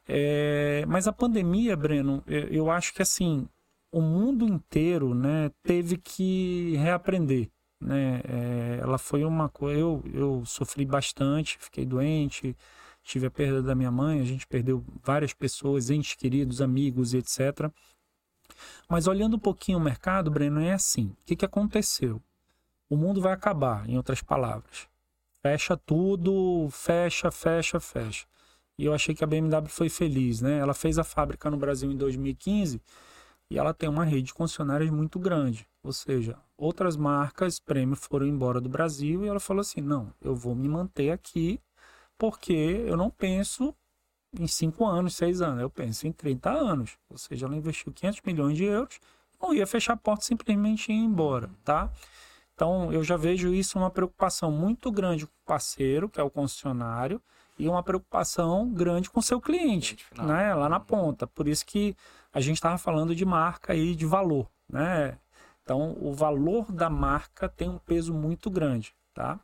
É, 0.07 0.85
mas 0.87 1.05
a 1.05 1.11
pandemia, 1.11 1.75
Breno, 1.75 2.23
eu 2.27 2.71
acho 2.71 2.93
que 2.93 3.01
assim 3.01 3.47
o 3.91 4.01
mundo 4.01 4.45
inteiro, 4.45 5.13
né, 5.13 5.51
teve 5.63 5.97
que 5.97 6.75
reaprender, 6.77 7.49
né? 7.81 8.21
É, 8.23 8.79
ela 8.81 8.97
foi 8.97 9.23
uma 9.25 9.49
coisa, 9.49 9.79
eu, 9.79 10.03
eu 10.13 10.43
sofri 10.45 10.85
bastante, 10.85 11.57
fiquei 11.59 11.85
doente, 11.85 12.55
tive 13.07 13.25
a 13.25 13.31
perda 13.31 13.63
da 13.63 13.73
minha 13.73 13.89
mãe, 13.89 14.19
a 14.19 14.25
gente 14.25 14.45
perdeu 14.45 14.83
várias 15.01 15.33
pessoas, 15.33 15.89
entes 15.89 16.15
queridos, 16.15 16.61
amigos 16.61 17.13
etc. 17.13 17.71
Mas 18.89 19.07
olhando 19.07 19.37
um 19.37 19.39
pouquinho 19.39 19.77
o 19.77 19.81
mercado, 19.81 20.29
Breno, 20.29 20.59
é 20.59 20.73
assim: 20.73 21.15
o 21.21 21.25
que, 21.25 21.35
que 21.35 21.45
aconteceu? 21.45 22.21
O 22.89 22.97
mundo 22.97 23.21
vai 23.21 23.33
acabar, 23.33 23.89
em 23.89 23.95
outras 23.95 24.21
palavras. 24.21 24.87
Fecha 25.41 25.77
tudo, 25.77 26.67
fecha, 26.69 27.31
fecha, 27.31 27.79
fecha. 27.79 28.25
E 28.77 28.85
eu 28.85 28.93
achei 28.93 29.15
que 29.15 29.23
a 29.23 29.27
BMW 29.27 29.67
foi 29.69 29.89
feliz, 29.89 30.41
né? 30.41 30.59
Ela 30.59 30.73
fez 30.73 30.99
a 30.99 31.03
fábrica 31.03 31.49
no 31.49 31.57
Brasil 31.57 31.91
em 31.91 31.97
2015 31.97 32.81
e 33.49 33.57
ela 33.57 33.73
tem 33.73 33.89
uma 33.89 34.03
rede 34.03 34.27
de 34.27 34.33
concessionárias 34.33 34.89
muito 34.91 35.17
grande. 35.17 35.67
Ou 35.81 35.93
seja, 35.93 36.37
outras 36.57 36.97
marcas 36.97 37.59
prêmio 37.59 37.95
foram 37.95 38.27
embora 38.27 38.59
do 38.59 38.69
Brasil 38.69 39.23
e 39.23 39.27
ela 39.27 39.39
falou 39.39 39.61
assim: 39.61 39.81
não, 39.81 40.13
eu 40.21 40.35
vou 40.35 40.53
me 40.53 40.67
manter 40.67 41.11
aqui 41.11 41.61
porque 42.17 42.53
eu 42.53 42.97
não 42.97 43.09
penso 43.09 43.73
em 44.37 44.47
5 44.47 44.85
anos, 44.85 45.15
6 45.15 45.41
anos, 45.41 45.61
eu 45.61 45.69
penso 45.69 46.07
em 46.07 46.11
30 46.11 46.49
anos. 46.49 46.97
Ou 47.09 47.17
seja, 47.17 47.45
ela 47.45 47.55
investiu 47.55 47.91
500 47.91 48.21
milhões 48.25 48.57
de 48.57 48.65
euros, 48.65 48.99
não 49.41 49.53
ia 49.53 49.67
fechar 49.67 49.93
a 49.93 49.97
porta 49.97 50.25
simplesmente 50.25 50.91
ir 50.91 50.95
embora, 50.95 51.49
tá? 51.63 51.91
Então, 52.53 52.91
eu 52.91 53.03
já 53.03 53.15
vejo 53.15 53.53
isso 53.53 53.77
uma 53.77 53.91
preocupação 53.91 54.51
muito 54.51 54.91
grande 54.91 55.27
com 55.27 55.31
o 55.31 55.45
parceiro, 55.45 56.09
que 56.09 56.19
é 56.19 56.23
o 56.23 56.29
concessionário, 56.29 57.21
e 57.57 57.67
uma 57.67 57.83
preocupação 57.83 58.69
grande 58.69 59.09
com 59.09 59.19
o 59.19 59.23
seu 59.23 59.39
cliente, 59.39 59.97
né? 60.17 60.53
Lá 60.55 60.67
na 60.67 60.79
ponta. 60.79 61.27
Por 61.27 61.47
isso 61.47 61.65
que 61.65 61.95
a 62.33 62.39
gente 62.39 62.55
estava 62.55 62.77
falando 62.77 63.15
de 63.15 63.25
marca 63.25 63.75
e 63.75 63.95
de 63.95 64.05
valor, 64.05 64.47
né? 64.67 65.17
Então, 65.63 65.97
o 65.99 66.13
valor 66.13 66.71
da 66.71 66.89
marca 66.89 67.49
tem 67.49 67.69
um 67.69 67.77
peso 67.77 68.13
muito 68.13 68.49
grande, 68.49 68.95
tá? 69.13 69.39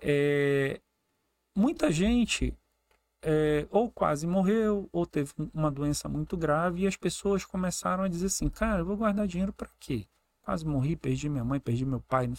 É, 0.00 0.80
muita 1.58 1.90
gente 1.90 2.54
é, 3.22 3.66
ou 3.70 3.90
quase 3.90 4.26
morreu, 4.26 4.88
ou 4.92 5.04
teve 5.06 5.32
uma 5.52 5.70
doença 5.70 6.08
muito 6.08 6.36
grave, 6.36 6.82
e 6.82 6.86
as 6.86 6.96
pessoas 6.96 7.44
começaram 7.44 8.04
a 8.04 8.08
dizer 8.08 8.26
assim: 8.26 8.48
cara, 8.48 8.80
eu 8.80 8.86
vou 8.86 8.96
guardar 8.96 9.26
dinheiro 9.26 9.52
para 9.52 9.68
quê? 9.80 10.06
Quase 10.42 10.64
morri, 10.66 10.96
perdi 10.96 11.28
minha 11.28 11.44
mãe, 11.44 11.60
perdi 11.60 11.84
meu 11.84 12.00
pai. 12.00 12.26
Não, 12.28 12.36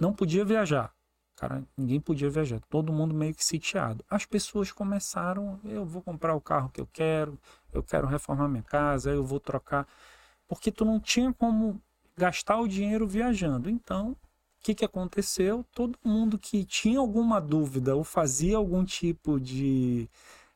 não 0.00 0.12
podia 0.14 0.44
viajar. 0.44 0.92
Cara, 1.36 1.62
ninguém 1.76 2.00
podia 2.00 2.30
viajar, 2.30 2.60
todo 2.70 2.92
mundo 2.92 3.14
meio 3.14 3.34
que 3.34 3.44
sitiado. 3.44 4.04
As 4.10 4.24
pessoas 4.24 4.72
começaram: 4.72 5.60
eu 5.64 5.84
vou 5.84 6.02
comprar 6.02 6.34
o 6.34 6.40
carro 6.40 6.70
que 6.70 6.80
eu 6.80 6.88
quero, 6.92 7.38
eu 7.72 7.82
quero 7.82 8.06
reformar 8.06 8.48
minha 8.48 8.62
casa, 8.62 9.10
eu 9.10 9.24
vou 9.24 9.40
trocar. 9.40 9.86
porque 10.48 10.72
tu 10.72 10.84
não 10.84 11.00
tinha 11.00 11.32
como 11.34 11.80
gastar 12.16 12.58
o 12.60 12.68
dinheiro 12.68 13.06
viajando. 13.06 13.70
Então, 13.70 14.16
que, 14.66 14.74
que 14.74 14.84
aconteceu? 14.84 15.64
Todo 15.72 15.96
mundo 16.02 16.36
que 16.36 16.64
tinha 16.64 16.98
alguma 16.98 17.40
dúvida 17.40 17.94
ou 17.94 18.02
fazia 18.02 18.56
algum 18.56 18.84
tipo 18.84 19.38
de 19.38 20.08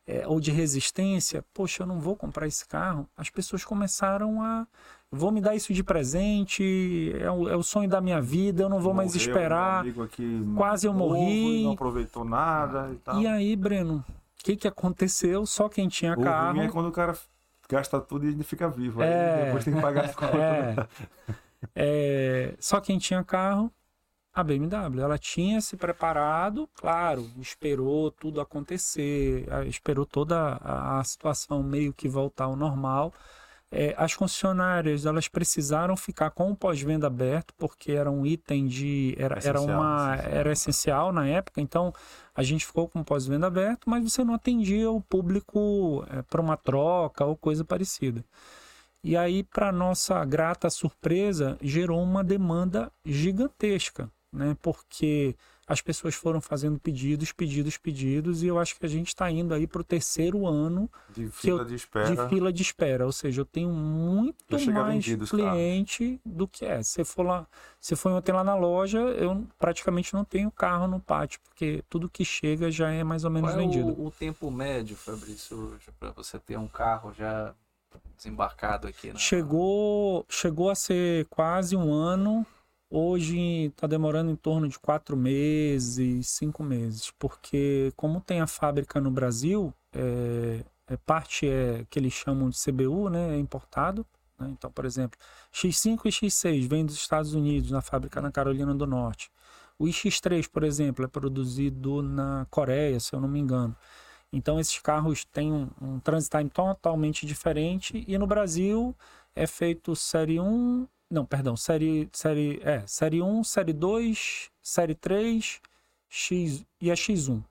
é, 0.04 0.26
ou 0.26 0.40
de 0.40 0.50
resistência, 0.50 1.44
poxa, 1.54 1.84
eu 1.84 1.86
não 1.86 2.00
vou 2.00 2.16
comprar 2.16 2.48
esse 2.48 2.66
carro. 2.66 3.08
As 3.16 3.30
pessoas 3.30 3.64
começaram 3.64 4.42
a 4.42 4.66
vou 5.12 5.30
me 5.30 5.40
dar 5.40 5.54
isso 5.54 5.72
de 5.72 5.84
presente, 5.84 7.12
é 7.20 7.30
o, 7.30 7.48
é 7.48 7.54
o 7.54 7.62
sonho 7.62 7.88
da 7.88 8.00
minha 8.00 8.20
vida, 8.20 8.64
eu 8.64 8.68
não 8.68 8.80
vou 8.80 8.92
mais 8.92 9.14
esperar. 9.14 9.84
Quase 10.56 10.88
eu 10.88 10.92
morri. 10.92 11.62
Não 11.62 11.72
aproveitou 11.72 12.24
nada 12.24 12.90
e 12.92 12.96
tal. 12.96 13.20
E 13.20 13.28
aí, 13.28 13.54
Breno, 13.54 14.04
o 14.40 14.44
que, 14.44 14.56
que 14.56 14.66
aconteceu? 14.66 15.46
Só 15.46 15.68
quem 15.68 15.86
tinha 15.86 16.14
o 16.14 16.20
carro. 16.20 16.60
é 16.60 16.68
quando 16.68 16.88
o 16.88 16.92
cara 16.92 17.16
gasta 17.68 18.00
tudo 18.00 18.24
e 18.24 18.30
ainda 18.30 18.42
fica 18.42 18.68
vivo. 18.68 19.00
É, 19.02 19.44
depois 19.44 19.64
tem 19.64 19.74
que 19.74 19.80
pagar 19.80 20.06
as 20.06 20.14
contas. 20.16 20.34
É, 20.34 20.88
é, 21.76 22.54
só 22.58 22.80
quem 22.80 22.98
tinha 22.98 23.22
carro, 23.22 23.72
a 24.32 24.42
BMW. 24.42 25.00
Ela 25.00 25.18
tinha 25.18 25.60
se 25.60 25.76
preparado, 25.76 26.68
claro, 26.74 27.28
esperou 27.38 28.10
tudo 28.10 28.40
acontecer, 28.40 29.46
esperou 29.66 30.06
toda 30.06 30.58
a, 30.62 31.02
situação 31.04 31.62
meio 31.62 31.92
que 31.92 32.08
voltar 32.08 32.44
ao 32.44 32.56
normal 32.56 33.12
é, 33.72 33.94
as 33.96 34.14
concessionárias 34.14 35.06
elas 35.06 35.28
precisaram 35.28 35.96
ficar 35.96 36.30
com 36.30 36.50
o 36.50 36.56
pós-venda 36.56 37.06
aberto 37.06 37.54
porque 37.56 37.92
era 37.92 38.10
um 38.10 38.26
item 38.26 38.66
de 38.66 39.14
era, 39.16 39.38
era 39.44 39.60
uma 39.60 40.16
essencial. 40.16 40.32
era 40.34 40.52
essencial 40.52 41.12
na 41.12 41.26
época 41.28 41.60
então 41.60 41.94
a 42.34 42.42
gente 42.42 42.66
ficou 42.66 42.88
com 42.88 43.00
o 43.00 43.04
pós-venda 43.04 43.46
aberto 43.46 43.88
mas 43.88 44.02
você 44.02 44.24
não 44.24 44.34
atendia 44.34 44.90
o 44.90 45.00
público 45.00 46.04
é, 46.10 46.22
para 46.22 46.40
uma 46.40 46.56
troca 46.56 47.24
ou 47.24 47.36
coisa 47.36 47.64
parecida 47.64 48.24
e 49.04 49.16
aí 49.16 49.44
para 49.44 49.70
nossa 49.70 50.24
grata 50.24 50.68
surpresa 50.68 51.56
gerou 51.62 52.02
uma 52.02 52.24
demanda 52.24 52.90
gigantesca 53.04 54.10
né 54.32 54.56
porque 54.60 55.36
as 55.70 55.80
pessoas 55.80 56.16
foram 56.16 56.40
fazendo 56.40 56.80
pedidos, 56.80 57.30
pedidos, 57.30 57.76
pedidos, 57.76 58.42
e 58.42 58.48
eu 58.48 58.58
acho 58.58 58.76
que 58.76 58.84
a 58.84 58.88
gente 58.88 59.06
está 59.06 59.30
indo 59.30 59.54
aí 59.54 59.68
para 59.68 59.80
o 59.80 59.84
terceiro 59.84 60.44
ano 60.44 60.90
de 61.14 61.28
fila, 61.28 61.60
eu, 61.60 61.64
de, 61.64 61.74
espera. 61.76 62.10
de 62.10 62.28
fila 62.28 62.52
de 62.52 62.60
espera. 62.60 63.06
Ou 63.06 63.12
seja, 63.12 63.42
eu 63.42 63.44
tenho 63.44 63.70
muito 63.70 64.44
mais 64.72 65.04
cliente 65.30 66.20
do 66.24 66.48
que 66.48 66.64
é. 66.64 66.82
Se 66.82 67.04
for 67.04 67.22
lá, 67.22 67.46
se 67.78 67.94
for 67.94 68.10
ontem 68.10 68.32
lá 68.32 68.42
na 68.42 68.56
loja, 68.56 68.98
eu 68.98 69.46
praticamente 69.60 70.12
não 70.12 70.24
tenho 70.24 70.50
carro 70.50 70.88
no 70.88 70.98
pátio, 70.98 71.38
porque 71.44 71.84
tudo 71.88 72.10
que 72.10 72.24
chega 72.24 72.68
já 72.68 72.90
é 72.90 73.04
mais 73.04 73.24
ou 73.24 73.30
menos 73.30 73.52
Qual 73.52 73.60
vendido. 73.60 73.90
É 73.90 73.92
o, 73.92 74.06
o 74.06 74.10
tempo 74.10 74.50
médio, 74.50 74.96
Fabrício, 74.96 75.78
para 76.00 76.10
você 76.10 76.36
ter 76.40 76.58
um 76.58 76.66
carro 76.66 77.12
já 77.12 77.54
desembarcado 78.16 78.88
aqui? 78.88 79.12
Chegou, 79.16 80.26
chegou 80.28 80.68
a 80.68 80.74
ser 80.74 81.26
quase 81.26 81.76
um 81.76 81.92
ano 81.92 82.44
Hoje 82.92 83.66
está 83.66 83.86
demorando 83.86 84.32
em 84.32 84.36
torno 84.36 84.68
de 84.68 84.76
quatro 84.76 85.16
meses, 85.16 86.26
cinco 86.26 86.64
meses, 86.64 87.12
porque 87.20 87.92
como 87.96 88.20
tem 88.20 88.40
a 88.40 88.48
fábrica 88.48 89.00
no 89.00 89.12
Brasil, 89.12 89.72
é, 89.92 90.64
é 90.88 90.96
parte 90.96 91.48
é 91.48 91.86
que 91.88 92.00
eles 92.00 92.12
chamam 92.12 92.50
de 92.50 92.58
CBU, 92.60 93.08
né, 93.08 93.36
é 93.36 93.38
importado. 93.38 94.04
Né? 94.36 94.48
Então, 94.50 94.72
por 94.72 94.84
exemplo, 94.84 95.16
X5 95.52 96.00
e 96.06 96.08
X6 96.08 96.68
vêm 96.68 96.84
dos 96.84 96.96
Estados 96.96 97.32
Unidos, 97.32 97.70
na 97.70 97.80
fábrica 97.80 98.20
na 98.20 98.32
Carolina 98.32 98.74
do 98.74 98.86
Norte. 98.88 99.30
O 99.78 99.84
X3, 99.84 100.48
por 100.50 100.64
exemplo, 100.64 101.04
é 101.04 101.08
produzido 101.08 102.02
na 102.02 102.44
Coreia, 102.50 102.98
se 102.98 103.14
eu 103.14 103.20
não 103.20 103.28
me 103.28 103.38
engano. 103.38 103.76
Então, 104.32 104.58
esses 104.58 104.80
carros 104.80 105.24
têm 105.24 105.52
um, 105.52 105.70
um 105.80 106.00
transit 106.00 106.30
time 106.30 106.50
totalmente 106.50 107.24
diferente 107.24 108.04
e 108.06 108.18
no 108.18 108.26
Brasil 108.26 108.96
é 109.34 109.46
feito 109.46 109.94
série 109.94 110.40
1 110.40 110.88
não, 111.10 111.26
perdão, 111.26 111.56
série, 111.56 112.08
série, 112.12 112.60
é, 112.62 112.84
série 112.86 113.20
1, 113.20 113.42
série 113.42 113.72
2, 113.72 114.50
série 114.62 114.94
3, 114.94 115.60
X 116.08 116.64
e 116.80 116.90
a 116.90 116.94
X1. 116.94 117.42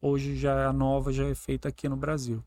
Hoje 0.00 0.36
já 0.36 0.60
é 0.60 0.66
a 0.66 0.72
nova, 0.72 1.12
já 1.12 1.26
é 1.26 1.34
feita 1.34 1.68
aqui 1.68 1.88
no 1.88 1.96
Brasil. 1.96 2.44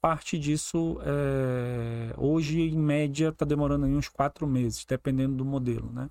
Parte 0.00 0.38
disso, 0.38 1.00
é, 1.02 2.14
hoje 2.16 2.60
em 2.60 2.78
média, 2.78 3.30
está 3.30 3.44
demorando 3.44 3.86
uns 3.86 4.08
quatro 4.08 4.46
meses, 4.46 4.84
dependendo 4.84 5.34
do 5.34 5.44
modelo, 5.44 5.90
né? 5.92 6.08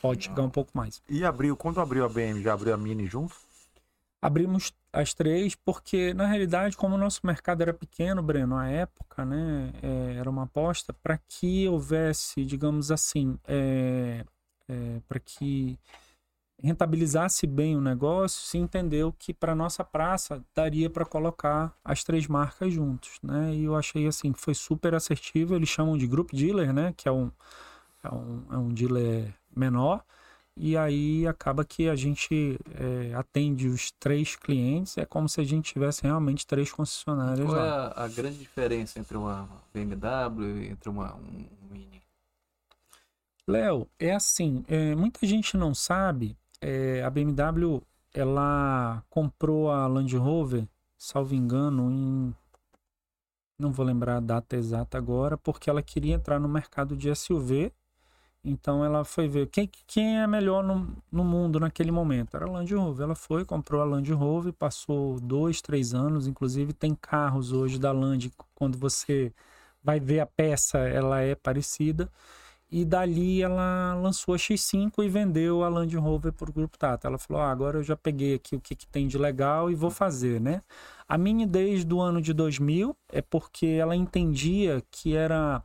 Pode 0.00 0.24
chegar 0.24 0.42
um 0.42 0.50
pouco 0.50 0.70
mais. 0.72 1.02
E 1.08 1.24
abriu, 1.24 1.56
quando 1.56 1.80
abriu 1.80 2.04
a 2.04 2.08
BM, 2.08 2.40
já 2.40 2.54
abriu 2.54 2.72
a 2.72 2.76
Mini 2.76 3.06
junto? 3.06 3.34
Abrimos 4.20 4.72
as 4.92 5.14
três 5.14 5.54
porque, 5.54 6.12
na 6.12 6.26
realidade, 6.26 6.76
como 6.76 6.96
o 6.96 6.98
nosso 6.98 7.20
mercado 7.24 7.62
era 7.62 7.72
pequeno, 7.72 8.22
Breno, 8.22 8.56
à 8.56 8.66
época, 8.66 9.24
né, 9.24 9.72
é, 9.82 10.14
era 10.18 10.28
uma 10.28 10.42
aposta 10.42 10.92
para 10.92 11.18
que 11.18 11.68
houvesse, 11.68 12.44
digamos 12.44 12.90
assim, 12.90 13.38
é, 13.46 14.24
é, 14.68 15.00
para 15.06 15.20
que 15.20 15.78
rentabilizasse 16.60 17.46
bem 17.46 17.76
o 17.76 17.80
negócio, 17.80 18.42
se 18.42 18.58
entendeu 18.58 19.14
que 19.16 19.32
para 19.32 19.54
nossa 19.54 19.84
praça 19.84 20.44
daria 20.54 20.90
para 20.90 21.04
colocar 21.04 21.72
as 21.84 22.02
três 22.02 22.26
marcas 22.26 22.72
juntos, 22.72 23.20
né? 23.22 23.54
E 23.54 23.64
eu 23.64 23.76
achei 23.76 24.06
assim 24.08 24.32
que 24.32 24.40
foi 24.40 24.54
super 24.54 24.94
assertivo. 24.94 25.54
Eles 25.54 25.68
chamam 25.68 25.96
de 25.96 26.06
group 26.06 26.32
dealer, 26.32 26.72
né? 26.72 26.92
Que 26.96 27.08
é 27.08 27.12
um, 27.12 27.30
é 28.02 28.12
um, 28.12 28.44
é 28.50 28.56
um 28.56 28.68
dealer 28.70 29.32
menor 29.54 30.02
e 30.58 30.76
aí 30.76 31.26
acaba 31.26 31.64
que 31.64 31.88
a 31.88 31.94
gente 31.94 32.58
é, 32.74 33.14
atende 33.14 33.68
os 33.68 33.92
três 33.92 34.34
clientes, 34.34 34.98
é 34.98 35.04
como 35.04 35.28
se 35.28 35.40
a 35.40 35.44
gente 35.44 35.72
tivesse 35.72 36.02
realmente 36.02 36.46
três 36.46 36.72
concessionárias 36.72 37.46
Qual 37.46 37.56
lá. 37.56 37.64
é 37.64 37.70
a, 37.70 38.04
a, 38.04 38.08
grande 38.08 38.38
diferença 38.38 38.98
entre 38.98 39.16
uma 39.16 39.48
BMW 39.72 40.62
e 40.62 40.68
entre 40.68 40.88
uma 40.88 41.14
um 41.14 41.46
Mini? 41.70 42.02
Léo, 43.46 43.88
é 43.98 44.12
assim, 44.12 44.64
é, 44.68 44.94
muita 44.94 45.24
gente 45.26 45.56
não 45.56 45.74
sabe, 45.74 46.36
é, 46.60 47.02
a 47.04 47.10
BMW 47.10 47.80
ela 48.12 49.02
comprou 49.08 49.70
a 49.70 49.86
Land 49.86 50.16
Rover, 50.16 50.66
salvo 50.96 51.34
engano, 51.34 51.90
em 51.90 52.34
não 53.58 53.72
vou 53.72 53.84
lembrar 53.84 54.18
a 54.18 54.20
data 54.20 54.56
exata 54.56 54.96
agora, 54.96 55.36
porque 55.36 55.68
ela 55.68 55.82
queria 55.82 56.14
entrar 56.14 56.38
no 56.38 56.48
mercado 56.48 56.96
de 56.96 57.12
SUV 57.14 57.72
então 58.48 58.84
ela 58.84 59.04
foi 59.04 59.28
ver 59.28 59.48
quem, 59.48 59.70
quem 59.86 60.20
é 60.20 60.26
melhor 60.26 60.64
no, 60.64 60.96
no 61.10 61.24
mundo 61.24 61.60
naquele 61.60 61.90
momento. 61.90 62.36
Era 62.36 62.46
a 62.46 62.50
Land 62.50 62.74
Rover. 62.74 63.04
Ela 63.04 63.14
foi, 63.14 63.44
comprou 63.44 63.80
a 63.80 63.84
Land 63.84 64.12
Rover, 64.12 64.52
passou 64.52 65.20
dois, 65.20 65.60
três 65.60 65.94
anos. 65.94 66.26
Inclusive 66.26 66.72
tem 66.72 66.94
carros 66.94 67.52
hoje 67.52 67.78
da 67.78 67.92
Land, 67.92 68.32
quando 68.54 68.78
você 68.78 69.32
vai 69.82 70.00
ver 70.00 70.20
a 70.20 70.26
peça, 70.26 70.78
ela 70.78 71.20
é 71.20 71.34
parecida. 71.34 72.10
E 72.70 72.84
dali 72.84 73.42
ela 73.42 73.94
lançou 73.94 74.34
a 74.34 74.38
X5 74.38 75.02
e 75.02 75.08
vendeu 75.08 75.64
a 75.64 75.68
Land 75.68 75.96
Rover 75.96 76.32
para 76.32 76.50
o 76.50 76.52
Grupo 76.52 76.76
Tata. 76.78 77.08
Ela 77.08 77.18
falou: 77.18 77.42
ah, 77.42 77.50
agora 77.50 77.78
eu 77.78 77.82
já 77.82 77.96
peguei 77.96 78.34
aqui 78.34 78.56
o 78.56 78.60
que, 78.60 78.74
que 78.76 78.86
tem 78.86 79.08
de 79.08 79.16
legal 79.16 79.70
e 79.70 79.74
vou 79.74 79.90
fazer, 79.90 80.40
né? 80.40 80.62
A 81.08 81.16
Mini 81.16 81.46
desde 81.46 81.92
o 81.94 82.00
ano 82.00 82.20
de 82.20 82.34
2000 82.34 82.94
é 83.10 83.22
porque 83.22 83.66
ela 83.66 83.96
entendia 83.96 84.82
que 84.90 85.16
era 85.16 85.62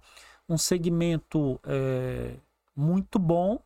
um 0.48 0.58
segmento 0.58 1.60
é, 1.66 2.36
muito 2.76 3.20
bom, 3.20 3.60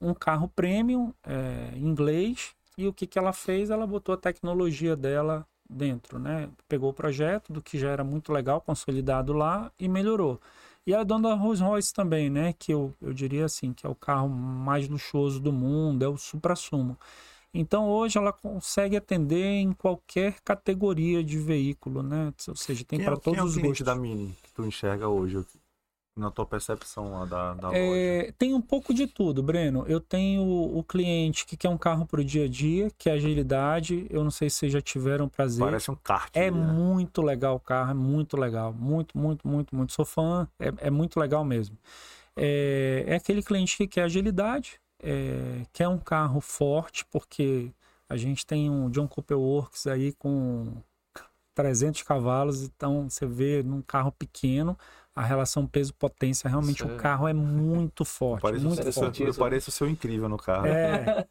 um 0.00 0.14
carro 0.14 0.48
premium 0.48 1.12
é, 1.24 1.76
inglês. 1.76 2.54
E 2.76 2.86
o 2.86 2.92
que, 2.92 3.06
que 3.06 3.18
ela 3.18 3.32
fez? 3.32 3.70
Ela 3.70 3.86
botou 3.86 4.14
a 4.14 4.18
tecnologia 4.18 4.96
dela 4.96 5.46
dentro, 5.68 6.18
né? 6.18 6.50
Pegou 6.68 6.90
o 6.90 6.94
projeto 6.94 7.52
do 7.52 7.62
que 7.62 7.78
já 7.78 7.90
era 7.90 8.04
muito 8.04 8.32
legal, 8.32 8.60
consolidado 8.60 9.32
lá 9.32 9.70
e 9.78 9.88
melhorou. 9.88 10.40
E 10.86 10.94
a 10.94 11.02
dona 11.02 11.30
da 11.30 11.34
Rolls 11.34 11.62
Royce 11.62 11.92
também, 11.92 12.28
né? 12.28 12.52
Que 12.52 12.72
eu, 12.72 12.94
eu 13.00 13.12
diria 13.14 13.46
assim, 13.46 13.72
que 13.72 13.86
é 13.86 13.88
o 13.88 13.94
carro 13.94 14.28
mais 14.28 14.88
luxuoso 14.88 15.40
do 15.40 15.52
mundo, 15.52 16.04
é 16.04 16.08
o 16.08 16.16
supra-sumo. 16.16 16.98
Então 17.54 17.88
hoje 17.88 18.18
ela 18.18 18.32
consegue 18.32 18.96
atender 18.96 19.60
em 19.60 19.72
qualquer 19.72 20.40
categoria 20.40 21.22
de 21.22 21.38
veículo, 21.38 22.02
né? 22.02 22.34
Ou 22.48 22.56
seja, 22.56 22.84
tem 22.84 22.98
para 22.98 23.14
é, 23.14 23.16
todos 23.16 23.22
quem 23.22 23.38
é 23.38 23.42
o 23.42 23.46
os 23.46 23.56
gostos. 23.56 23.86
da 23.86 23.94
Mini 23.94 24.36
que 24.42 24.52
tu 24.52 24.64
enxerga 24.64 25.08
hoje? 25.08 25.44
Na 26.16 26.30
tua 26.30 26.46
percepção 26.46 27.12
lá 27.12 27.24
da, 27.24 27.54
da 27.54 27.76
é, 27.76 28.22
loja? 28.22 28.34
Tem 28.38 28.54
um 28.54 28.60
pouco 28.60 28.94
de 28.94 29.06
tudo, 29.06 29.42
Breno. 29.42 29.84
Eu 29.86 30.00
tenho 30.00 30.42
o 30.42 30.82
cliente 30.84 31.44
que 31.44 31.56
quer 31.56 31.68
um 31.68 31.78
carro 31.78 32.06
para 32.06 32.20
o 32.20 32.24
dia 32.24 32.44
a 32.44 32.48
dia, 32.48 32.90
que 32.96 33.08
é 33.08 33.12
agilidade. 33.12 34.06
Eu 34.10 34.22
não 34.22 34.30
sei 34.30 34.48
se 34.48 34.56
vocês 34.56 34.72
já 34.72 34.80
tiveram 34.80 35.28
prazer. 35.28 35.64
Parece 35.64 35.90
um 35.90 35.96
kart. 35.96 36.30
É 36.34 36.50
né? 36.50 36.56
muito 36.56 37.20
legal 37.20 37.56
o 37.56 37.60
carro, 37.60 37.90
é 37.90 37.94
muito 37.94 38.36
legal. 38.36 38.72
Muito, 38.72 39.16
muito, 39.18 39.46
muito, 39.46 39.74
muito. 39.74 39.92
Sou 39.92 40.04
fã, 40.04 40.48
é, 40.58 40.72
é 40.86 40.90
muito 40.90 41.18
legal 41.18 41.44
mesmo. 41.44 41.76
É, 42.36 43.04
é, 43.06 43.14
aquele 43.16 43.42
cliente 43.42 43.76
que 43.76 43.86
quer 43.86 44.02
agilidade, 44.02 44.80
é, 45.02 45.62
quer 45.72 45.88
um 45.88 45.98
carro 45.98 46.40
forte, 46.40 47.04
porque 47.06 47.70
a 48.08 48.16
gente 48.16 48.46
tem 48.46 48.70
um 48.70 48.90
John 48.90 49.08
Cooper 49.08 49.38
Works 49.38 49.86
aí 49.86 50.12
com 50.12 50.72
300 51.54 52.02
cavalos, 52.02 52.62
então 52.62 53.08
você 53.08 53.26
vê 53.26 53.62
num 53.62 53.82
carro 53.82 54.12
pequeno 54.12 54.76
a 55.14 55.22
relação 55.22 55.66
peso-potência, 55.66 56.50
realmente 56.50 56.82
o 56.82 56.96
carro 56.96 57.28
é 57.28 57.32
muito 57.32 58.04
forte. 58.04 58.42
Parece 58.42 58.64
muito 58.64 58.92
forte. 58.92 59.22
Eu 59.22 59.34
pareço 59.34 59.70
ser 59.70 59.88
incrível 59.88 60.28
no 60.28 60.36
carro. 60.36 60.66
É. 60.66 61.24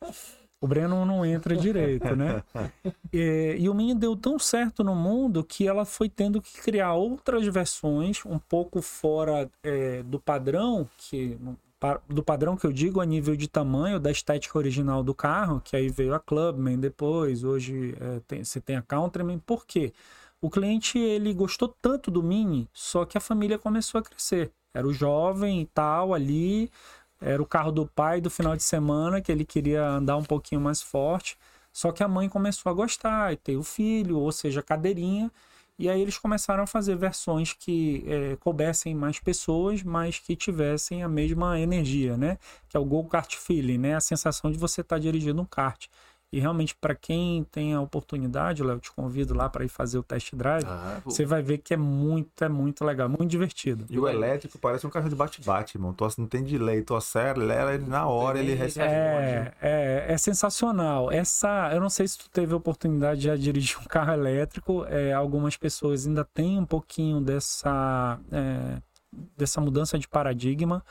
O 0.61 0.67
Breno 0.67 1.05
não 1.05 1.25
entra 1.25 1.57
direito, 1.57 2.15
né? 2.15 2.41
E, 3.11 3.57
e 3.59 3.69
o 3.69 3.75
Mini 3.75 3.93
deu 3.93 4.15
tão 4.15 4.39
certo 4.39 4.83
no 4.83 4.95
mundo 4.95 5.43
que 5.43 5.67
ela 5.67 5.85
foi 5.85 6.09
tendo 6.09 6.41
que 6.41 6.59
criar 6.61 6.93
outras 6.93 7.45
versões 7.45 8.25
um 8.25 8.39
pouco 8.39 8.81
fora 8.81 9.47
é, 9.61 10.01
do 10.01 10.19
padrão, 10.19 10.89
que 10.97 11.37
do 12.07 12.23
padrão 12.23 12.55
que 12.55 12.65
eu 12.65 12.71
digo 12.71 13.01
a 13.01 13.05
nível 13.05 13.35
de 13.35 13.47
tamanho 13.47 13.99
da 13.99 14.09
estética 14.09 14.57
original 14.57 15.03
do 15.03 15.13
carro, 15.13 15.61
que 15.61 15.75
aí 15.75 15.89
veio 15.89 16.13
a 16.13 16.19
Clubman 16.19 16.79
depois, 16.79 17.43
hoje 17.43 17.95
é, 17.99 18.21
tem, 18.27 18.43
você 18.43 18.61
tem 18.61 18.75
a 18.77 18.81
Countryman. 18.81 19.39
Por 19.39 19.65
quê? 19.65 19.93
O 20.41 20.49
cliente 20.49 20.97
ele 20.97 21.33
gostou 21.33 21.67
tanto 21.81 22.09
do 22.11 22.23
Mini, 22.23 22.69
só 22.73 23.05
que 23.05 23.17
a 23.17 23.21
família 23.21 23.57
começou 23.57 23.99
a 23.99 24.03
crescer. 24.03 24.51
Era 24.73 24.87
o 24.87 24.93
jovem 24.93 25.61
e 25.61 25.65
tal 25.65 26.13
ali, 26.13 26.71
era 27.21 27.41
o 27.41 27.45
carro 27.45 27.71
do 27.71 27.87
pai 27.87 28.19
do 28.19 28.29
final 28.29 28.55
de 28.55 28.63
semana 28.63 29.21
que 29.21 29.31
ele 29.31 29.45
queria 29.45 29.87
andar 29.87 30.17
um 30.17 30.23
pouquinho 30.23 30.61
mais 30.61 30.81
forte. 30.81 31.37
Só 31.71 31.91
que 31.91 32.03
a 32.03 32.07
mãe 32.07 32.29
começou 32.29 32.69
a 32.69 32.73
gostar 32.73 33.33
e 33.33 33.37
ter 33.37 33.57
o 33.57 33.63
filho, 33.63 34.19
ou 34.19 34.31
seja, 34.31 34.61
cadeirinha. 34.61 35.31
E 35.77 35.89
aí 35.89 36.01
eles 36.01 36.17
começaram 36.17 36.63
a 36.63 36.67
fazer 36.67 36.95
versões 36.95 37.53
que 37.53 38.03
é, 38.07 38.35
coubessem 38.37 38.93
mais 38.93 39.19
pessoas, 39.19 39.81
mas 39.81 40.19
que 40.19 40.35
tivessem 40.35 41.01
a 41.01 41.09
mesma 41.09 41.59
energia, 41.59 42.15
né? 42.15 42.37
Que 42.69 42.77
é 42.77 42.79
o 42.79 42.85
Go 42.85 43.03
Kart 43.05 43.35
Feeling, 43.35 43.79
né? 43.79 43.95
A 43.95 44.01
sensação 44.01 44.51
de 44.51 44.57
você 44.57 44.81
estar 44.81 44.97
tá 44.97 44.99
dirigindo 44.99 45.41
um 45.41 45.45
kart. 45.45 45.87
E 46.33 46.39
realmente, 46.39 46.75
para 46.75 46.95
quem 46.95 47.43
tem 47.43 47.75
a 47.75 47.79
oportunidade, 47.79 48.63
Léo, 48.63 48.79
te 48.79 48.91
convido 48.91 49.35
lá 49.35 49.47
para 49.47 49.63
ir 49.65 49.67
fazer 49.67 49.99
o 49.99 50.03
test 50.03 50.33
drive. 50.33 50.65
Ah, 50.65 50.99
você 51.05 51.27
vai 51.27 51.43
ver 51.43 51.59
que 51.59 51.75
é 51.75 51.77
muito, 51.77 52.43
é 52.43 52.49
muito 52.49 52.83
legal, 52.83 53.07
muito 53.07 53.27
divertido. 53.27 53.85
E 53.87 53.99
o 53.99 54.07
elétrico 54.07 54.57
parece 54.57 54.87
um 54.87 54.89
carro 54.89 55.07
de 55.07 55.15
bate-bate, 55.15 55.77
irmão. 55.77 55.93
Tu 55.93 56.03
não 56.17 56.25
tem 56.25 56.43
delay, 56.43 56.81
tu 56.81 56.95
acelera, 56.95 57.75
ele 57.75 57.85
na 57.85 58.07
hora 58.07 58.39
ele 58.39 58.55
recebe. 58.55 58.91
É, 58.91 59.53
é, 59.61 60.05
é, 60.07 60.17
sensacional. 60.17 61.11
Essa, 61.11 61.69
eu 61.71 61.79
não 61.79 61.89
sei 61.89 62.07
se 62.07 62.17
tu 62.17 62.27
teve 62.31 62.51
a 62.51 62.57
oportunidade 62.57 63.21
de 63.21 63.27
já 63.27 63.35
dirigir 63.35 63.77
um 63.79 63.85
carro 63.85 64.13
elétrico. 64.13 64.85
É, 64.85 65.13
algumas 65.13 65.55
pessoas 65.55 66.07
ainda 66.07 66.25
têm 66.25 66.57
um 66.57 66.65
pouquinho 66.65 67.21
dessa, 67.21 68.19
é, 68.31 68.81
dessa 69.37 69.61
mudança 69.61 69.99
de 69.99 70.07
paradigma, 70.07 70.83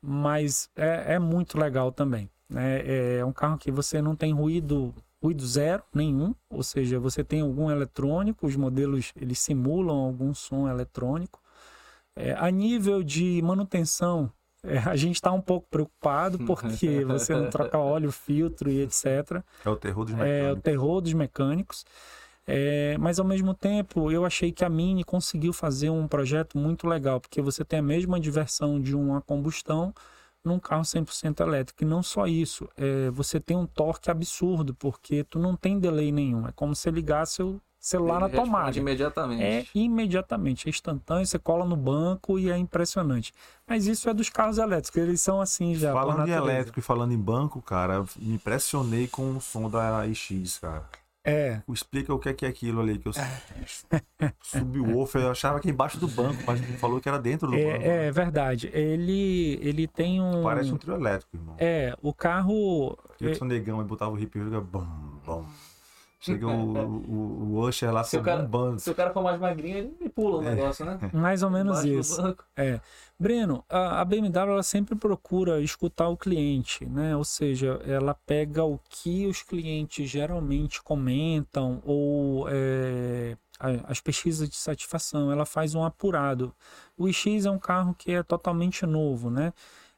mas 0.00 0.70
é, 0.74 1.16
é 1.16 1.18
muito 1.18 1.58
legal 1.58 1.92
também. 1.92 2.30
Né? 2.50 3.18
É 3.18 3.24
um 3.24 3.32
carro 3.32 3.56
que 3.56 3.70
você 3.70 4.02
não 4.02 4.16
tem 4.16 4.32
ruído, 4.32 4.92
ruído 5.22 5.46
zero 5.46 5.82
nenhum, 5.94 6.34
ou 6.50 6.62
seja, 6.62 6.98
você 6.98 7.22
tem 7.22 7.42
algum 7.42 7.70
eletrônico, 7.70 8.46
os 8.46 8.56
modelos 8.56 9.12
eles 9.14 9.38
simulam 9.38 9.96
algum 9.96 10.34
som 10.34 10.68
eletrônico. 10.68 11.40
É, 12.16 12.34
a 12.34 12.50
nível 12.50 13.02
de 13.02 13.40
manutenção, 13.42 14.30
é, 14.62 14.78
a 14.78 14.96
gente 14.96 15.14
está 15.14 15.32
um 15.32 15.40
pouco 15.40 15.68
preocupado 15.70 16.38
porque 16.44 17.04
você 17.04 17.34
não 17.34 17.48
troca 17.48 17.78
óleo, 17.78 18.10
filtro 18.10 18.70
e 18.70 18.82
etc. 18.82 19.42
É 19.64 19.70
o 19.70 19.76
terror 19.76 20.04
dos 20.04 20.14
mecânicos. 20.14 20.46
É 20.46 20.52
o 20.52 20.56
terror 20.56 21.00
dos 21.00 21.12
mecânicos. 21.12 21.86
É, 22.46 22.96
mas 22.98 23.20
ao 23.20 23.24
mesmo 23.24 23.54
tempo, 23.54 24.10
eu 24.10 24.24
achei 24.24 24.50
que 24.50 24.64
a 24.64 24.68
Mini 24.68 25.04
conseguiu 25.04 25.52
fazer 25.52 25.88
um 25.88 26.08
projeto 26.08 26.58
muito 26.58 26.86
legal, 26.86 27.20
porque 27.20 27.40
você 27.40 27.64
tem 27.64 27.78
a 27.78 27.82
mesma 27.82 28.18
diversão 28.18 28.80
de 28.80 28.96
uma 28.96 29.20
combustão, 29.20 29.94
num 30.44 30.58
carro 30.58 30.82
100% 30.82 31.40
elétrico. 31.40 31.82
E 31.82 31.86
não 31.86 32.02
só 32.02 32.26
isso, 32.26 32.68
é, 32.76 33.10
você 33.10 33.38
tem 33.40 33.56
um 33.56 33.66
torque 33.66 34.10
absurdo, 34.10 34.74
porque 34.74 35.24
tu 35.24 35.38
não 35.38 35.56
tem 35.56 35.78
delay 35.78 36.10
nenhum. 36.12 36.46
É 36.46 36.52
como 36.52 36.74
se 36.74 36.90
ligasse 36.90 37.42
o 37.42 37.60
celular 37.78 38.22
Ele 38.22 38.36
na 38.36 38.42
tomada. 38.42 38.78
imediatamente. 38.78 39.42
É 39.42 39.66
imediatamente, 39.74 40.68
é 40.68 40.70
instantâneo, 40.70 41.26
você 41.26 41.38
cola 41.38 41.64
no 41.64 41.76
banco 41.76 42.38
e 42.38 42.50
é 42.50 42.56
impressionante. 42.56 43.32
Mas 43.66 43.86
isso 43.86 44.08
é 44.10 44.14
dos 44.14 44.28
carros 44.28 44.58
elétricos, 44.58 45.00
eles 45.00 45.20
são 45.20 45.40
assim 45.40 45.74
já. 45.74 45.92
Falando 45.92 46.28
em 46.28 46.32
elétrico 46.32 46.78
e 46.78 46.82
falando 46.82 47.12
em 47.12 47.18
banco, 47.18 47.62
cara, 47.62 48.04
me 48.16 48.34
impressionei 48.34 49.08
com 49.08 49.36
o 49.36 49.40
som 49.40 49.70
da 49.70 50.06
iX, 50.06 50.58
cara. 50.58 50.86
É. 51.24 51.60
Explica 51.68 52.14
o 52.14 52.18
que 52.18 52.30
é, 52.30 52.32
que 52.32 52.46
é 52.46 52.48
aquilo 52.48 52.80
ali 52.80 52.98
que 52.98 53.08
eu 53.08 53.12
subwoofer, 54.42 55.22
eu 55.22 55.30
achava 55.30 55.60
que 55.60 55.68
é 55.68 55.70
embaixo 55.70 55.98
do 55.98 56.08
banco, 56.08 56.42
mas 56.46 56.62
ele 56.62 56.78
falou 56.78 57.00
que 57.00 57.08
era 57.08 57.18
dentro 57.18 57.48
do 57.48 57.56
é, 57.56 57.72
banco. 57.72 57.84
É 57.84 58.10
verdade. 58.10 58.70
Ele 58.72 59.58
ele 59.60 59.86
tem 59.86 60.20
um 60.20 60.42
Parece 60.42 60.72
um 60.72 60.78
trio 60.78 60.94
elétrico, 60.94 61.36
irmão. 61.36 61.56
É, 61.58 61.94
o 62.00 62.14
carro 62.14 62.98
Eu 63.20 63.34
sou 63.34 63.46
negão 63.46 63.80
e 63.80 63.84
botava 63.84 64.10
o 64.10 64.18
hip 64.18 64.38
e 64.38 64.60
bom, 64.60 64.86
bom. 65.24 65.46
Chega 66.20 66.46
o, 66.46 66.50
o, 66.50 67.54
o 67.54 67.60
Usher 67.66 67.90
lá 67.90 68.04
se 68.04 68.18
o 68.18 68.22
cara, 68.22 68.42
bombando. 68.42 68.78
Se 68.78 68.90
o 68.90 68.94
cara 68.94 69.10
for 69.10 69.22
mais 69.22 69.40
magrinho, 69.40 69.96
ele 69.98 70.10
pula 70.10 70.38
o 70.38 70.42
é. 70.42 70.54
negócio, 70.54 70.84
né? 70.84 70.98
Mais 71.14 71.42
ou 71.42 71.48
menos 71.48 71.82
isso. 71.82 72.36
É. 72.54 72.78
Breno, 73.18 73.64
a, 73.70 74.02
a 74.02 74.04
BMW 74.04 74.52
ela 74.52 74.62
sempre 74.62 74.94
procura 74.94 75.62
escutar 75.62 76.08
o 76.08 76.18
cliente, 76.18 76.84
né? 76.84 77.16
Ou 77.16 77.24
seja, 77.24 77.80
ela 77.86 78.14
pega 78.14 78.62
o 78.62 78.78
que 78.90 79.26
os 79.26 79.42
clientes 79.42 80.10
geralmente 80.10 80.82
comentam 80.82 81.80
ou 81.86 82.46
é, 82.50 83.34
as 83.58 84.00
pesquisas 84.00 84.48
de 84.48 84.56
satisfação, 84.56 85.32
ela 85.32 85.46
faz 85.46 85.74
um 85.74 85.84
apurado. 85.84 86.54
O 86.98 87.08
iX 87.08 87.46
é 87.46 87.50
um 87.50 87.58
carro 87.58 87.94
que 87.94 88.12
é 88.12 88.22
totalmente 88.22 88.84
novo, 88.84 89.30
né? 89.30 89.54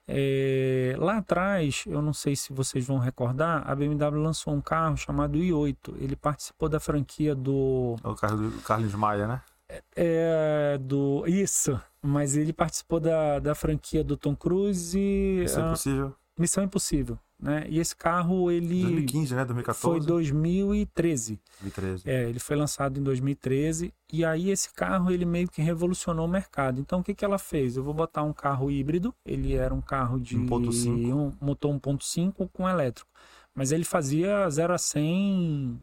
É, 0.06 0.94
lá 0.98 1.18
atrás, 1.18 1.84
eu 1.86 2.02
não 2.02 2.12
sei 2.12 2.34
se 2.34 2.52
vocês 2.52 2.86
vão 2.86 2.98
recordar, 2.98 3.62
a 3.68 3.74
BMW 3.74 4.20
lançou 4.20 4.52
um 4.52 4.60
carro 4.60 4.96
chamado 4.96 5.38
i8. 5.38 5.94
Ele 5.98 6.16
participou 6.16 6.68
da 6.68 6.80
franquia 6.80 7.34
do. 7.34 7.96
É 8.02 8.08
o 8.08 8.14
carro 8.14 8.36
do 8.36 8.62
Carlos 8.62 8.94
Maia, 8.94 9.26
né? 9.26 9.42
É, 9.68 9.82
é, 9.96 10.78
do. 10.78 11.24
Isso, 11.26 11.80
mas 12.00 12.36
ele 12.36 12.52
participou 12.52 13.00
da, 13.00 13.38
da 13.38 13.54
franquia 13.54 14.02
do 14.02 14.16
Tom 14.16 14.34
Cruise. 14.34 14.98
Isso 14.98 15.60
é 15.60 15.70
possível? 15.70 16.14
Missão 16.38 16.64
Impossível 16.64 17.18
né? 17.42 17.66
E 17.68 17.80
esse 17.80 17.96
carro 17.96 18.52
ele 18.52 18.82
2015, 18.82 19.34
né? 19.34 19.44
2014. 19.44 19.82
Foi 19.82 20.06
2013. 20.06 21.40
2013. 21.60 22.08
É, 22.08 22.28
ele 22.28 22.38
foi 22.38 22.54
lançado 22.54 23.00
em 23.00 23.02
2013 23.02 23.92
e 24.12 24.24
aí 24.24 24.48
esse 24.48 24.72
carro 24.72 25.10
ele 25.10 25.24
meio 25.24 25.48
que 25.48 25.60
revolucionou 25.60 26.26
o 26.26 26.28
mercado. 26.28 26.80
Então 26.80 27.00
o 27.00 27.02
que 27.02 27.12
que 27.12 27.24
ela 27.24 27.38
fez? 27.38 27.76
Eu 27.76 27.82
vou 27.82 27.92
botar 27.92 28.22
um 28.22 28.32
carro 28.32 28.70
híbrido, 28.70 29.12
ele 29.26 29.54
era 29.54 29.74
um 29.74 29.80
carro 29.80 30.20
de 30.20 30.38
1.5, 30.38 31.12
um 31.12 31.32
motor 31.40 31.74
1.5 31.74 32.48
com 32.52 32.68
elétrico. 32.68 33.10
Mas 33.52 33.72
ele 33.72 33.84
fazia 33.84 34.48
0 34.48 34.72
a 34.72 34.78
100 34.78 35.82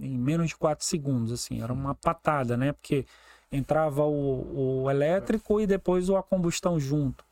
em 0.00 0.18
menos 0.18 0.48
de 0.48 0.56
4 0.56 0.84
segundos, 0.84 1.32
assim, 1.32 1.62
era 1.62 1.72
uma 1.72 1.94
patada, 1.94 2.56
né? 2.56 2.72
Porque 2.72 3.06
entrava 3.50 4.04
o, 4.04 4.82
o 4.82 4.90
elétrico 4.90 5.58
e 5.58 5.66
depois 5.66 6.10
a 6.10 6.22
combustão 6.22 6.78
junto. 6.78 7.24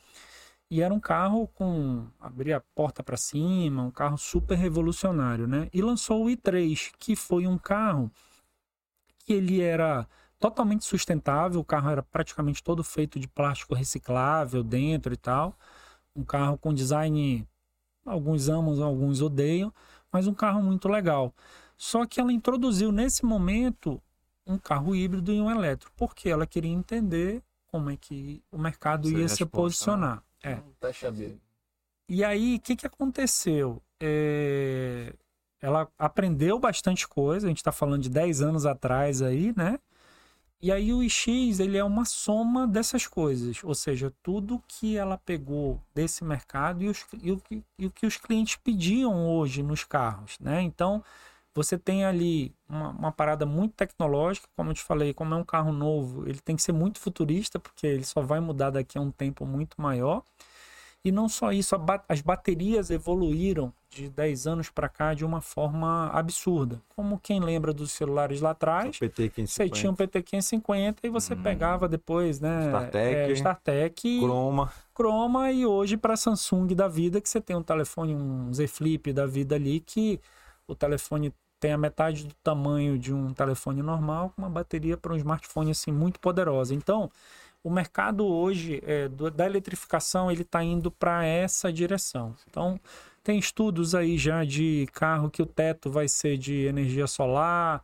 E 0.70 0.82
era 0.82 0.92
um 0.92 0.98
carro 0.98 1.46
com. 1.48 2.08
abria 2.20 2.56
a 2.56 2.60
porta 2.74 3.02
para 3.02 3.16
cima, 3.16 3.82
um 3.82 3.90
carro 3.90 4.18
super 4.18 4.56
revolucionário, 4.56 5.46
né? 5.46 5.68
E 5.72 5.80
lançou 5.80 6.24
o 6.24 6.28
i3, 6.28 6.92
que 6.98 7.14
foi 7.14 7.46
um 7.46 7.56
carro 7.56 8.10
que 9.18 9.32
ele 9.32 9.60
era 9.60 10.08
totalmente 10.38 10.84
sustentável, 10.84 11.60
o 11.60 11.64
carro 11.64 11.90
era 11.90 12.02
praticamente 12.02 12.62
todo 12.62 12.84
feito 12.84 13.18
de 13.18 13.28
plástico 13.28 13.74
reciclável 13.74 14.62
dentro 14.62 15.12
e 15.12 15.16
tal. 15.16 15.56
Um 16.14 16.24
carro 16.24 16.58
com 16.58 16.74
design, 16.74 17.46
alguns 18.04 18.48
amam, 18.48 18.82
alguns 18.82 19.22
odeiam, 19.22 19.72
mas 20.12 20.26
um 20.26 20.34
carro 20.34 20.62
muito 20.62 20.88
legal. 20.88 21.34
Só 21.76 22.06
que 22.06 22.20
ela 22.20 22.32
introduziu 22.32 22.90
nesse 22.90 23.24
momento 23.24 24.00
um 24.46 24.58
carro 24.58 24.94
híbrido 24.94 25.32
e 25.32 25.40
um 25.40 25.50
elétrico, 25.50 25.92
porque 25.96 26.28
ela 26.28 26.46
queria 26.46 26.70
entender 26.70 27.42
como 27.66 27.90
é 27.90 27.96
que 27.96 28.42
o 28.50 28.58
mercado 28.58 29.10
ia 29.10 29.28
se 29.28 29.44
né? 30.16 30.22
É. 30.50 30.62
E 32.08 32.24
aí, 32.24 32.56
o 32.56 32.60
que, 32.60 32.76
que 32.76 32.86
aconteceu? 32.86 33.82
É... 34.00 35.12
Ela 35.60 35.88
aprendeu 35.98 36.58
bastante 36.58 37.08
coisa, 37.08 37.46
a 37.46 37.48
gente 37.48 37.58
está 37.58 37.72
falando 37.72 38.02
de 38.02 38.10
10 38.10 38.42
anos 38.42 38.66
atrás 38.66 39.22
aí, 39.22 39.52
né? 39.56 39.78
E 40.60 40.72
aí 40.72 40.92
o 40.92 41.02
iX, 41.02 41.60
ele 41.60 41.76
é 41.76 41.84
uma 41.84 42.04
soma 42.04 42.66
dessas 42.66 43.06
coisas, 43.06 43.62
ou 43.62 43.74
seja, 43.74 44.12
tudo 44.22 44.62
que 44.66 44.96
ela 44.96 45.18
pegou 45.18 45.80
desse 45.94 46.24
mercado 46.24 46.82
e, 46.82 46.88
os, 46.88 47.04
e, 47.22 47.30
o, 47.30 47.38
que, 47.38 47.62
e 47.78 47.86
o 47.86 47.90
que 47.90 48.06
os 48.06 48.16
clientes 48.16 48.56
pediam 48.56 49.28
hoje 49.28 49.62
nos 49.62 49.84
carros, 49.84 50.38
né? 50.40 50.62
Então, 50.62 51.04
você 51.56 51.78
tem 51.78 52.04
ali 52.04 52.54
uma, 52.68 52.90
uma, 52.90 53.12
parada 53.12 53.46
muito 53.46 53.72
tecnológica, 53.72 54.46
como 54.54 54.70
eu 54.70 54.74
te 54.74 54.82
falei, 54.82 55.14
como 55.14 55.32
é 55.34 55.36
um 55.38 55.44
carro 55.44 55.72
novo, 55.72 56.28
ele 56.28 56.38
tem 56.38 56.54
que 56.54 56.62
ser 56.62 56.72
muito 56.72 57.00
futurista, 57.00 57.58
porque 57.58 57.86
ele 57.86 58.04
só 58.04 58.20
vai 58.20 58.40
mudar 58.40 58.68
daqui 58.68 58.98
a 58.98 59.00
um 59.00 59.10
tempo 59.10 59.46
muito 59.46 59.80
maior. 59.80 60.22
E 61.02 61.12
não 61.12 61.28
só 61.28 61.52
isso, 61.52 61.76
as 62.08 62.20
baterias 62.20 62.90
evoluíram 62.90 63.72
de 63.88 64.08
10 64.10 64.46
anos 64.48 64.70
para 64.70 64.88
cá 64.88 65.14
de 65.14 65.24
uma 65.24 65.40
forma 65.40 66.10
absurda. 66.12 66.82
Como 66.96 67.18
quem 67.18 67.38
lembra 67.38 67.72
dos 67.72 67.92
celulares 67.92 68.40
lá 68.40 68.50
atrás, 68.50 68.98
você 68.98 69.70
tinha 69.70 69.90
um 69.90 69.94
PT550 69.94 70.96
e 71.04 71.08
você 71.08 71.34
hum. 71.34 71.42
pegava 71.42 71.88
depois, 71.88 72.40
né? 72.40 72.66
StarTech, 72.66 73.14
é, 73.14 73.32
StarTech 73.32 74.20
Chroma. 74.20 74.72
Chroma 74.92 75.52
e 75.52 75.64
hoje 75.64 75.96
para 75.96 76.16
Samsung 76.16 76.74
da 76.74 76.88
vida 76.88 77.20
que 77.20 77.28
você 77.28 77.40
tem 77.40 77.54
um 77.54 77.62
telefone, 77.62 78.14
um 78.14 78.52
Z 78.52 78.66
Flip 78.66 79.12
da 79.12 79.26
vida 79.26 79.54
ali 79.54 79.78
que 79.78 80.20
o 80.66 80.74
telefone 80.74 81.32
tem 81.60 81.72
a 81.72 81.78
metade 81.78 82.24
do 82.26 82.34
tamanho 82.42 82.98
de 82.98 83.12
um 83.12 83.32
telefone 83.34 83.82
normal 83.82 84.30
com 84.30 84.42
uma 84.42 84.50
bateria 84.50 84.96
para 84.96 85.12
um 85.12 85.16
smartphone 85.16 85.70
assim 85.70 85.92
muito 85.92 86.20
poderosa. 86.20 86.74
Então, 86.74 87.10
o 87.62 87.70
mercado 87.70 88.26
hoje 88.26 88.82
é, 88.86 89.08
do, 89.08 89.30
da 89.30 89.46
eletrificação 89.46 90.30
ele 90.30 90.42
está 90.42 90.62
indo 90.62 90.90
para 90.90 91.24
essa 91.24 91.72
direção. 91.72 92.34
Então, 92.48 92.80
Tem 93.22 93.38
estudos 93.40 93.92
aí 93.94 94.16
já 94.16 94.44
de 94.44 94.86
carro 94.92 95.28
que 95.30 95.42
o 95.42 95.46
teto 95.46 95.90
vai 95.90 96.06
ser 96.06 96.38
de 96.38 96.66
energia 96.66 97.08
solar, 97.08 97.82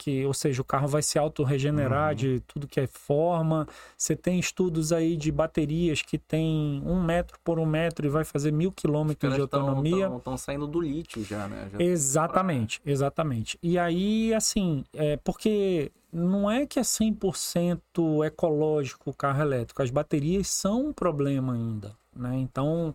que, 0.00 0.24
ou 0.24 0.32
seja, 0.32 0.62
o 0.62 0.64
carro 0.64 0.88
vai 0.88 1.02
se 1.02 1.18
autorregenerar 1.18 2.10
uhum. 2.10 2.14
de 2.14 2.40
tudo 2.40 2.66
que 2.66 2.80
é 2.80 2.86
forma. 2.86 3.68
Você 3.98 4.16
tem 4.16 4.38
estudos 4.38 4.92
aí 4.92 5.14
de 5.14 5.30
baterias 5.30 6.00
que 6.00 6.16
tem 6.16 6.82
um 6.86 7.02
metro 7.02 7.38
por 7.44 7.58
um 7.58 7.66
metro 7.66 8.06
e 8.06 8.08
vai 8.08 8.24
fazer 8.24 8.50
mil 8.50 8.72
quilômetros 8.72 9.34
de 9.34 9.40
autonomia. 9.42 10.10
Estão 10.16 10.38
saindo 10.38 10.66
do 10.66 10.80
lítio 10.80 11.22
já, 11.22 11.46
né? 11.46 11.68
Já 11.70 11.82
exatamente, 11.82 12.80
exatamente. 12.84 13.58
E 13.62 13.78
aí, 13.78 14.32
assim, 14.32 14.84
é 14.94 15.18
porque 15.18 15.92
não 16.10 16.50
é 16.50 16.64
que 16.64 16.78
é 16.78 16.82
100% 16.82 18.24
ecológico 18.24 19.10
o 19.10 19.14
carro 19.14 19.42
elétrico, 19.42 19.82
as 19.82 19.90
baterias 19.90 20.48
são 20.48 20.86
um 20.86 20.92
problema 20.94 21.52
ainda, 21.52 21.94
né? 22.16 22.36
Então, 22.38 22.94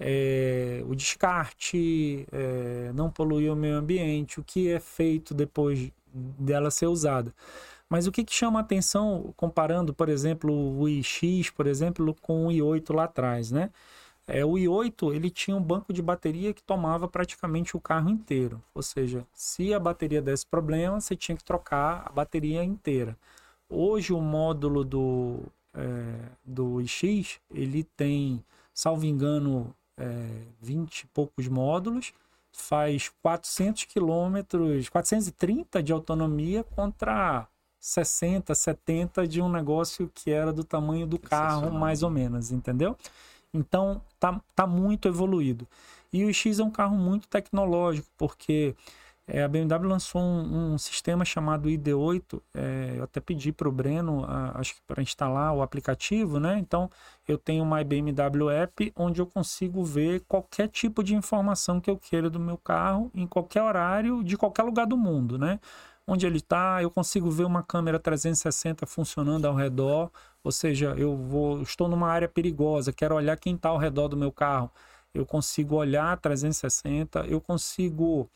é, 0.00 0.82
o 0.86 0.94
descarte, 0.94 2.26
é, 2.32 2.90
não 2.94 3.10
poluir 3.10 3.52
o 3.52 3.56
meio 3.56 3.76
ambiente, 3.76 4.40
o 4.40 4.44
que 4.44 4.70
é 4.70 4.80
feito 4.80 5.34
depois 5.34 5.90
dela 6.12 6.70
ser 6.70 6.86
usada. 6.86 7.34
Mas 7.88 8.06
o 8.06 8.12
que, 8.12 8.24
que 8.24 8.34
chama 8.34 8.60
atenção, 8.60 9.32
comparando, 9.36 9.94
por 9.94 10.08
exemplo, 10.08 10.52
o 10.52 10.88
iX, 10.88 11.50
por 11.50 11.66
exemplo, 11.66 12.14
com 12.20 12.46
o 12.46 12.50
i8 12.50 12.94
lá 12.94 13.04
atrás, 13.04 13.50
né? 13.50 13.70
É, 14.26 14.44
o 14.44 14.52
i8 14.52 15.14
ele 15.14 15.30
tinha 15.30 15.56
um 15.56 15.62
banco 15.62 15.90
de 15.90 16.02
bateria 16.02 16.52
que 16.52 16.62
tomava 16.62 17.08
praticamente 17.08 17.74
o 17.76 17.80
carro 17.80 18.10
inteiro. 18.10 18.62
Ou 18.74 18.82
seja, 18.82 19.26
se 19.32 19.72
a 19.72 19.80
bateria 19.80 20.20
desse 20.20 20.46
problema, 20.46 21.00
você 21.00 21.16
tinha 21.16 21.36
que 21.36 21.42
trocar 21.44 22.04
a 22.06 22.12
bateria 22.12 22.62
inteira. 22.62 23.16
Hoje 23.70 24.12
o 24.12 24.20
módulo 24.20 24.84
do, 24.84 25.40
é, 25.74 26.30
do 26.44 26.80
iX 26.82 27.40
ele 27.50 27.84
tem, 27.96 28.44
salvo 28.74 29.06
engano, 29.06 29.74
é, 29.96 30.42
20 30.60 31.00
e 31.00 31.06
poucos 31.08 31.48
módulos, 31.48 32.12
faz 32.60 33.10
400 33.22 33.84
quilômetros, 33.84 34.88
430 34.88 35.82
de 35.82 35.92
autonomia 35.92 36.64
contra 36.64 37.46
60, 37.78 38.54
70 38.54 39.26
de 39.26 39.40
um 39.40 39.48
negócio 39.48 40.10
que 40.14 40.30
era 40.30 40.52
do 40.52 40.64
tamanho 40.64 41.06
do 41.06 41.18
carro, 41.18 41.70
mais 41.72 42.02
ou 42.02 42.10
menos, 42.10 42.50
entendeu? 42.50 42.96
Então, 43.54 44.02
tá, 44.18 44.40
tá 44.54 44.66
muito 44.66 45.08
evoluído. 45.08 45.66
E 46.12 46.24
o 46.24 46.32
X 46.32 46.58
é 46.58 46.64
um 46.64 46.70
carro 46.70 46.96
muito 46.96 47.28
tecnológico, 47.28 48.08
porque 48.16 48.74
é, 49.30 49.42
a 49.42 49.48
BMW 49.48 49.86
lançou 49.86 50.22
um, 50.22 50.72
um, 50.72 50.78
sistema 50.78 51.22
chamado 51.22 51.68
ID8. 51.68 52.40
É, 52.54 52.94
eu 52.96 53.04
até 53.04 53.20
pedi 53.20 53.52
para 53.52 53.68
o 53.68 53.72
Breno, 53.72 54.24
a, 54.24 54.58
acho 54.58 54.76
que 54.76 54.80
para 54.86 55.02
instalar 55.02 55.54
o 55.54 55.60
aplicativo, 55.60 56.40
né? 56.40 56.58
Então 56.58 56.90
eu 57.26 57.36
tenho 57.36 57.62
uma 57.62 57.84
BMW 57.84 58.48
App 58.48 58.90
onde 58.96 59.20
eu 59.20 59.26
consigo 59.26 59.84
ver 59.84 60.20
qualquer 60.26 60.68
tipo 60.68 61.04
de 61.04 61.14
informação 61.14 61.78
que 61.78 61.90
eu 61.90 61.98
queira 61.98 62.30
do 62.30 62.40
meu 62.40 62.56
carro 62.56 63.10
em 63.14 63.26
qualquer 63.26 63.62
horário, 63.62 64.24
de 64.24 64.34
qualquer 64.34 64.62
lugar 64.62 64.86
do 64.86 64.96
mundo, 64.96 65.38
né? 65.38 65.60
Onde 66.06 66.26
ele 66.26 66.38
está, 66.38 66.82
eu 66.82 66.90
consigo 66.90 67.30
ver 67.30 67.44
uma 67.44 67.62
câmera 67.62 67.98
360 67.98 68.86
funcionando 68.86 69.44
ao 69.46 69.54
redor. 69.54 70.10
Ou 70.42 70.50
seja, 70.50 70.94
eu 70.96 71.14
vou, 71.14 71.60
estou 71.60 71.86
numa 71.86 72.08
área 72.08 72.28
perigosa, 72.28 72.94
quero 72.94 73.14
olhar 73.14 73.36
quem 73.36 73.54
está 73.56 73.68
ao 73.68 73.76
redor 73.76 74.08
do 74.08 74.16
meu 74.16 74.32
carro. 74.32 74.70
Eu 75.12 75.26
consigo 75.26 75.76
olhar 75.76 76.16
360, 76.18 77.26
eu 77.26 77.40
consigo 77.42 78.30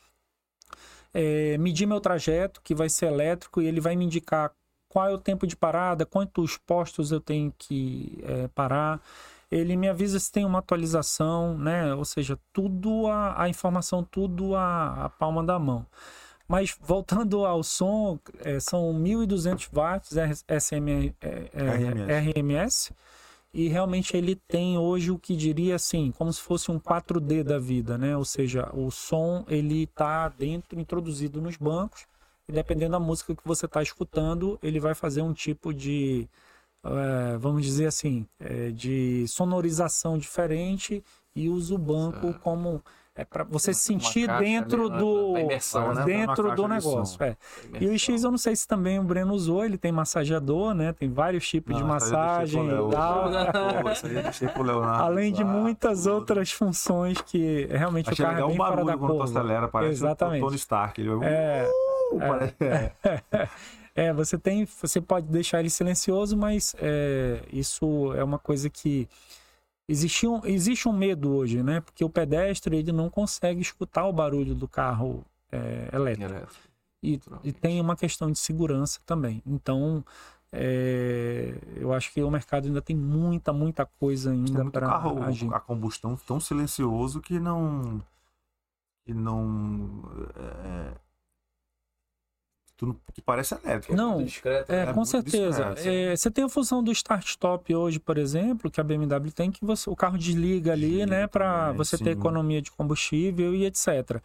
é, 1.13 1.57
medir 1.57 1.85
meu 1.85 2.01
trajeto, 2.01 2.61
que 2.61 2.73
vai 2.73 2.89
ser 2.89 3.07
elétrico, 3.07 3.61
e 3.61 3.67
ele 3.67 3.79
vai 3.79 3.95
me 3.95 4.05
indicar 4.05 4.51
qual 4.89 5.09
é 5.09 5.13
o 5.13 5.17
tempo 5.17 5.47
de 5.47 5.55
parada, 5.55 6.05
quantos 6.05 6.57
postos 6.57 7.11
eu 7.11 7.19
tenho 7.19 7.53
que 7.57 8.19
é, 8.23 8.47
parar. 8.49 9.01
Ele 9.49 9.75
me 9.75 9.87
avisa 9.87 10.19
se 10.19 10.31
tem 10.31 10.45
uma 10.45 10.59
atualização, 10.59 11.57
né? 11.57 11.93
Ou 11.93 12.05
seja, 12.05 12.39
tudo 12.51 13.07
a, 13.07 13.43
a 13.43 13.49
informação, 13.49 14.03
tudo 14.03 14.55
a, 14.55 15.05
a, 15.05 15.09
palma 15.09 15.43
da 15.43 15.59
mão. 15.59 15.85
Mas 16.47 16.75
voltando 16.81 17.45
ao 17.45 17.63
som, 17.63 18.19
é, 18.43 18.59
são 18.59 18.93
1.200 18.93 19.69
watts 19.71 20.11
SM, 20.47 21.13
é, 21.21 21.49
é, 21.53 22.31
RMS. 22.33 22.91
RMS 22.91 22.93
e 23.53 23.67
realmente 23.67 24.17
ele 24.17 24.35
tem 24.35 24.77
hoje 24.77 25.11
o 25.11 25.19
que 25.19 25.35
diria 25.35 25.75
assim, 25.75 26.11
como 26.11 26.33
se 26.33 26.41
fosse 26.41 26.71
um 26.71 26.79
4D 26.79 27.43
da 27.43 27.59
vida, 27.59 27.97
né? 27.97 28.17
Ou 28.17 28.25
seja, 28.25 28.69
o 28.73 28.89
som 28.89 29.45
ele 29.47 29.83
está 29.83 30.27
dentro, 30.27 30.79
introduzido 30.79 31.39
nos 31.39 31.55
bancos, 31.55 32.07
e 32.47 32.51
dependendo 32.51 32.93
da 32.93 32.99
música 32.99 33.35
que 33.35 33.45
você 33.45 33.67
está 33.67 33.81
escutando, 33.83 34.57
ele 34.63 34.79
vai 34.79 34.95
fazer 34.95 35.21
um 35.21 35.33
tipo 35.33 35.71
de, 35.71 36.27
é, 36.83 37.37
vamos 37.37 37.63
dizer 37.63 37.85
assim, 37.85 38.25
é, 38.39 38.71
de 38.71 39.25
sonorização 39.27 40.17
diferente 40.17 41.03
e 41.35 41.47
usa 41.47 41.75
o 41.75 41.77
banco 41.77 42.33
como 42.39 42.83
é 43.15 43.23
para 43.23 43.43
você 43.43 43.73
se 43.75 43.81
sentir 43.81 44.27
dentro 44.39 44.89
né? 44.89 44.97
do 44.97 45.37
imersão, 45.37 45.93
né? 45.93 46.03
dentro 46.03 46.55
do 46.55 46.67
negócio. 46.67 47.23
É. 47.23 47.37
E 47.79 47.87
o 47.87 47.97
X 47.97 48.23
eu 48.23 48.31
não 48.31 48.39
sei 48.39 48.55
se 48.55 48.67
também 48.67 48.99
o 48.99 49.03
Breno 49.03 49.33
usou, 49.33 49.63
ele 49.63 49.77
tem 49.77 49.91
massageador, 49.91 50.73
né? 50.73 50.93
Tem 50.93 51.11
vários 51.11 51.47
tipos 51.47 51.73
não, 51.73 51.81
de 51.81 51.87
massagem 51.87 52.65
e 52.65 52.91
tal. 52.91 53.29
Além 54.99 55.31
de 55.31 55.43
muitas 55.43 56.07
outras 56.07 56.51
funções 56.51 57.21
que 57.21 57.67
realmente 57.69 58.09
Achei 58.09 58.25
o 58.25 58.27
carro 58.27 58.45
é 58.45 58.47
bem 58.47 58.57
fora 58.57 58.83
da 58.83 58.97
quando 58.97 59.21
acelera, 59.21 59.67
parece 59.67 59.91
Exatamente. 59.91 60.41
o 60.41 60.45
Tony 60.45 60.55
Stark. 60.57 60.99
Ele... 60.99 61.11
É, 61.23 61.69
uh, 62.13 62.63
é, 62.63 62.91
é, 64.07 64.13
você 64.13 64.39
tem, 64.39 64.65
você 64.65 64.99
pode 64.99 65.27
deixar 65.27 65.59
ele 65.59 65.69
silencioso, 65.69 66.35
mas 66.35 66.75
é, 66.79 67.41
isso 67.51 68.11
é 68.15 68.23
uma 68.23 68.39
coisa 68.39 68.71
que 68.71 69.07
Existe 69.87 70.25
um, 70.25 70.45
existe 70.45 70.87
um 70.87 70.93
medo 70.93 71.33
hoje, 71.33 71.61
né? 71.61 71.81
Porque 71.81 72.03
o 72.03 72.09
pedestre 72.09 72.77
ele 72.77 72.91
não 72.91 73.09
consegue 73.09 73.61
escutar 73.61 74.05
o 74.05 74.13
barulho 74.13 74.55
do 74.55 74.67
carro 74.67 75.25
é, 75.51 75.89
elétrico. 75.93 76.47
E, 77.01 77.19
e, 77.43 77.51
tem 77.51 77.81
uma 77.81 77.97
questão 77.97 78.31
de 78.31 78.39
segurança 78.39 79.01
também. 79.05 79.43
Então, 79.45 80.05
é, 80.53 81.53
eu 81.75 81.91
acho 81.91 82.13
que 82.13 82.23
o 82.23 82.31
mercado 82.31 82.67
ainda 82.67 82.81
tem 82.81 82.95
muita, 82.95 83.51
muita 83.51 83.85
coisa 83.85 84.31
ainda 84.31 84.63
para 84.71 84.97
agir. 85.25 85.53
A 85.53 85.59
combustão 85.59 86.15
tão 86.15 86.39
silencioso 86.39 87.19
que 87.19 87.39
não 87.39 88.01
que 89.05 89.13
não 89.13 90.01
é, 92.91 93.11
que 93.13 93.21
parece 93.21 93.55
elétrico. 93.55 93.95
Não, 93.95 94.23
discreto, 94.23 94.71
é, 94.71 94.83
é 94.83 94.93
com 94.93 95.05
certeza. 95.05 95.73
É, 95.77 96.15
você 96.15 96.29
tem 96.29 96.43
a 96.43 96.49
função 96.49 96.83
do 96.83 96.91
start-stop 96.91 97.73
hoje, 97.73 97.99
por 97.99 98.17
exemplo, 98.17 98.69
que 98.69 98.79
a 98.79 98.83
BMW 98.83 99.31
tem, 99.31 99.51
que 99.51 99.65
você, 99.65 99.89
o 99.89 99.95
carro 99.95 100.17
desliga 100.17 100.73
ali, 100.73 100.99
Sim, 100.99 101.05
né, 101.05 101.27
para 101.27 101.71
você 101.73 101.97
sim. 101.97 102.03
ter 102.03 102.11
economia 102.11 102.61
de 102.61 102.71
combustível 102.71 103.55
e 103.55 103.65
etc. 103.65 104.21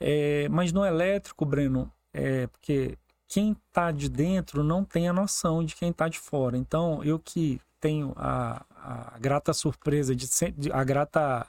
É, 0.00 0.48
mas 0.50 0.72
no 0.72 0.84
elétrico, 0.84 1.44
Breno, 1.44 1.90
é 2.12 2.46
porque 2.46 2.96
quem 3.28 3.56
está 3.68 3.90
de 3.90 4.08
dentro 4.08 4.62
não 4.62 4.84
tem 4.84 5.08
a 5.08 5.12
noção 5.12 5.64
de 5.64 5.74
quem 5.74 5.90
está 5.90 6.08
de 6.08 6.18
fora. 6.18 6.56
Então, 6.56 7.02
eu 7.02 7.18
que 7.18 7.60
tenho 7.80 8.12
a, 8.16 8.64
a 8.74 9.18
grata 9.18 9.52
surpresa 9.52 10.14
de, 10.14 10.26
de 10.56 10.72
a 10.72 10.82
grata 10.84 11.46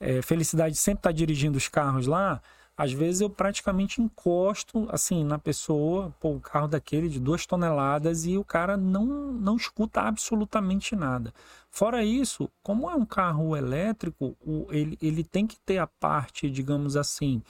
é, 0.00 0.20
felicidade 0.22 0.74
de 0.74 0.80
sempre 0.80 1.00
estar 1.00 1.10
tá 1.10 1.14
dirigindo 1.14 1.56
os 1.56 1.68
carros 1.68 2.06
lá, 2.06 2.40
às 2.76 2.92
vezes 2.92 3.20
eu 3.20 3.30
praticamente 3.30 4.02
encosto 4.02 4.88
assim 4.90 5.24
na 5.24 5.38
pessoa, 5.38 6.12
pô, 6.18 6.30
o 6.30 6.40
carro 6.40 6.66
daquele 6.66 7.08
de 7.08 7.20
duas 7.20 7.46
toneladas 7.46 8.26
e 8.26 8.36
o 8.36 8.44
cara 8.44 8.76
não, 8.76 9.04
não 9.32 9.56
escuta 9.56 10.00
absolutamente 10.00 10.96
nada. 10.96 11.32
Fora 11.70 12.04
isso, 12.04 12.50
como 12.62 12.90
é 12.90 12.94
um 12.94 13.04
carro 13.04 13.56
elétrico, 13.56 14.36
o, 14.44 14.66
ele, 14.70 14.98
ele 15.00 15.22
tem 15.22 15.46
que 15.46 15.56
ter 15.60 15.78
a 15.78 15.86
parte, 15.86 16.50
digamos 16.50 16.96
assim, 16.96 17.42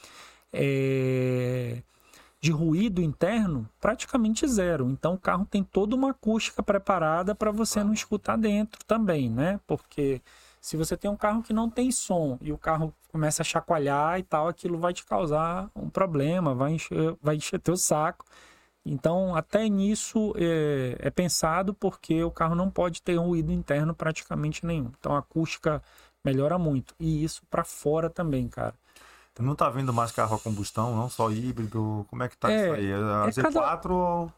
é, 0.53 1.83
de 2.41 2.53
ruído 2.53 3.01
interno 3.01 3.67
praticamente 3.81 4.47
zero. 4.47 4.91
Então 4.91 5.15
o 5.15 5.19
carro 5.19 5.47
tem 5.47 5.65
toda 5.65 5.97
uma 5.97 6.11
acústica 6.11 6.63
preparada 6.63 7.35
para 7.35 7.51
você 7.51 7.83
não 7.83 7.95
escutar 7.95 8.37
dentro 8.37 8.85
também, 8.87 9.31
né? 9.31 9.59
Porque 9.67 10.21
se 10.65 10.79
você 10.79 10.97
tem 10.97 11.11
um 11.11 11.17
carro 11.17 11.43
que 11.43 11.53
não 11.53 11.69
tem 11.69 11.93
som 11.93 12.39
e 12.41 12.51
o 12.51 12.57
carro 12.57 12.95
começa 13.13 13.43
a 13.43 13.45
chacoalhar 13.45 14.19
e 14.19 14.23
tal, 14.23 14.49
aquilo 14.49 14.79
vai 14.79 14.95
te 14.95 15.05
causar 15.05 15.69
um 15.77 15.91
problema, 15.91 16.55
vai 16.55 16.73
encher, 16.73 17.15
vai 17.21 17.37
encher 17.37 17.61
teu 17.61 17.77
saco. 17.77 18.25
Então, 18.83 19.37
até 19.37 19.69
nisso 19.69 20.33
é, 20.39 20.97
é 21.01 21.11
pensado 21.11 21.75
porque 21.75 22.25
o 22.25 22.31
carro 22.31 22.55
não 22.55 22.71
pode 22.71 23.03
ter 23.03 23.17
ruído 23.17 23.53
interno 23.53 23.95
praticamente 23.95 24.65
nenhum. 24.65 24.91
Então, 24.99 25.15
a 25.15 25.19
acústica 25.19 25.83
melhora 26.25 26.57
muito. 26.57 26.95
E 26.99 27.23
isso 27.23 27.43
para 27.51 27.63
fora 27.63 28.09
também, 28.09 28.49
cara. 28.49 28.75
Não 29.39 29.55
tá 29.55 29.69
vendo 29.69 29.93
mais 29.93 30.13
carro 30.13 30.35
a 30.35 30.41
combustão, 30.41 30.97
não 30.97 31.11
só 31.11 31.31
híbrido? 31.31 32.07
Como 32.09 32.23
é 32.23 32.29
que 32.31 32.39
tá 32.39 32.51
é, 32.51 32.65
isso 32.65 32.73
aí? 32.73 32.91
A 32.91 33.27
é 33.27 33.31
Z4 33.31 33.53
cada... 33.53 33.93
ou 33.93 34.33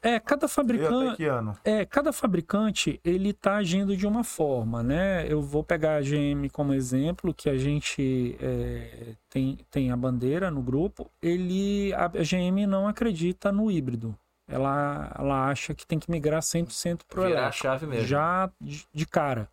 é, 0.00 0.20
cada 0.20 0.46
fabricante. 0.46 1.22
É, 1.64 1.84
cada 1.84 2.12
fabricante 2.12 3.00
ele 3.04 3.30
está 3.30 3.56
agindo 3.56 3.96
de 3.96 4.06
uma 4.06 4.22
forma, 4.22 4.82
né? 4.82 5.26
Eu 5.30 5.42
vou 5.42 5.64
pegar 5.64 5.96
a 5.96 6.00
GM 6.00 6.48
como 6.52 6.72
exemplo, 6.72 7.34
que 7.34 7.50
a 7.50 7.58
gente 7.58 8.36
é, 8.40 9.14
tem, 9.28 9.58
tem 9.70 9.90
a 9.90 9.96
bandeira 9.96 10.50
no 10.50 10.62
grupo. 10.62 11.10
Ele, 11.20 11.92
a 11.94 12.06
GM 12.08 12.66
não 12.66 12.86
acredita 12.86 13.50
no 13.50 13.70
híbrido. 13.70 14.16
Ela, 14.48 15.12
ela 15.18 15.48
acha 15.48 15.74
que 15.74 15.84
tem 15.84 15.98
que 15.98 16.10
migrar 16.10 16.40
100% 16.40 17.00
para 17.08 17.20
o 17.20 17.24
elétrico. 17.24 17.48
a 17.48 17.52
chave 17.52 17.86
mesmo. 17.86 18.06
Já 18.06 18.48
de, 18.60 18.86
de 18.92 19.06
cara. 19.06 19.48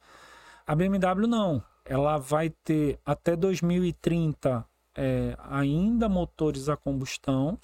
A 0.65 0.75
BMW 0.75 1.27
não. 1.27 1.63
ela 1.83 2.17
vai 2.17 2.51
ter 2.63 2.99
até 3.03 3.35
2030 3.35 4.63
é, 4.95 5.35
ainda 5.49 6.07
motores 6.07 6.69
a 6.69 6.77
combustão 6.77 7.57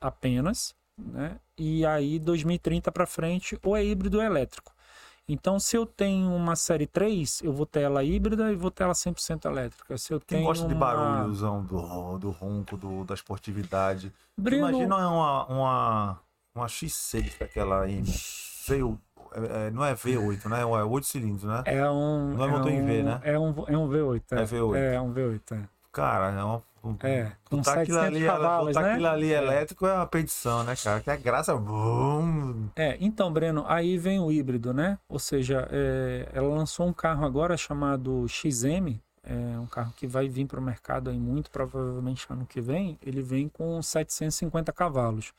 apenas, 0.00 0.74
né? 0.98 1.38
E 1.56 1.84
aí 1.86 2.18
2030 2.18 2.90
para 2.92 3.06
frente 3.06 3.58
ou 3.62 3.76
é 3.76 3.84
híbrido 3.84 4.18
ou 4.18 4.22
é 4.22 4.26
elétrico. 4.26 4.72
Então, 5.26 5.58
se 5.58 5.74
eu 5.74 5.86
tenho 5.86 6.34
uma 6.34 6.54
série 6.54 6.86
3, 6.86 7.40
eu 7.42 7.52
vou 7.52 7.64
ter 7.64 7.80
ela 7.80 8.04
híbrida 8.04 8.52
e 8.52 8.56
vou 8.56 8.70
ter 8.70 8.84
ela 8.84 8.92
100% 8.92 9.46
elétrica. 9.46 9.96
Se 9.96 10.12
eu 10.12 10.20
Quem 10.20 10.38
tenho 10.38 10.46
gosta 10.46 10.68
de 10.68 10.74
uma... 10.74 10.80
barulhozão 10.80 11.64
do, 11.64 12.18
do 12.18 12.30
ronco, 12.30 12.76
do, 12.76 13.04
da 13.04 13.14
esportividade. 13.14 14.12
Imagina 14.36 14.96
uma, 14.96 15.46
uma, 15.46 16.20
uma 16.54 16.66
X6 16.66 17.38
daquela 17.38 17.88
M. 17.88 18.04
Veio, 18.68 19.00
é, 19.32 19.68
é, 19.68 19.70
não 19.70 19.82
é 19.82 19.94
V8, 19.94 20.46
né? 20.46 20.60
É 20.60 20.64
8 20.64 21.06
cilindros, 21.06 21.44
né? 21.44 21.62
É 21.64 21.90
um. 21.90 22.34
Não 22.34 22.44
é 22.44 22.48
motor 22.48 22.70
em 22.70 22.82
um, 22.82 22.86
V, 22.86 23.02
né? 23.02 23.20
É 23.24 23.38
um, 23.38 23.54
é 23.66 23.78
um 23.78 23.88
V8. 23.88 24.22
É, 24.30 24.42
É 24.42 24.44
V8. 24.44 24.76
É 24.76 25.00
um 25.00 25.14
V8. 25.14 25.68
É. 25.94 26.04
Cara, 26.04 26.30
é 26.30 26.44
uma. 26.44 26.62
É, 27.02 27.32
com 27.44 27.56
botar 27.56 27.80
aquilo 27.80 27.98
700 27.98 28.16
ali, 28.16 28.26
cavalos, 28.26 28.74
botar 28.74 28.82
né? 28.82 28.92
aquilo 28.92 29.08
ali 29.08 29.32
É. 29.32 29.38
elétrico 29.38 29.86
é 29.86 29.94
uma 29.94 30.06
perdição, 30.06 30.62
né, 30.64 30.74
cara? 30.76 31.00
Que 31.00 31.10
a 31.10 31.16
graça. 31.16 31.56
Bum, 31.56 32.68
É, 32.76 32.98
então, 33.00 33.32
Breno, 33.32 33.64
aí 33.66 33.96
vem 33.96 34.20
o 34.20 34.30
híbrido, 34.30 34.74
né? 34.74 34.98
Ou 35.08 35.18
seja, 35.18 35.66
é, 35.70 36.28
ela 36.32 36.48
lançou 36.48 36.86
um 36.86 36.92
carro 36.92 37.24
agora 37.24 37.56
chamado 37.56 38.26
XM, 38.28 39.00
é 39.22 39.58
um 39.58 39.66
carro 39.66 39.92
que 39.96 40.06
vai 40.06 40.28
vir 40.28 40.46
para 40.46 40.60
o 40.60 40.62
mercado 40.62 41.08
aí 41.08 41.18
muito 41.18 41.50
provavelmente 41.50 42.26
ano 42.28 42.44
que 42.44 42.60
vem. 42.60 42.98
Ele 43.02 43.22
vem 43.22 43.48
com 43.48 43.80
750 43.80 44.70
cavalos. 44.72 45.32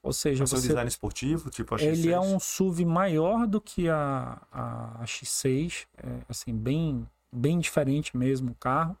Ou 0.00 0.12
seja, 0.12 0.46
seu 0.46 0.58
você, 0.58 0.68
design 0.68 0.86
esportivo, 0.86 1.50
tipo 1.50 1.74
a 1.74 1.78
X6. 1.78 1.86
ele 1.86 2.12
é 2.12 2.20
um 2.20 2.38
SUV 2.38 2.84
maior 2.84 3.46
do 3.46 3.60
que 3.60 3.88
a, 3.88 4.38
a, 4.52 5.00
a 5.00 5.04
X6, 5.04 5.86
é, 5.96 6.08
assim, 6.28 6.54
bem, 6.54 7.08
bem 7.32 7.58
diferente 7.58 8.16
mesmo 8.16 8.52
o 8.52 8.54
carro. 8.54 8.96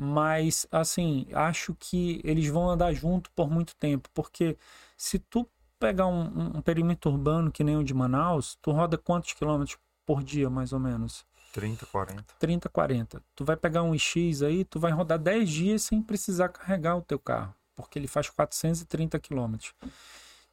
Mas, 0.00 0.64
assim, 0.70 1.26
acho 1.32 1.74
que 1.74 2.20
eles 2.22 2.46
vão 2.46 2.70
andar 2.70 2.92
junto 2.92 3.32
por 3.32 3.50
muito 3.50 3.74
tempo, 3.74 4.08
porque 4.14 4.56
se 4.96 5.18
tu 5.18 5.44
pegar 5.76 6.06
um, 6.06 6.56
um- 6.58 6.62
perímetro 6.62 7.10
urbano 7.10 7.50
que 7.50 7.64
nem 7.64 7.76
o 7.76 7.82
de 7.82 7.92
Manaus, 7.92 8.56
tu 8.62 8.70
roda 8.70 8.96
quantos 8.96 9.32
quilômetros 9.32 9.76
por 10.06 10.22
dia, 10.22 10.48
mais 10.48 10.72
ou 10.72 10.78
menos? 10.78 11.26
30, 11.52 11.84
40. 11.86 12.24
30, 12.38 12.68
40. 12.68 13.22
Tu 13.34 13.44
vai 13.44 13.56
pegar 13.56 13.82
um 13.82 13.98
X 13.98 14.40
aí, 14.42 14.64
tu 14.64 14.78
vai 14.78 14.92
rodar 14.92 15.18
10 15.18 15.48
dias 15.50 15.82
sem 15.82 16.00
precisar 16.00 16.48
carregar 16.50 16.96
o 16.96 17.02
teu 17.02 17.18
carro, 17.18 17.52
porque 17.74 17.98
ele 17.98 18.06
faz 18.06 18.30
430 18.30 19.18
quilômetros. 19.18 19.72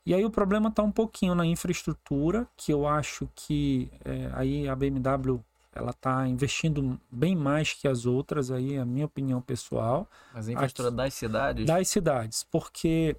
E 0.04 0.14
aí 0.14 0.26
o 0.26 0.32
problema 0.32 0.70
está 0.70 0.82
um 0.82 0.92
pouquinho 0.92 1.36
na 1.36 1.46
infraestrutura, 1.46 2.48
que 2.58 2.74
eu 2.74 2.88
acho 2.88 3.30
que 3.36 3.92
é, 4.04 4.30
aí 4.34 4.68
a 4.68 4.76
BMW 4.76 5.40
ela 5.76 5.92
está 5.92 6.26
investindo 6.28 7.00
bem 7.12 7.36
mais 7.36 7.74
que 7.74 7.88
as 7.88 8.06
outras, 8.06 8.50
aí 8.50 8.76
é 8.76 8.80
a 8.80 8.86
minha 8.86 9.06
opinião 9.06 9.42
pessoal 9.42 10.10
Mas 10.34 10.48
a 10.48 10.54
infraestrutura 10.54 10.90
das 10.90 11.14
cidades. 11.14 11.66
das 11.66 11.88
cidades, 11.90 12.44
porque 12.44 13.18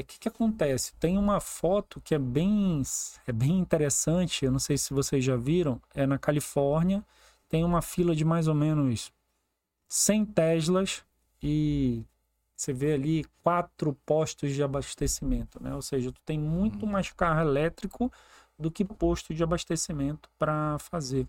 o 0.00 0.04
que, 0.06 0.18
que 0.18 0.28
acontece? 0.28 0.94
Tem 0.94 1.16
uma 1.16 1.38
foto 1.38 2.00
que 2.00 2.14
é 2.14 2.18
bem, 2.18 2.82
é 3.26 3.32
bem 3.32 3.58
interessante, 3.58 4.44
eu 4.44 4.50
não 4.50 4.58
sei 4.58 4.76
se 4.76 4.92
vocês 4.92 5.24
já 5.24 5.36
viram, 5.36 5.80
é 5.94 6.06
na 6.06 6.18
Califórnia, 6.18 7.04
tem 7.48 7.62
uma 7.62 7.82
fila 7.82 8.16
de 8.16 8.24
mais 8.24 8.48
ou 8.48 8.54
menos 8.54 9.12
100 9.88 10.24
Teslas 10.26 11.04
e 11.42 12.02
você 12.56 12.72
vê 12.72 12.94
ali 12.94 13.26
quatro 13.42 13.92
postos 14.06 14.54
de 14.54 14.62
abastecimento, 14.62 15.62
né? 15.62 15.74
Ou 15.74 15.82
seja, 15.82 16.10
tu 16.10 16.20
tem 16.24 16.38
muito 16.38 16.86
mais 16.86 17.12
carro 17.12 17.40
elétrico 17.40 18.10
do 18.62 18.70
que 18.70 18.84
posto 18.84 19.34
de 19.34 19.42
abastecimento 19.42 20.30
para 20.38 20.78
fazer 20.78 21.26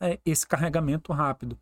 é, 0.00 0.18
esse 0.24 0.46
carregamento 0.46 1.12
rápido. 1.12 1.58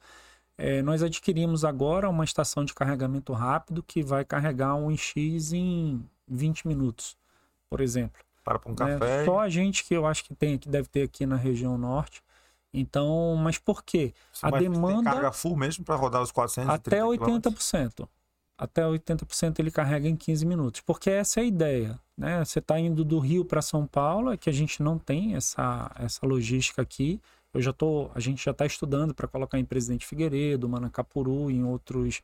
É, 0.59 0.83
nós 0.83 1.03
adquirimos 1.03 1.65
agora 1.65 2.09
uma 2.11 2.25
estação 2.25 2.65
de 2.65 2.75
carregamento 2.75 3.33
rápido 3.33 3.83
que 3.83 4.03
vai 4.03 4.25
carregar 4.25 4.75
um 4.75 4.95
X 4.97 5.53
em 5.53 6.05
20 6.29 6.69
minutos, 6.69 7.17
por 7.71 7.81
exemplo. 7.81 8.21
Para 8.45 8.59
para 8.59 8.71
um 8.71 8.75
né? 8.75 8.99
café. 8.99 9.25
Só 9.25 9.41
a 9.41 9.49
gente 9.49 9.85
que 9.85 9.95
eu 9.95 10.05
acho 10.05 10.25
que 10.25 10.35
tem, 10.35 10.59
que 10.59 10.69
deve 10.69 10.89
ter 10.89 11.03
aqui 11.03 11.25
na 11.25 11.37
região 11.37 11.79
norte. 11.79 12.23
Então, 12.75 13.37
mas 13.37 13.59
por 13.59 13.83
quê? 13.83 14.15
a 14.43 14.51
Mas 14.51 14.61
Tem 14.63 14.71
demanda- 14.71 15.11
carga 15.11 15.33
full 15.33 15.57
mesmo 15.57 15.85
para 15.85 15.95
rodar 15.95 16.23
os 16.23 16.33
430 16.33 16.75
Até 16.75 16.97
quilômetros? 16.97 17.73
80%. 17.73 18.09
Até 18.57 18.83
80% 18.83 19.59
ele 19.59 19.71
carrega 19.71 20.09
em 20.09 20.17
15 20.17 20.47
minutos. 20.47 20.81
Porque 20.81 21.11
essa 21.11 21.41
é 21.41 21.43
a 21.43 21.47
ideia. 21.47 22.01
Né? 22.17 22.45
Você 22.45 22.59
está 22.59 22.79
indo 22.79 23.05
do 23.05 23.19
Rio 23.19 23.45
para 23.45 23.63
São 23.63 23.87
Paulo, 23.87 24.33
é 24.33 24.37
que 24.37 24.51
a 24.51 24.53
gente 24.53 24.83
não 24.83 24.99
tem 24.99 25.35
essa, 25.35 25.91
essa 25.99 26.27
logística 26.27 26.81
aqui. 26.83 27.21
Eu 27.55 27.61
já 27.61 27.73
tô, 27.73 28.11
a 28.15 28.21
gente 28.21 28.43
já 28.43 28.51
está 28.51 28.65
estudando 28.65 29.13
para 29.15 29.29
colocar 29.29 29.59
em 29.59 29.65
Presidente 29.65 30.07
Figueiredo, 30.07 30.67
Manacapuru, 30.69 31.51
em 31.51 31.63
outros, 31.65 32.23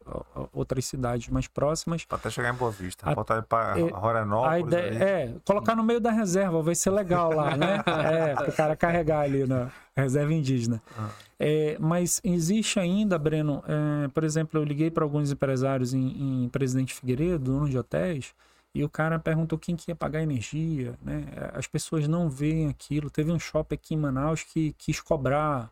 outras 0.54 0.86
cidades 0.86 1.28
mais 1.28 1.46
próximas. 1.46 2.06
Até 2.08 2.30
chegar 2.30 2.54
em 2.54 2.56
Boa 2.56 2.70
Vista. 2.70 3.08
A- 3.08 3.14
Botar 3.14 3.42
para 3.42 3.78
é, 3.78 3.82
Roranópolis. 3.90 4.54
A 4.54 4.58
ideia 4.60 5.04
é 5.04 5.34
colocar 5.44 5.76
no 5.76 5.84
meio 5.84 6.00
da 6.00 6.10
reserva, 6.10 6.62
vai 6.62 6.74
ser 6.74 6.90
legal 6.90 7.32
lá, 7.34 7.56
né? 7.56 7.82
É, 8.08 8.34
para 8.34 8.48
o 8.48 8.52
cara 8.52 8.76
carregar 8.76 9.20
ali 9.20 9.46
na 9.46 9.70
reserva 9.94 10.32
indígena. 10.32 10.80
Ah. 10.98 11.10
É, 11.38 11.76
mas 11.78 12.20
existe 12.24 12.80
ainda, 12.80 13.18
Breno, 13.18 13.62
é, 13.66 14.08
por 14.08 14.24
exemplo, 14.24 14.58
eu 14.58 14.64
liguei 14.64 14.90
para 14.90 15.04
alguns 15.04 15.30
empresários 15.30 15.92
em, 15.92 16.44
em 16.44 16.48
Presidente 16.48 16.94
Figueiredo, 16.94 17.38
dono 17.52 17.68
de 17.68 17.76
hotéis, 17.76 18.34
e 18.78 18.84
o 18.84 18.88
cara 18.88 19.18
perguntou 19.18 19.58
quem 19.58 19.74
que 19.76 19.90
ia 19.90 19.96
pagar 19.96 20.22
energia, 20.22 20.94
né? 21.02 21.24
As 21.52 21.66
pessoas 21.66 22.06
não 22.06 22.30
veem 22.30 22.68
aquilo. 22.68 23.10
Teve 23.10 23.32
um 23.32 23.38
shopping 23.38 23.74
aqui 23.74 23.94
em 23.94 23.98
Manaus 23.98 24.44
que 24.44 24.72
quis 24.74 25.00
cobrar 25.00 25.70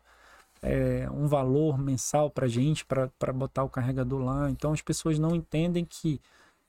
é, 0.61 1.09
um 1.11 1.27
valor 1.27 1.77
mensal 1.77 2.29
para 2.29 2.47
gente 2.47 2.85
para 2.85 3.33
botar 3.33 3.63
o 3.63 3.69
carregador 3.69 4.21
lá. 4.23 4.49
Então 4.49 4.73
as 4.73 4.81
pessoas 4.81 5.17
não 5.19 5.35
entendem 5.35 5.85
que 5.85 6.19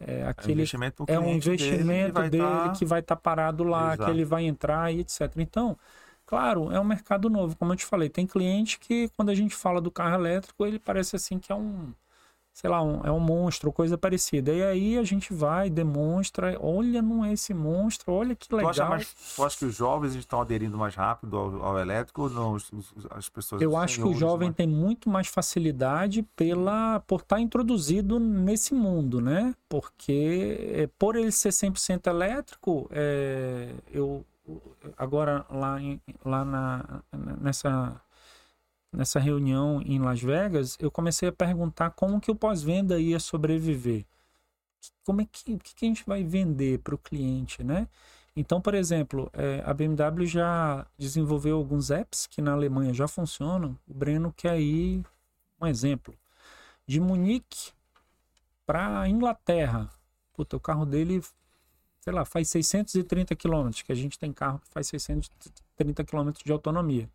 é, 0.00 0.20
É 0.20 0.24
um 0.26 0.28
aquele 0.28 0.62
é 1.08 1.18
um 1.18 1.24
dele, 1.24 1.36
investimento 1.36 2.12
vai 2.12 2.30
dele, 2.30 2.42
tá- 2.44 2.72
que 2.78 2.84
vai 2.84 3.00
estar 3.00 3.16
parado 3.16 3.64
lá, 3.64 3.94
Exato. 3.94 4.04
que 4.04 4.10
ele 4.10 4.24
vai 4.24 4.44
entrar 4.44 4.92
e 4.92 5.00
etc. 5.00 5.32
Então, 5.38 5.76
claro, 6.24 6.70
é 6.70 6.78
um 6.78 6.84
mercado 6.84 7.28
novo, 7.28 7.56
como 7.56 7.72
eu 7.72 7.76
te 7.76 7.84
falei. 7.84 8.08
Tem 8.08 8.26
cliente 8.26 8.78
que, 8.78 9.08
quando 9.16 9.30
a 9.30 9.34
gente 9.34 9.54
fala 9.56 9.80
do 9.80 9.90
carro 9.90 10.14
elétrico, 10.14 10.64
ele 10.66 10.78
parece 10.78 11.16
assim 11.16 11.38
que 11.38 11.50
é 11.50 11.54
um, 11.56 11.92
sei 12.60 12.68
lá, 12.68 12.82
um, 12.82 13.00
é 13.04 13.12
um 13.12 13.20
monstro, 13.20 13.72
coisa 13.72 13.96
parecida. 13.96 14.52
E 14.52 14.60
aí 14.64 14.98
a 14.98 15.04
gente 15.04 15.32
vai, 15.32 15.70
demonstra, 15.70 16.58
olha, 16.60 17.00
não 17.00 17.24
é 17.24 17.32
esse 17.32 17.54
monstro, 17.54 18.12
olha 18.12 18.34
que 18.34 18.48
Tu 18.48 18.56
legal. 18.56 18.70
acha, 18.70 18.84
mais, 18.84 19.14
tu 19.36 19.44
acha 19.44 19.58
que 19.58 19.64
os 19.64 19.76
jovens 19.76 20.16
estão 20.16 20.40
aderindo 20.40 20.76
mais 20.76 20.92
rápido 20.96 21.36
ao, 21.36 21.62
ao 21.64 21.78
elétrico 21.78 22.22
ou 22.22 22.30
não? 22.30 22.54
Os- 22.54 22.68
os- 22.72 23.06
as 23.10 23.28
pessoas 23.28 23.62
Eu 23.62 23.76
acho 23.76 24.02
que 24.02 24.08
o 24.08 24.12
jovem 24.14 24.48
mas- 24.48 24.56
tem 24.56 24.66
muito 24.66 25.08
mais 25.08 25.28
facilidade 25.28 26.22
pela 26.34 26.98
por 27.06 27.20
estar 27.20 27.38
introduzido 27.40 28.18
nesse 28.18 28.74
mundo, 28.74 29.20
né? 29.20 29.54
Porque 29.68 30.72
é, 30.74 30.88
por 30.98 31.14
ele 31.14 31.30
ser 31.30 31.52
100% 31.52 32.08
elétrico, 32.08 32.88
é, 32.90 33.68
eu 33.92 34.24
agora 34.96 35.46
lá, 35.48 35.80
em- 35.80 36.00
lá 36.24 36.44
na, 36.44 37.02
nessa 37.40 38.00
nessa 38.92 39.18
reunião 39.18 39.82
em 39.82 39.98
Las 39.98 40.20
Vegas, 40.20 40.76
eu 40.80 40.90
comecei 40.90 41.28
a 41.28 41.32
perguntar 41.32 41.90
como 41.90 42.20
que 42.20 42.30
o 42.30 42.34
pós-venda 42.34 42.98
ia 42.98 43.18
sobreviver. 43.18 44.04
Como 45.04 45.20
é 45.20 45.26
que, 45.30 45.54
o 45.54 45.58
que 45.58 45.84
a 45.84 45.88
gente 45.88 46.04
vai 46.06 46.22
vender 46.22 46.78
para 46.80 46.94
o 46.94 46.98
cliente, 46.98 47.62
né? 47.62 47.88
Então, 48.36 48.60
por 48.60 48.74
exemplo, 48.74 49.28
é, 49.32 49.62
a 49.66 49.74
BMW 49.74 50.24
já 50.26 50.86
desenvolveu 50.96 51.56
alguns 51.56 51.90
apps 51.90 52.26
que 52.26 52.40
na 52.40 52.52
Alemanha 52.52 52.94
já 52.94 53.08
funcionam. 53.08 53.76
O 53.88 53.92
Breno 53.92 54.32
quer 54.32 54.60
ir, 54.60 55.04
um 55.60 55.66
exemplo, 55.66 56.14
de 56.86 57.00
Munique 57.00 57.72
para 58.64 59.08
Inglaterra. 59.08 59.90
Puta, 60.34 60.56
o 60.56 60.60
carro 60.60 60.86
dele, 60.86 61.20
sei 62.00 62.12
lá, 62.12 62.24
faz 62.24 62.48
630 62.48 63.34
quilômetros, 63.34 63.82
que 63.82 63.90
a 63.90 63.94
gente 63.96 64.16
tem 64.16 64.32
carro 64.32 64.60
que 64.60 64.68
faz 64.68 64.86
630 64.86 66.04
quilômetros 66.04 66.44
de 66.44 66.52
autonomia. 66.52 67.10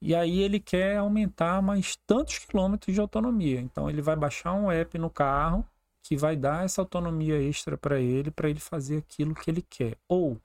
E 0.00 0.14
aí 0.14 0.40
ele 0.40 0.58
quer 0.58 0.96
aumentar 0.96 1.60
mais 1.62 1.96
tantos 2.06 2.38
quilômetros 2.38 2.94
de 2.94 3.00
autonomia. 3.00 3.60
Então 3.60 3.88
ele 3.90 4.00
vai 4.02 4.16
baixar 4.16 4.54
um 4.54 4.70
app 4.70 4.96
no 4.98 5.10
carro 5.10 5.64
que 6.02 6.16
vai 6.16 6.36
dar 6.36 6.64
essa 6.64 6.80
autonomia 6.80 7.40
extra 7.42 7.76
para 7.76 8.00
ele, 8.00 8.30
para 8.30 8.48
ele 8.48 8.60
fazer 8.60 8.98
aquilo 8.98 9.34
que 9.34 9.50
ele 9.50 9.62
quer. 9.62 9.96
Ou, 10.08 10.40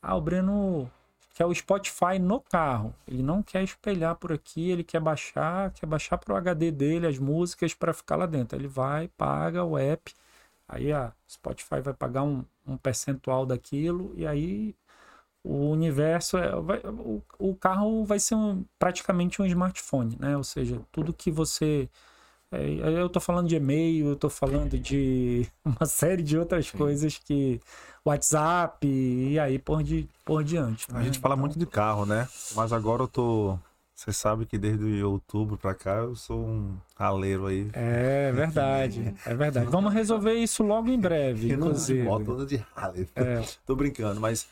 ah, 0.00 0.14
o 0.16 0.20
Breno 0.20 0.90
quer 1.34 1.46
o 1.46 1.54
Spotify 1.54 2.18
no 2.20 2.40
carro. 2.40 2.94
Ele 3.06 3.22
não 3.22 3.42
quer 3.42 3.62
espelhar 3.64 4.16
por 4.16 4.32
aqui, 4.32 4.70
ele 4.70 4.84
quer 4.84 5.00
baixar, 5.00 5.72
quer 5.72 5.86
baixar 5.86 6.18
para 6.18 6.34
o 6.34 6.36
HD 6.36 6.70
dele 6.70 7.06
as 7.06 7.18
músicas 7.18 7.74
para 7.74 7.92
ficar 7.92 8.16
lá 8.16 8.26
dentro. 8.26 8.58
Ele 8.58 8.68
vai, 8.68 9.08
paga 9.08 9.64
o 9.64 9.76
app, 9.78 10.12
aí 10.68 10.92
a 10.92 11.12
Spotify 11.28 11.80
vai 11.80 11.94
pagar 11.94 12.22
um, 12.22 12.44
um 12.66 12.76
percentual 12.76 13.44
daquilo 13.46 14.12
e 14.16 14.26
aí 14.26 14.74
o 15.44 15.70
universo 15.70 16.38
é, 16.38 16.50
vai- 16.60 16.80
o, 16.84 17.22
o 17.38 17.54
carro 17.56 18.04
vai 18.04 18.18
ser 18.20 18.34
um- 18.34 18.64
praticamente 18.78 19.40
um 19.42 19.46
smartphone, 19.46 20.16
né? 20.20 20.36
Ou 20.36 20.44
seja, 20.44 20.80
tudo 20.92 21.12
que 21.12 21.30
você 21.30 21.88
é, 22.50 23.00
eu 23.00 23.08
tô 23.08 23.18
falando 23.20 23.48
de 23.48 23.56
e-mail, 23.56 24.08
eu 24.08 24.16
tô 24.16 24.28
falando 24.28 24.78
de 24.78 25.46
uma 25.64 25.86
série 25.86 26.22
de 26.22 26.36
outras 26.38 26.70
coisas 26.70 27.18
que 27.18 27.60
WhatsApp 28.04 28.86
e 28.86 29.38
aí 29.38 29.58
por, 29.58 29.82
di, 29.82 30.08
por 30.24 30.44
diante. 30.44 30.86
A 30.90 30.98
né? 30.98 31.04
gente 31.04 31.18
fala 31.18 31.34
Então, 31.34 31.46
muito 31.46 31.58
de 31.58 31.66
carro, 31.66 32.04
né? 32.04 32.28
Mas 32.54 32.72
agora 32.72 33.02
eu 33.02 33.08
tô 33.08 33.58
Você 33.94 34.12
sabe 34.12 34.44
que 34.44 34.58
desde 34.58 35.02
outubro 35.02 35.56
pra 35.56 35.74
cá 35.74 35.94
eu 35.96 36.14
sou 36.16 36.40
um 36.40 36.76
raleiro 36.96 37.46
aí. 37.46 37.70
É 37.72 38.32
verdade, 38.32 39.14
é 39.24 39.34
verdade. 39.34 39.66
Vamos 39.70 39.92
resolver 39.94 40.34
isso 40.34 40.62
logo 40.62 40.88
em 40.90 40.98
breve, 40.98 41.52
inclusive. 41.54 42.02
Moto 42.02 42.44
de 42.44 42.56
raleiro. 42.74 43.08
É. 43.14 43.40
Tô 43.64 43.74
brincando, 43.74 44.20
mas 44.20 44.46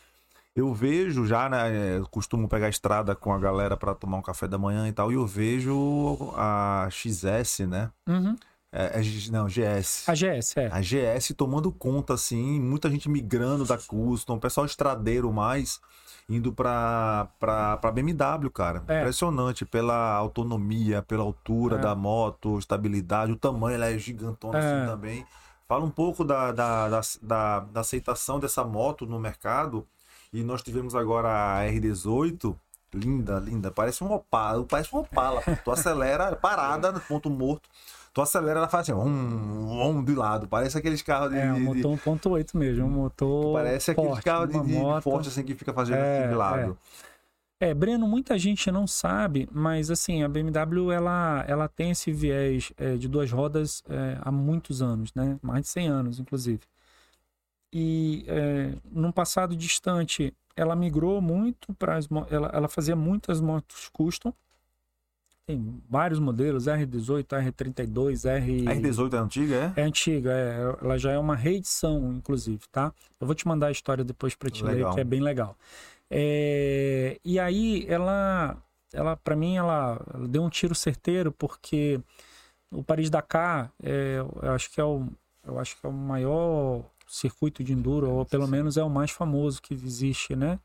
eu 0.61 0.73
vejo 0.73 1.27
já, 1.27 1.49
né? 1.49 1.99
eu 1.99 2.07
Costumo 2.07 2.49
pegar 2.49 2.67
a 2.67 2.71
estrada 2.71 3.15
com 3.15 3.33
a 3.33 3.39
galera 3.39 3.77
pra 3.77 3.95
tomar 3.95 4.19
um 4.19 4.23
café 4.23 4.47
da 4.47 4.57
manhã 4.59 4.89
e 4.89 4.93
tal, 4.93 5.11
e 5.11 5.15
eu 5.15 5.27
vejo 5.27 6.33
a 6.37 6.89
XS, 6.91 7.61
né? 7.69 7.91
Uhum. 8.09 8.37
É, 8.73 9.01
é 9.01 9.31
não, 9.33 9.47
GS. 9.49 10.09
A 10.09 10.15
GS, 10.15 10.57
é. 10.57 10.69
A 10.73 10.81
GS 10.81 11.35
tomando 11.37 11.73
conta, 11.73 12.15
assim, 12.15 12.61
muita 12.61 12.89
gente 12.89 13.09
migrando 13.09 13.65
da 13.65 13.77
Custom, 13.77 14.39
pessoal 14.39 14.65
estradeiro 14.65 15.33
mais, 15.33 15.81
indo 16.29 16.53
pra, 16.53 17.29
pra, 17.41 17.77
pra 17.79 17.91
BMW, 17.91 18.49
cara. 18.51 18.85
É. 18.87 19.01
Impressionante, 19.01 19.65
pela 19.65 20.13
autonomia, 20.15 21.03
pela 21.03 21.25
altura 21.25 21.77
É. 21.77 21.79
da 21.81 21.95
moto, 21.97 22.59
estabilidade, 22.59 23.33
o 23.33 23.37
tamanho, 23.37 23.75
ela 23.75 23.87
é 23.91 23.99
gigantona 23.99 24.59
É. 24.59 24.61
assim 24.61 24.87
também. 24.91 25.27
Fala 25.67 25.85
um 25.85 25.91
pouco 25.91 26.25
da, 26.25 26.53
da, 26.53 26.89
da, 26.89 27.01
da, 27.23 27.61
da 27.61 27.81
aceitação 27.81 28.39
dessa 28.41 28.65
moto 28.65 29.05
no 29.07 29.19
mercado. 29.21 29.87
E 30.33 30.43
nós 30.45 30.63
tivemos 30.63 30.95
agora 30.95 31.29
a 31.29 31.65
R18, 31.65 32.55
linda, 32.95 33.39
linda, 33.39 33.71
parece 33.71 34.05
um 34.05 34.13
Opala, 34.13 34.65
parece 34.65 34.95
um 34.95 34.99
Opala. 35.01 35.43
Tu 35.65 35.71
acelera, 35.71 36.37
parada, 36.37 36.93
no 36.93 37.01
ponto 37.01 37.29
morto. 37.29 37.69
Tu 38.13 38.21
acelera, 38.21 38.59
ela 38.59 38.69
faz 38.69 38.89
assim, 38.89 38.93
um, 38.93 39.89
um 39.89 40.05
de 40.05 40.15
lado. 40.15 40.49
Parece 40.49 40.77
aqueles 40.77 41.01
carros 41.03 41.31
de. 41.31 41.39
É, 41.39 41.53
um 41.53 41.61
motor 41.61 41.97
1.8 41.97 42.57
mesmo, 42.57 42.87
um 42.87 42.91
motor 42.91 43.55
parece 43.55 43.93
aqueles 43.93 44.11
forte, 44.11 44.25
carros 44.25 44.49
de, 44.51 44.61
de 44.61 44.73
moto. 44.73 45.03
forte 45.03 45.29
assim 45.29 45.45
que 45.45 45.55
fica 45.55 45.73
fazendo 45.73 45.99
É, 45.99 46.19
assim 46.19 46.29
de 46.29 46.35
lado. 46.35 46.79
É, 47.61 47.75
Breno, 47.75 48.09
muita 48.09 48.39
gente 48.39 48.71
não 48.71 48.87
sabe, 48.87 49.47
mas 49.53 49.91
assim, 49.91 50.23
a 50.23 50.29
BMW 50.29 50.91
ela, 50.91 51.45
ela 51.47 51.69
tem 51.69 51.91
esse 51.91 52.11
viés 52.11 52.73
é, 52.79 52.97
de 52.97 53.07
duas 53.07 53.31
rodas 53.31 53.85
é, 53.89 54.17
há 54.23 54.33
muitos 54.33 54.81
anos, 54.81 55.13
né? 55.15 55.39
Mais 55.43 55.63
de 55.63 55.69
100 55.69 55.89
anos, 55.89 56.19
inclusive. 56.19 56.61
E 57.73 58.25
é, 58.27 58.73
num 58.91 59.13
passado 59.13 59.55
distante, 59.55 60.35
ela 60.57 60.75
migrou 60.75 61.21
muito 61.21 61.73
para 61.75 61.97
as 61.97 62.09
ela, 62.31 62.51
ela 62.53 62.69
fazia 62.69 62.97
muitas 62.97 63.41
motos 63.41 63.89
custom. 63.93 64.33
Tem 65.47 65.83
vários 65.89 66.21
modelos, 66.21 66.67
R18, 66.67 67.25
R32, 67.27 68.25
R... 68.29 68.69
A 68.69 68.75
R18 68.75 69.15
é 69.15 69.17
antiga, 69.19 69.55
é? 69.77 69.81
É 69.81 69.85
antiga, 69.85 70.31
é, 70.33 70.77
ela 70.81 70.97
já 70.97 71.11
é 71.11 71.19
uma 71.19 71.35
reedição, 71.35 72.13
inclusive, 72.13 72.61
tá? 72.71 72.93
Eu 73.21 73.27
vou 73.27 73.35
te 73.35 73.49
mandar 73.49 73.69
a 73.69 73.73
história 73.73 74.05
depois 74.05 74.35
para 74.35 74.49
te 74.51 74.63
ler, 74.63 74.75
Legal. 74.75 74.95
que 74.95 75.01
é 75.01 75.05
bem 75.05 75.21
legal. 75.21 75.57
É, 76.09 77.19
e 77.25 77.41
aí, 77.41 77.85
ela, 77.89 78.57
ela 78.93 79.17
para 79.17 79.35
mim, 79.35 79.57
ela, 79.57 80.01
ela 80.15 80.29
deu 80.29 80.43
um 80.43 80.51
tiro 80.51 80.75
certeiro, 80.75 81.33
porque 81.33 82.01
o 82.71 82.85
Paris-Dakar, 82.85 83.73
é, 83.83 84.19
eu 84.43 84.53
acho 84.53 84.71
que 84.71 84.81
é 84.81 84.85
o, 84.85 85.09
eu 85.45 85.59
acho 85.59 85.77
que 85.81 85.85
é 85.85 85.89
o 85.89 85.93
maior 85.93 86.85
circuito 87.11 87.65
de 87.65 87.73
enduro, 87.73 88.09
ou 88.11 88.25
pelo 88.25 88.47
menos 88.47 88.77
é 88.77 88.83
o 88.83 88.91
mais 88.91 89.11
famoso 89.11 89.61
que 89.61 89.75
existe, 89.75 90.37
né? 90.37 90.59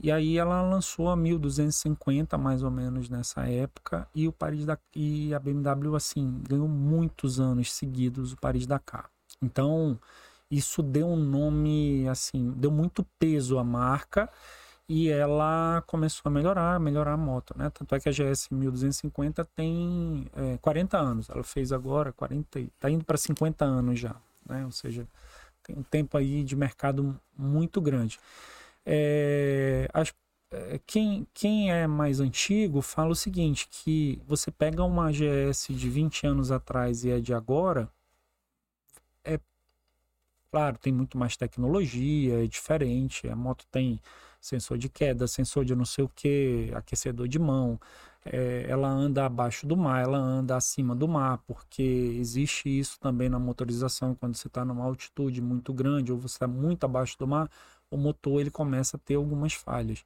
E 0.00 0.12
aí 0.12 0.38
ela 0.38 0.62
lançou 0.62 1.08
a 1.08 1.16
1250 1.16 2.38
mais 2.38 2.62
ou 2.62 2.70
menos 2.70 3.08
nessa 3.08 3.48
época 3.48 4.06
e 4.14 4.28
o 4.28 4.32
Paris 4.32 4.64
da 4.64 4.78
e 4.94 5.34
a 5.34 5.38
BMW 5.40 5.96
assim 5.96 6.40
ganhou 6.48 6.68
muitos 6.68 7.40
anos 7.40 7.72
seguidos 7.72 8.32
o 8.32 8.36
Paris 8.36 8.66
Dakar. 8.66 9.10
Então 9.42 9.98
isso 10.50 10.82
deu 10.82 11.06
um 11.08 11.16
nome 11.16 12.08
assim, 12.08 12.52
deu 12.56 12.70
muito 12.70 13.04
peso 13.18 13.58
à 13.58 13.64
marca 13.64 14.30
e 14.88 15.08
ela 15.10 15.82
começou 15.86 16.22
a 16.24 16.30
melhorar, 16.30 16.80
melhorar 16.80 17.12
a 17.12 17.16
moto, 17.16 17.54
né? 17.58 17.68
Tanto 17.70 17.94
é 17.94 18.00
que 18.00 18.08
a 18.08 18.12
GS 18.12 18.48
1250 18.50 19.44
tem 19.54 20.26
é, 20.34 20.56
40 20.58 20.96
anos. 20.96 21.28
Ela 21.28 21.42
fez 21.44 21.72
agora 21.72 22.12
40, 22.12 22.58
e- 22.58 22.68
tá 22.80 22.90
indo 22.90 23.04
para 23.04 23.18
50 23.18 23.64
anos 23.66 23.98
já, 24.00 24.16
né? 24.48 24.64
Ou 24.64 24.70
seja, 24.72 25.06
tem 25.68 25.76
um 25.76 25.82
tempo 25.82 26.16
aí 26.16 26.42
de 26.42 26.56
mercado 26.56 27.18
muito 27.36 27.80
grande. 27.80 28.18
É, 28.86 29.88
as- 29.92 30.14
é, 30.50 30.80
quem, 30.86 31.26
quem 31.34 31.70
é 31.72 31.86
mais 31.86 32.20
antigo 32.20 32.80
fala 32.82 33.10
o 33.10 33.16
seguinte, 33.16 33.68
que 33.70 34.20
você 34.26 34.50
pega 34.50 34.82
uma 34.84 35.12
GS 35.12 35.74
de 35.74 35.90
20 35.90 36.26
anos 36.26 36.50
atrás 36.50 37.04
e 37.04 37.10
é 37.10 37.20
de 37.20 37.34
agora, 37.34 37.90
é 39.24 39.38
claro, 40.50 40.78
tem 40.78 40.92
muito 40.92 41.18
mais 41.18 41.36
tecnologia, 41.36 42.44
é 42.44 42.46
diferente, 42.46 43.28
a 43.28 43.36
moto 43.36 43.66
tem 43.70 44.00
sensor 44.40 44.78
de 44.78 44.88
queda, 44.88 45.26
sensor 45.26 45.64
de 45.64 45.74
não 45.74 45.84
sei 45.84 46.04
o 46.04 46.08
que, 46.08 46.70
aquecedor 46.74 47.28
de 47.28 47.38
mão, 47.38 47.78
é, 48.32 48.66
ela 48.68 48.88
anda 48.88 49.24
abaixo 49.26 49.66
do 49.66 49.76
mar, 49.76 50.02
ela 50.02 50.18
anda 50.18 50.56
acima 50.56 50.94
do 50.94 51.06
mar, 51.08 51.38
porque 51.46 51.82
existe 52.18 52.68
isso 52.68 52.98
também 53.00 53.28
na 53.28 53.38
motorização, 53.38 54.14
quando 54.14 54.36
você 54.36 54.48
está 54.48 54.64
numa 54.64 54.84
altitude 54.84 55.40
muito 55.40 55.72
grande 55.72 56.12
ou 56.12 56.18
você 56.18 56.36
está 56.36 56.46
muito 56.46 56.84
abaixo 56.84 57.16
do 57.18 57.26
mar, 57.26 57.48
o 57.90 57.96
motor 57.96 58.40
ele 58.40 58.50
começa 58.50 58.96
a 58.96 59.00
ter 59.00 59.14
algumas 59.14 59.52
falhas. 59.54 60.04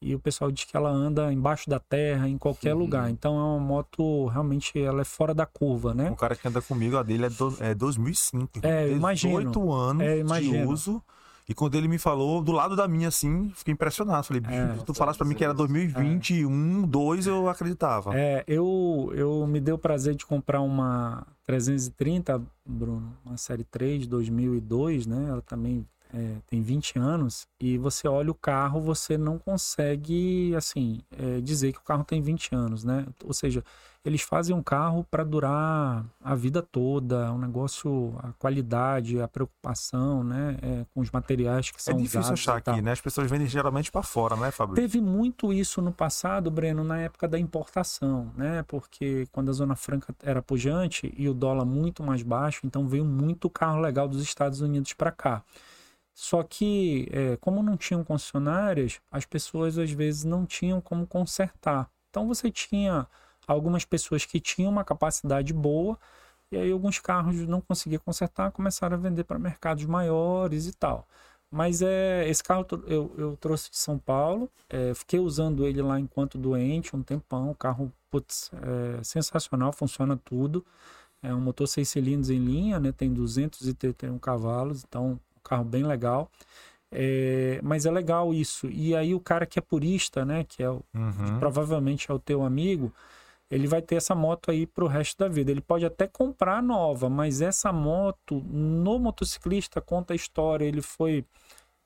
E 0.00 0.14
o 0.14 0.18
pessoal 0.20 0.50
diz 0.50 0.64
que 0.64 0.76
ela 0.76 0.90
anda 0.90 1.32
embaixo 1.32 1.70
da 1.70 1.78
terra, 1.80 2.28
em 2.28 2.36
qualquer 2.36 2.74
Uhum. 2.74 2.80
lugar. 2.80 3.08
Então 3.10 3.38
é 3.38 3.42
uma 3.42 3.58
moto, 3.58 4.26
realmente, 4.26 4.78
ela 4.78 5.00
é 5.00 5.04
fora 5.04 5.32
da 5.32 5.46
curva, 5.46 5.94
né? 5.94 6.10
O 6.10 6.16
cara 6.16 6.36
que 6.36 6.46
anda 6.46 6.60
comigo, 6.60 6.96
a 6.98 7.02
dele 7.02 7.24
é, 7.26 7.30
do, 7.30 7.56
é 7.60 7.74
2005. 7.74 8.60
É, 8.62 8.90
imagino. 8.90 9.38
18 9.38 9.72
anos 9.72 10.02
É, 10.02 10.40
de 10.40 10.56
uso. 10.66 11.02
E 11.48 11.52
quando 11.54 11.74
ele 11.74 11.86
me 11.88 11.98
falou, 11.98 12.42
do 12.42 12.52
lado 12.52 12.74
da 12.74 12.88
minha, 12.88 13.08
assim, 13.08 13.50
fiquei 13.54 13.72
impressionado. 13.74 14.26
Falei, 14.26 14.40
bicho, 14.40 14.54
É. 14.54 14.78
se 14.78 14.84
tu 14.84 14.94
falasse 14.94 15.18
pra 15.18 15.26
mim 15.26 15.34
que 15.34 15.44
era 15.44 15.52
2021, 15.52 16.82
2, 16.86 17.26
eu 17.26 17.48
acreditava. 17.48 18.16
É, 18.16 18.42
eu, 18.46 19.12
eu 19.14 19.46
me 19.46 19.60
dei 19.60 19.74
o 19.74 19.78
prazer 19.78 20.14
de 20.14 20.24
comprar 20.24 20.60
uma 20.62 21.26
330, 21.44 22.40
Bruno, 22.64 23.12
uma 23.24 23.36
série 23.36 23.64
3, 23.64 24.06
2002, 24.06 25.06
né? 25.06 25.26
Ela 25.28 25.42
também 25.42 25.86
é, 26.14 26.36
tem 26.46 26.62
20 26.62 26.98
anos. 26.98 27.46
E 27.60 27.76
você 27.76 28.08
olha 28.08 28.30
o 28.30 28.34
carro, 28.34 28.80
você 28.80 29.18
não 29.18 29.38
consegue, 29.38 30.54
assim, 30.56 31.00
é, 31.18 31.40
dizer 31.40 31.72
que 31.72 31.78
o 31.78 31.82
carro 31.82 32.04
tem 32.04 32.22
20 32.22 32.54
anos, 32.54 32.84
né? 32.84 33.04
Ou 33.24 33.34
seja, 33.34 33.62
eles 34.04 34.20
fazem 34.20 34.54
um 34.54 34.62
carro 34.62 35.02
para 35.10 35.24
durar 35.24 36.04
a 36.22 36.34
vida 36.34 36.60
toda, 36.60 37.32
um 37.32 37.38
negócio, 37.38 38.14
a 38.22 38.32
qualidade, 38.34 39.20
a 39.20 39.26
preocupação, 39.26 40.22
né? 40.22 40.58
é, 40.60 40.86
com 40.92 41.00
os 41.00 41.10
materiais 41.10 41.70
que 41.70 41.78
É 41.78 41.80
são 41.80 41.96
difícil 41.96 42.20
usados. 42.20 42.40
achar 42.40 42.56
aqui, 42.58 42.82
né? 42.82 42.92
As 42.92 43.00
pessoas 43.00 43.30
vendem 43.30 43.46
geralmente 43.46 43.90
pra 43.90 44.02
fora, 44.02 44.36
né, 44.36 44.50
Fabrício? 44.50 44.82
Teve 44.88 45.00
muito 45.00 45.52
isso 45.52 45.80
no 45.80 45.92
passado, 45.92 46.50
Breno, 46.50 46.84
na 46.84 46.98
época 46.98 47.26
da 47.26 47.38
importação, 47.38 48.30
né? 48.36 48.62
Porque 48.68 49.26
quando 49.32 49.48
a 49.48 49.52
Zona 49.52 49.74
Franca 49.74 50.14
era 50.22 50.42
pujante 50.42 51.12
e 51.16 51.28
o 51.28 51.32
dólar 51.34 51.64
muito 51.64 52.02
mais 52.02 52.22
baixo, 52.22 52.60
então 52.64 52.86
veio 52.86 53.04
muito 53.04 53.48
carro 53.48 53.80
legal 53.80 54.06
dos 54.06 54.22
Estados 54.22 54.60
Unidos 54.60 54.92
para 54.92 55.10
cá. 55.10 55.42
Só 56.14 56.42
que, 56.44 57.08
é, 57.10 57.36
como 57.38 57.62
não 57.62 57.76
tinham 57.76 58.04
concessionárias, 58.04 59.00
as 59.10 59.24
pessoas 59.24 59.78
às 59.78 59.90
vezes 59.90 60.24
não 60.24 60.46
tinham 60.46 60.80
como 60.80 61.06
consertar. 61.06 61.90
Então 62.10 62.28
você 62.28 62.50
tinha 62.50 63.06
algumas 63.46 63.84
pessoas 63.84 64.24
que 64.24 64.40
tinham 64.40 64.70
uma 64.70 64.84
capacidade 64.84 65.52
boa 65.52 65.98
e 66.52 66.56
aí 66.56 66.70
alguns 66.70 66.98
carros 66.98 67.36
não 67.46 67.60
conseguiam 67.60 68.00
consertar, 68.04 68.50
começaram 68.52 68.96
a 68.96 69.00
vender 69.00 69.24
para 69.24 69.38
mercados 69.38 69.84
maiores 69.86 70.66
e 70.66 70.72
tal. 70.72 71.06
Mas 71.50 71.82
é, 71.82 72.28
esse 72.28 72.42
carro 72.42 72.66
eu, 72.86 73.14
eu 73.16 73.36
trouxe 73.36 73.70
de 73.70 73.76
São 73.76 73.96
Paulo, 73.98 74.50
é, 74.68 74.92
fiquei 74.94 75.20
usando 75.20 75.64
ele 75.64 75.80
lá 75.80 76.00
enquanto 76.00 76.36
doente 76.36 76.96
um 76.96 77.02
tempão. 77.02 77.50
O 77.50 77.54
carro, 77.54 77.92
putz, 78.10 78.50
é 78.98 79.04
sensacional, 79.04 79.72
funciona 79.72 80.16
tudo. 80.24 80.64
É 81.22 81.32
um 81.32 81.40
motor 81.40 81.66
6 81.68 81.88
cilindros 81.88 82.28
em 82.30 82.38
linha, 82.38 82.78
né? 82.80 82.92
Tem 82.92 83.12
231 83.12 84.18
cavalos, 84.18 84.84
então 84.86 85.12
um 85.12 85.18
carro 85.42 85.64
bem 85.64 85.84
legal. 85.84 86.28
É, 86.90 87.60
mas 87.62 87.86
é 87.86 87.90
legal 87.90 88.32
isso. 88.34 88.68
E 88.68 88.94
aí 88.94 89.14
o 89.14 89.20
cara 89.20 89.46
que 89.46 89.58
é 89.58 89.62
purista, 89.62 90.24
né? 90.24 90.44
Que 90.44 90.62
é 90.62 90.70
o, 90.70 90.82
Uhum. 90.94 91.38
provavelmente 91.38 92.10
é 92.10 92.14
o 92.14 92.18
teu 92.18 92.42
amigo, 92.44 92.92
ele 93.50 93.66
vai 93.66 93.82
ter 93.82 93.96
essa 93.96 94.14
moto 94.14 94.50
aí 94.50 94.66
pro 94.66 94.86
resto 94.86 95.18
da 95.18 95.28
vida. 95.28 95.50
Ele 95.50 95.60
pode 95.60 95.84
até 95.84 96.06
comprar 96.06 96.62
nova, 96.62 97.08
mas 97.08 97.40
essa 97.40 97.72
moto, 97.72 98.40
no 98.40 98.98
motociclista, 98.98 99.80
conta 99.80 100.12
a 100.12 100.16
história. 100.16 100.64
Ele 100.64 100.80
foi, 100.82 101.24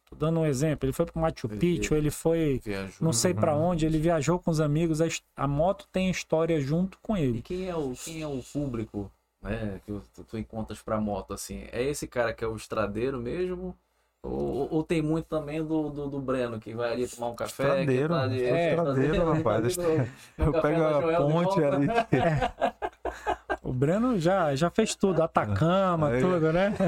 tô 0.09 0.17
dando 0.17 0.41
um 0.41 0.47
exemplo, 0.47 0.87
ele 0.87 0.93
foi 0.93 1.05
pro 1.07 1.21
Machu 1.21 1.49
Picchu, 1.49 1.95
ele 1.95 2.11
foi 2.11 2.61
Viajou. 2.65 2.97
não 3.01 3.13
sei 3.13 3.35
pra 3.35 3.55
onde, 3.55 3.85
ele 3.87 3.99
viajou 3.99 4.39
com 4.39 4.51
os 4.51 4.61
amigos, 4.61 5.01
a, 5.01 5.07
a 5.37 5.47
moto 5.49 5.87
tem 5.93 6.09
a 6.09 6.11
história 6.13 6.61
junto 6.61 6.99
com 7.03 7.17
E 7.17 7.23
ele. 7.23 7.43
quem 7.43 7.69
é 7.69 7.77
o, 7.77 7.93
quem 7.93 8.23
é 8.23 8.27
o 8.27 8.43
público, 8.53 9.11
né, 9.43 9.81
que 9.85 9.93
tu, 10.15 10.25
tu 10.25 10.39
encontras 10.39 10.81
pra 10.81 11.01
moto, 11.01 11.33
assim? 11.35 11.67
É 11.73 11.83
esse 11.83 12.07
cara 12.07 12.33
que 12.33 12.43
é 12.45 12.47
o 12.49 12.57
estradeiro 12.57 13.21
mesmo? 13.21 13.77
Ou, 14.23 14.33
ou- 14.33 14.69
ou 14.73 14.83
tem 14.83 15.01
muito 15.01 15.27
também 15.27 15.65
do, 15.65 15.89
do, 15.91 16.09
do 16.09 16.21
Breno, 16.21 16.59
que 16.59 16.75
vai 16.75 16.93
ali 16.93 17.07
tomar 17.09 17.29
um 17.29 17.35
café? 17.37 17.63
que 17.63 17.71
Estradeiro, 17.71 18.09
tá 18.15 18.23
ali- 18.23 18.45
é, 18.45 18.71
estradeiro, 18.71 19.25
rapaz. 19.33 19.77
Eu 20.37 20.53
pego 20.61 20.83
a 20.85 21.17
ponte 21.17 21.63
ali. 21.65 21.87
O 23.63 23.73
Breno 23.73 24.19
já, 24.19 24.55
já 24.55 24.71
fez 24.71 24.95
tudo, 24.95 25.23
Atacama, 25.23 26.09
Aí. 26.09 26.23
tudo, 26.23 26.53
né? 26.53 26.73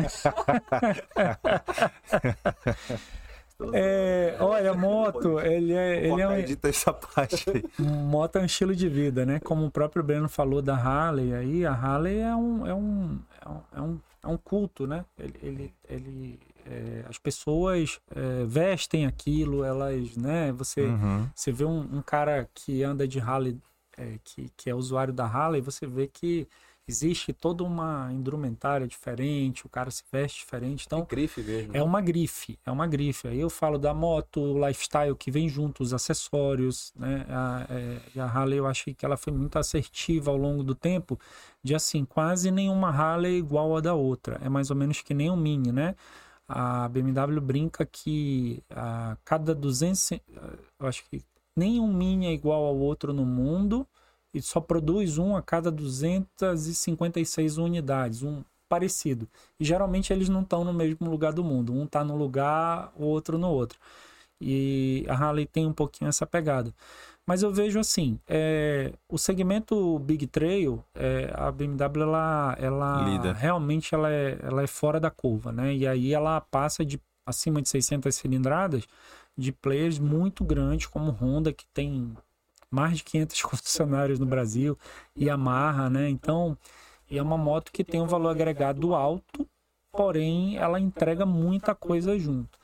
É, 3.74 4.36
olha, 4.40 4.72
moto, 4.72 5.38
ele 5.40 5.74
é, 5.74 6.06
ele 6.06 6.22
é 6.22 6.26
um, 6.26 6.32
Edita 6.38 6.68
essa 6.70 6.94
parte 6.94 7.44
aí. 7.50 7.62
moto 7.78 8.36
é 8.36 8.40
um 8.40 8.46
estilo 8.46 8.74
de 8.74 8.88
vida, 8.88 9.26
né? 9.26 9.38
Como 9.40 9.66
o 9.66 9.70
próprio 9.70 10.02
Breno 10.02 10.30
falou 10.30 10.62
da 10.62 10.74
Harley, 10.74 11.34
aí 11.34 11.66
a 11.66 11.72
Harley 11.72 12.20
é 12.20 12.34
um, 12.34 12.66
é 12.66 12.72
um, 12.74 13.18
é 13.44 13.48
um, 13.50 13.60
é 13.76 13.80
um, 13.82 13.98
é 14.24 14.26
um 14.28 14.36
culto, 14.38 14.86
né? 14.86 15.04
Ele, 15.18 15.34
ele, 15.42 15.74
ele 15.90 16.40
é, 16.70 17.04
as 17.08 17.18
pessoas 17.18 18.00
é, 18.14 18.44
vestem 18.46 19.04
aquilo, 19.06 19.64
elas, 19.64 20.16
né? 20.16 20.52
Você, 20.52 20.82
Uhum. 20.86 21.28
você 21.34 21.50
vê 21.50 21.64
um, 21.64 21.80
um 21.98 22.02
cara 22.02 22.48
que 22.54 22.82
anda 22.84 23.06
de 23.08 23.18
Harley, 23.18 23.58
é, 23.98 24.18
que, 24.22 24.50
que 24.56 24.70
é 24.70 24.74
usuário 24.74 25.12
da 25.12 25.26
Harley, 25.26 25.60
você 25.60 25.86
vê 25.86 26.06
que 26.06 26.46
existe 26.88 27.32
toda 27.32 27.62
uma 27.62 28.10
indumentária 28.12 28.86
diferente, 28.86 29.64
o 29.64 29.68
cara 29.68 29.90
se 29.92 30.02
veste 30.10 30.40
diferente, 30.40 30.86
então 30.86 31.06
Grife 31.08 31.40
mesmo. 31.40 31.76
é 31.76 31.80
uma 31.82 32.00
grife, 32.00 32.58
é 32.66 32.70
uma 32.70 32.86
grife. 32.86 33.28
Aí 33.28 33.38
eu 33.38 33.48
falo 33.48 33.78
da 33.78 33.94
moto, 33.94 34.40
o 34.40 34.66
lifestyle 34.66 35.14
que 35.14 35.30
vem 35.30 35.48
junto, 35.48 35.82
os 35.84 35.94
acessórios, 35.94 36.92
né? 36.96 37.24
A, 37.28 37.66
é, 37.70 38.20
a 38.20 38.24
Harley 38.24 38.58
eu 38.58 38.66
achei 38.66 38.92
que 38.92 39.04
ela 39.04 39.16
foi 39.16 39.32
muito 39.32 39.56
assertiva 39.56 40.32
ao 40.32 40.36
longo 40.36 40.64
do 40.64 40.74
tempo, 40.74 41.18
de 41.62 41.74
assim, 41.76 42.04
quase 42.04 42.50
nenhuma 42.50 42.88
Harley 42.88 43.38
igual 43.38 43.76
a 43.76 43.80
da 43.80 43.94
outra. 43.94 44.40
É 44.42 44.48
mais 44.48 44.70
ou 44.70 44.76
menos 44.76 45.00
que 45.00 45.14
nem 45.14 45.30
um 45.30 45.36
Mini, 45.36 45.70
né? 45.70 45.94
A 46.52 46.88
BMW 46.88 47.40
brinca 47.40 47.86
que 47.86 48.60
a 48.70 49.16
cada 49.24 49.54
200, 49.54 50.10
e- 50.10 50.22
eu 50.80 50.86
acho 50.88 51.04
que 51.08 51.22
nenhum 51.56 51.92
Mini 51.92 52.26
é 52.26 52.32
igual 52.32 52.64
ao 52.64 52.76
outro 52.76 53.12
no 53.12 53.24
mundo 53.24 53.86
e 54.34 54.42
só 54.42 54.60
produz 54.60 55.16
um 55.16 55.36
a 55.36 55.42
cada 55.42 55.70
256 55.70 57.56
unidades, 57.56 58.22
um 58.24 58.42
parecido. 58.68 59.28
E 59.60 59.64
geralmente 59.64 60.12
eles 60.12 60.28
não 60.28 60.42
estão 60.42 60.64
no 60.64 60.72
mesmo 60.72 61.08
lugar 61.08 61.32
do 61.32 61.44
mundo. 61.44 61.72
Um 61.72 61.84
está 61.84 62.02
no 62.04 62.16
lugar, 62.16 62.92
o 62.96 63.04
outro 63.04 63.38
no 63.38 63.48
outro. 63.48 63.78
E 64.40 65.04
a 65.08 65.14
Harley 65.14 65.46
tem 65.46 65.66
um 65.66 65.72
pouquinho 65.72 66.08
essa 66.08 66.26
pegada. 66.26 66.74
Mas 67.26 67.42
eu 67.42 67.52
vejo 67.52 67.78
assim, 67.78 68.18
é, 68.26 68.92
o 69.08 69.16
segmento 69.16 69.98
Big 70.00 70.26
Trail, 70.26 70.82
é, 70.94 71.32
a 71.34 71.50
BMW 71.52 72.02
ela, 72.02 72.56
ela 72.58 73.04
Líder. 73.04 73.34
realmente 73.34 73.94
ela 73.94 74.10
é, 74.10 74.38
ela 74.42 74.62
é 74.62 74.66
fora 74.66 74.98
da 74.98 75.10
curva, 75.10 75.52
né? 75.52 75.74
E 75.74 75.86
aí 75.86 76.12
ela 76.12 76.40
passa 76.40 76.84
de 76.84 77.00
acima 77.24 77.62
de 77.62 77.68
600 77.68 78.14
cilindradas 78.14 78.84
de 79.36 79.52
players 79.52 79.98
muito 79.98 80.44
grandes 80.44 80.86
como 80.86 81.12
Honda 81.12 81.52
que 81.52 81.66
tem 81.68 82.16
mais 82.70 82.98
de 82.98 83.04
500 83.04 83.42
concessionários 83.42 84.18
no 84.18 84.26
Brasil 84.26 84.78
e 85.14 85.26
Yamaha, 85.26 85.88
né? 85.88 86.08
Então 86.08 86.56
é 87.10 87.20
uma 87.20 87.38
moto 87.38 87.72
que 87.72 87.82
tem 87.82 88.00
um 88.00 88.06
valor 88.06 88.30
agregado 88.30 88.94
alto, 88.94 89.46
porém 89.90 90.56
ela 90.56 90.78
entrega 90.78 91.26
muita 91.26 91.74
coisa 91.74 92.18
junto. 92.18 92.58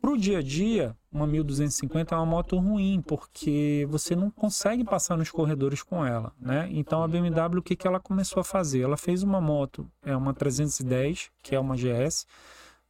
Para 0.00 0.10
o 0.10 0.18
dia 0.18 0.38
a 0.38 0.42
dia, 0.42 0.94
uma 1.14 1.28
1250 1.28 2.12
é 2.12 2.18
uma 2.18 2.26
moto 2.26 2.58
ruim, 2.58 3.00
porque 3.00 3.86
você 3.88 4.16
não 4.16 4.28
consegue 4.28 4.82
passar 4.82 5.16
nos 5.16 5.30
corredores 5.30 5.80
com 5.80 6.04
ela, 6.04 6.32
né? 6.40 6.68
Então 6.72 7.04
a 7.04 7.08
BMW, 7.08 7.60
o 7.60 7.62
que, 7.62 7.76
que 7.76 7.86
ela 7.86 8.00
começou 8.00 8.40
a 8.40 8.44
fazer? 8.44 8.80
Ela 8.80 8.96
fez 8.96 9.22
uma 9.22 9.40
moto, 9.40 9.88
é 10.04 10.16
uma 10.16 10.34
310, 10.34 11.30
que 11.40 11.54
é 11.54 11.60
uma 11.60 11.76
GS, 11.76 12.26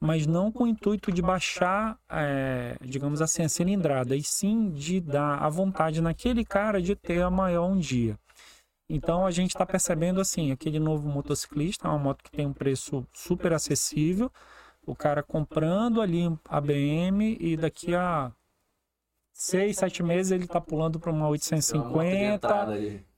mas 0.00 0.26
não 0.26 0.50
com 0.50 0.64
o 0.64 0.66
intuito 0.66 1.12
de 1.12 1.20
baixar, 1.20 1.98
é, 2.08 2.78
digamos 2.80 3.20
assim, 3.20 3.42
a 3.42 3.48
cilindrada, 3.48 4.16
e 4.16 4.22
sim 4.22 4.70
de 4.70 5.02
dar 5.02 5.42
a 5.42 5.48
vontade 5.50 6.00
naquele 6.00 6.46
cara 6.46 6.80
de 6.80 6.96
ter 6.96 7.20
a 7.20 7.30
maior 7.30 7.66
um 7.66 7.78
dia. 7.78 8.18
Então 8.88 9.26
a 9.26 9.30
gente 9.30 9.50
está 9.50 9.66
percebendo 9.66 10.18
assim, 10.18 10.50
aquele 10.50 10.78
novo 10.78 11.06
motociclista, 11.08 11.86
é 11.86 11.90
uma 11.90 11.98
moto 11.98 12.24
que 12.24 12.30
tem 12.30 12.46
um 12.46 12.54
preço 12.54 13.06
super 13.12 13.52
acessível, 13.52 14.32
o 14.86 14.94
cara 14.94 15.22
comprando 15.22 16.00
ali 16.00 16.22
a 16.48 16.60
BM 16.60 17.36
e 17.40 17.56
daqui 17.56 17.94
a 17.94 18.32
seis, 19.32 19.76
sete 19.76 20.02
meses 20.02 20.32
ele 20.32 20.44
está 20.44 20.60
pulando 20.60 21.00
para 21.00 21.10
uma 21.10 21.28
850 21.28 22.48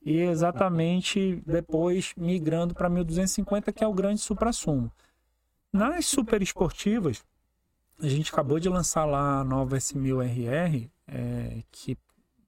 e 0.04 0.20
exatamente 0.20 1.42
depois 1.46 2.14
migrando 2.16 2.74
para 2.74 2.88
1250, 2.88 3.72
que 3.72 3.84
é 3.84 3.86
o 3.86 3.92
grande 3.92 4.20
supra-sumo. 4.20 4.90
Nas 5.72 6.06
super 6.06 6.40
esportivas, 6.40 7.24
a 8.00 8.08
gente 8.08 8.32
acabou 8.32 8.58
de 8.58 8.68
lançar 8.68 9.04
lá 9.04 9.40
a 9.40 9.44
nova 9.44 9.76
S1000RR, 9.76 10.90
é, 11.08 11.62
que, 11.70 11.98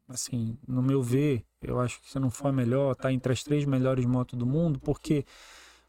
assim, 0.09 0.57
no 0.67 0.83
meu 0.83 1.03
ver, 1.03 1.45
eu 1.61 1.81
acho 1.81 2.01
que 2.01 2.11
se 2.11 2.19
não 2.19 2.31
for 2.31 2.49
a 2.49 2.53
melhor, 2.53 2.95
tá 2.95 3.13
entre 3.13 3.33
as 3.33 3.43
três 3.43 3.65
melhores 3.65 4.07
motos 4.07 4.39
do 4.39 4.47
mundo, 4.47 4.79
porque 4.79 5.25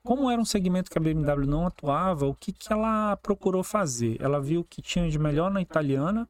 como 0.03 0.29
era 0.29 0.41
um 0.41 0.45
segmento 0.45 0.89
que 0.89 0.97
a 0.97 1.01
BMW 1.01 1.45
não 1.45 1.67
atuava, 1.67 2.25
o 2.25 2.33
que, 2.33 2.51
que 2.51 2.71
ela 2.71 3.17
procurou 3.17 3.63
fazer? 3.63 4.17
Ela 4.21 4.39
viu 4.41 4.63
que 4.63 4.81
tinha 4.81 5.09
de 5.09 5.19
melhor 5.19 5.51
na 5.51 5.61
italiana, 5.61 6.27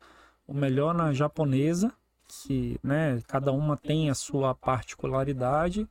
o 0.47 0.53
melhor 0.53 0.93
na 0.93 1.13
japonesa, 1.13 1.93
que 2.27 2.79
né, 2.83 3.21
cada 3.27 3.51
uma 3.51 3.77
tem 3.77 4.09
a 4.09 4.15
sua 4.15 4.53
particularidade, 4.55 5.87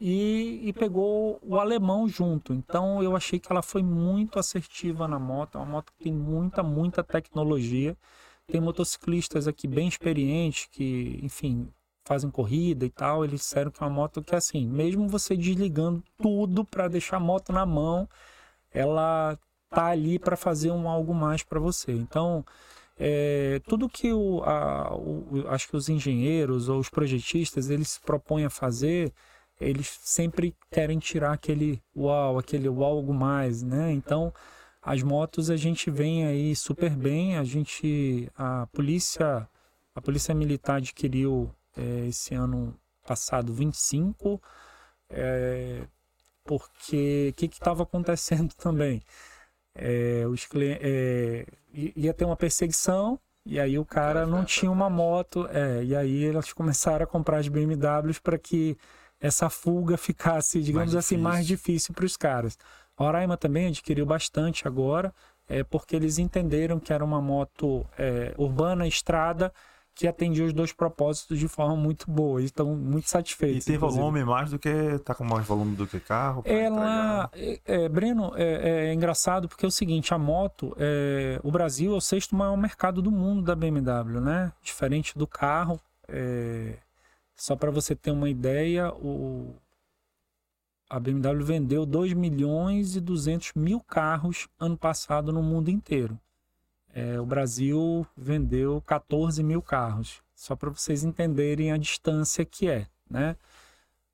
e, 0.00 0.60
e 0.64 0.72
pegou 0.72 1.38
o 1.42 1.58
alemão 1.58 2.08
junto. 2.08 2.54
Então 2.54 3.02
eu 3.02 3.14
achei 3.14 3.38
que 3.38 3.52
ela 3.52 3.62
foi 3.62 3.82
muito 3.82 4.38
assertiva 4.38 5.06
na 5.06 5.18
moto. 5.18 5.58
É 5.58 5.60
uma 5.60 5.66
moto 5.66 5.92
que 5.92 6.04
tem 6.04 6.12
muita, 6.12 6.62
muita 6.62 7.04
tecnologia. 7.04 7.96
Tem 8.46 8.60
motociclistas 8.60 9.46
aqui 9.46 9.68
bem 9.68 9.88
experientes 9.88 10.66
que, 10.70 11.20
enfim, 11.22 11.68
fazem 12.10 12.28
corrida 12.28 12.84
e 12.84 12.90
tal. 12.90 13.24
Eles 13.24 13.40
disseram 13.40 13.70
que 13.70 13.80
é 13.80 13.86
uma 13.86 13.92
moto 13.92 14.20
que, 14.20 14.34
assim, 14.34 14.66
mesmo 14.66 15.08
você 15.08 15.36
desligando 15.36 16.02
tudo 16.20 16.64
para 16.64 16.88
deixar 16.88 17.18
a 17.18 17.20
moto 17.20 17.52
na 17.52 17.64
mão, 17.64 18.08
ela 18.72 19.38
tá 19.70 19.86
ali 19.86 20.18
para 20.18 20.36
fazer 20.36 20.72
um 20.72 20.88
algo 20.88 21.14
mais 21.14 21.44
para 21.44 21.60
você. 21.60 21.92
Então, 21.92 22.44
é, 22.98 23.60
tudo 23.68 23.88
que 23.88 24.12
o, 24.12 24.42
a, 24.42 24.92
o, 24.96 25.44
acho 25.48 25.68
que 25.68 25.76
os 25.76 25.88
engenheiros 25.88 26.68
ou 26.68 26.80
os 26.80 26.88
projetistas 26.90 27.70
eles 27.70 27.90
se 27.90 28.00
propõem 28.00 28.44
a 28.44 28.50
fazer 28.50 29.12
eles 29.60 29.98
sempre 30.02 30.54
querem 30.70 30.98
tirar 30.98 31.32
aquele 31.34 31.82
uau, 31.94 32.38
aquele 32.38 32.68
uau 32.68 32.96
algo 32.96 33.12
mais, 33.12 33.62
né? 33.62 33.92
Então, 33.92 34.32
as 34.80 35.02
motos 35.02 35.50
a 35.50 35.56
gente 35.56 35.90
vem 35.90 36.24
aí 36.26 36.56
super 36.56 36.90
bem, 36.96 37.36
a 37.36 37.44
gente 37.44 38.30
a 38.36 38.66
polícia 38.72 39.46
a 39.94 40.00
polícia 40.00 40.34
militar 40.34 40.76
adquiriu 40.78 41.50
é, 41.76 42.06
esse 42.06 42.34
ano 42.34 42.74
passado 43.06 43.52
25 43.52 44.40
é, 45.08 45.82
porque 46.44 47.30
o 47.32 47.34
que 47.34 47.46
estava 47.46 47.82
acontecendo 47.82 48.54
também 48.58 49.02
é, 49.74 50.24
os 50.26 50.48
é, 50.54 51.46
ia 51.72 52.12
ter 52.12 52.24
uma 52.24 52.36
perseguição 52.36 53.18
e 53.44 53.58
aí 53.58 53.78
o 53.78 53.84
cara 53.84 54.26
não 54.26 54.44
tinha 54.44 54.70
uma 54.70 54.90
moto 54.90 55.48
é, 55.50 55.82
e 55.82 55.96
aí 55.96 56.26
elas 56.26 56.52
começaram 56.52 57.04
a 57.04 57.06
comprar 57.06 57.38
as 57.38 57.48
BMWs 57.48 58.18
para 58.18 58.38
que 58.38 58.76
essa 59.20 59.50
fuga 59.50 59.96
ficasse, 59.96 60.60
digamos 60.62 60.92
Mais 60.92 60.96
assim, 60.96 61.16
difícil. 61.16 61.22
mais 61.22 61.46
difícil 61.46 61.94
para 61.94 62.06
os 62.06 62.16
caras. 62.16 62.58
A 62.96 63.04
Roraima 63.04 63.36
também 63.36 63.66
adquiriu 63.68 64.06
bastante 64.06 64.66
agora, 64.66 65.14
é, 65.48 65.62
porque 65.62 65.94
eles 65.94 66.18
entenderam 66.18 66.78
que 66.80 66.92
era 66.92 67.04
uma 67.04 67.20
moto 67.20 67.86
é, 67.98 68.34
urbana, 68.38 68.86
estrada, 68.86 69.52
que 70.00 70.08
atendia 70.08 70.46
os 70.46 70.52
dois 70.54 70.72
propósitos 70.72 71.38
de 71.38 71.46
forma 71.46 71.76
muito 71.76 72.10
boa. 72.10 72.40
E 72.40 72.46
estão 72.46 72.74
muito 72.74 73.04
E 73.04 73.10
satisfeitos. 73.10 73.66
tem 73.66 73.76
inclusive. 73.76 74.00
volume 74.00 74.24
mais 74.24 74.50
do 74.50 74.58
que. 74.58 74.98
Tá 75.04 75.14
com 75.14 75.24
mais 75.24 75.46
volume 75.46 75.76
do 75.76 75.86
que 75.86 76.00
carro? 76.00 76.42
Ela, 76.46 77.28
é, 77.34 77.60
é, 77.66 77.88
Breno, 77.88 78.32
é, 78.34 78.88
é 78.88 78.94
engraçado 78.94 79.46
porque 79.46 79.64
é 79.64 79.68
o 79.68 79.70
seguinte, 79.70 80.14
a 80.14 80.18
moto, 80.18 80.74
é, 80.78 81.38
o 81.42 81.50
Brasil 81.50 81.92
é 81.92 81.96
o 81.96 82.00
sexto 82.00 82.34
maior 82.34 82.56
mercado 82.56 83.02
do 83.02 83.10
mundo 83.10 83.42
da 83.42 83.54
BMW, 83.54 84.20
né? 84.20 84.52
Diferente 84.62 85.18
do 85.18 85.26
carro, 85.26 85.78
é, 86.08 86.78
só 87.36 87.54
para 87.54 87.70
você 87.70 87.94
ter 87.94 88.10
uma 88.10 88.30
ideia, 88.30 88.90
o, 88.94 89.54
a 90.88 90.98
BMW 90.98 91.44
vendeu 91.44 91.84
2 91.84 92.14
milhões 92.14 92.96
e 92.96 93.00
200 93.00 93.52
mil 93.54 93.80
carros 93.80 94.48
ano 94.58 94.78
passado 94.78 95.30
no 95.30 95.42
mundo 95.42 95.68
inteiro. 95.70 96.18
É, 96.92 97.20
o 97.20 97.26
Brasil 97.26 98.06
vendeu 98.16 98.82
14 98.82 99.42
mil 99.42 99.62
carros, 99.62 100.20
só 100.34 100.56
para 100.56 100.70
vocês 100.70 101.04
entenderem 101.04 101.72
a 101.72 101.76
distância 101.76 102.44
que 102.44 102.68
é, 102.68 102.86
né? 103.08 103.36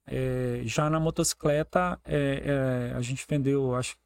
É, 0.07 0.61
já 0.65 0.89
na 0.89 1.01
motocicleta, 1.01 1.99
é, 2.05 2.91
é, 2.93 2.97
a 2.97 3.01
gente 3.01 3.27
vendeu, 3.29 3.75
acho, 3.75 3.97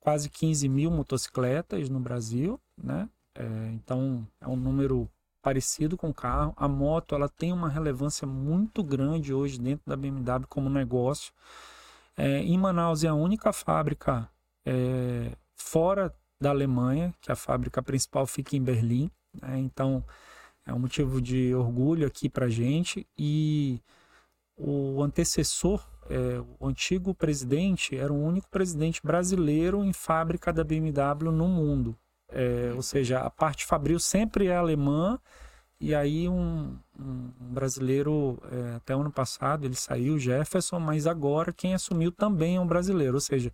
quase 0.00 0.28
15 0.28 0.68
mil 0.68 0.90
motocicletas 0.90 1.88
no 1.88 2.00
Brasil, 2.00 2.60
né? 2.76 3.08
É, 3.34 3.44
então, 3.72 4.26
é 4.40 4.48
um 4.48 4.56
número 4.56 5.08
parecido 5.40 5.96
com 5.96 6.08
o 6.08 6.14
carro. 6.14 6.52
A 6.56 6.66
moto, 6.66 7.14
ela 7.14 7.28
tem 7.28 7.52
uma 7.52 7.68
relevância 7.68 8.26
muito 8.26 8.82
grande 8.82 9.32
hoje 9.32 9.60
dentro 9.60 9.84
da 9.86 9.96
BMW 9.96 10.46
como 10.48 10.68
negócio. 10.68 11.32
É, 12.16 12.38
em 12.38 12.58
Manaus 12.58 13.04
é 13.04 13.08
a 13.08 13.14
única 13.14 13.52
fábrica 13.52 14.28
fora 15.54 16.14
da 16.44 16.50
Alemanha, 16.50 17.14
que 17.22 17.32
a 17.32 17.36
fábrica 17.36 17.82
principal 17.82 18.26
fica 18.26 18.54
em 18.54 18.62
Berlim. 18.62 19.10
né? 19.40 19.58
Então, 19.58 20.04
é 20.66 20.72
um 20.74 20.78
motivo 20.78 21.20
de 21.20 21.54
orgulho 21.54 22.06
aqui 22.06 22.28
para 22.28 22.48
gente. 22.48 23.06
E 23.16 23.80
o 24.54 25.02
antecessor, 25.02 25.82
é, 26.10 26.42
o 26.60 26.68
antigo 26.68 27.14
presidente, 27.14 27.96
era 27.96 28.12
o 28.12 28.22
único 28.22 28.48
presidente 28.50 29.00
brasileiro 29.02 29.82
em 29.82 29.92
fábrica 29.92 30.52
da 30.52 30.62
BMW 30.62 31.32
no 31.32 31.48
mundo. 31.48 31.96
É, 32.28 32.72
ou 32.74 32.82
seja, 32.82 33.20
a 33.20 33.30
parte 33.30 33.64
fabril 33.64 33.98
sempre 33.98 34.48
é 34.48 34.56
alemã. 34.56 35.18
E 35.80 35.94
aí 35.94 36.28
um, 36.28 36.76
um 36.98 37.30
brasileiro, 37.40 38.38
é, 38.52 38.76
até 38.76 38.94
o 38.94 39.00
ano 39.00 39.10
passado, 39.10 39.64
ele 39.64 39.74
saiu, 39.74 40.18
Jefferson, 40.18 40.78
mas 40.78 41.06
agora 41.06 41.54
quem 41.54 41.74
assumiu 41.74 42.12
também 42.12 42.56
é 42.56 42.60
um 42.60 42.66
brasileiro. 42.66 43.14
Ou 43.14 43.20
seja, 43.20 43.50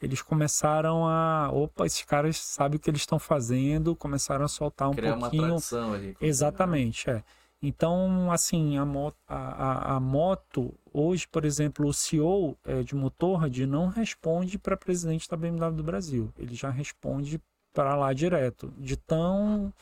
eles 0.00 0.22
começaram 0.22 1.06
a. 1.06 1.50
Opa, 1.52 1.86
esses 1.86 2.04
caras 2.04 2.38
sabem 2.38 2.76
o 2.76 2.80
que 2.80 2.90
eles 2.90 3.02
estão 3.02 3.18
fazendo, 3.18 3.94
começaram 3.94 4.44
a 4.44 4.48
soltar 4.48 4.88
um 4.88 4.94
Criar 4.94 5.16
pouquinho. 5.16 5.42
uma 5.42 5.48
tradição 5.50 5.92
ali. 5.92 6.16
Exatamente, 6.20 7.10
é. 7.10 7.22
Então, 7.62 8.32
assim, 8.32 8.78
a 8.78 8.86
moto, 8.86 9.16
a, 9.28 9.36
a, 9.36 9.96
a 9.96 10.00
moto 10.00 10.72
hoje, 10.92 11.28
por 11.28 11.44
exemplo, 11.44 11.86
o 11.86 11.92
CEO 11.92 12.56
é, 12.64 12.82
de 12.82 12.94
Motorrad 12.94 13.54
não 13.66 13.88
responde 13.88 14.58
para 14.58 14.76
presidente 14.76 15.28
da 15.28 15.36
BMW 15.36 15.72
do 15.72 15.82
Brasil. 15.82 16.32
Ele 16.38 16.54
já 16.54 16.70
responde 16.70 17.38
para 17.74 17.94
lá 17.94 18.14
direto. 18.14 18.72
De 18.78 18.96
tão 18.96 19.72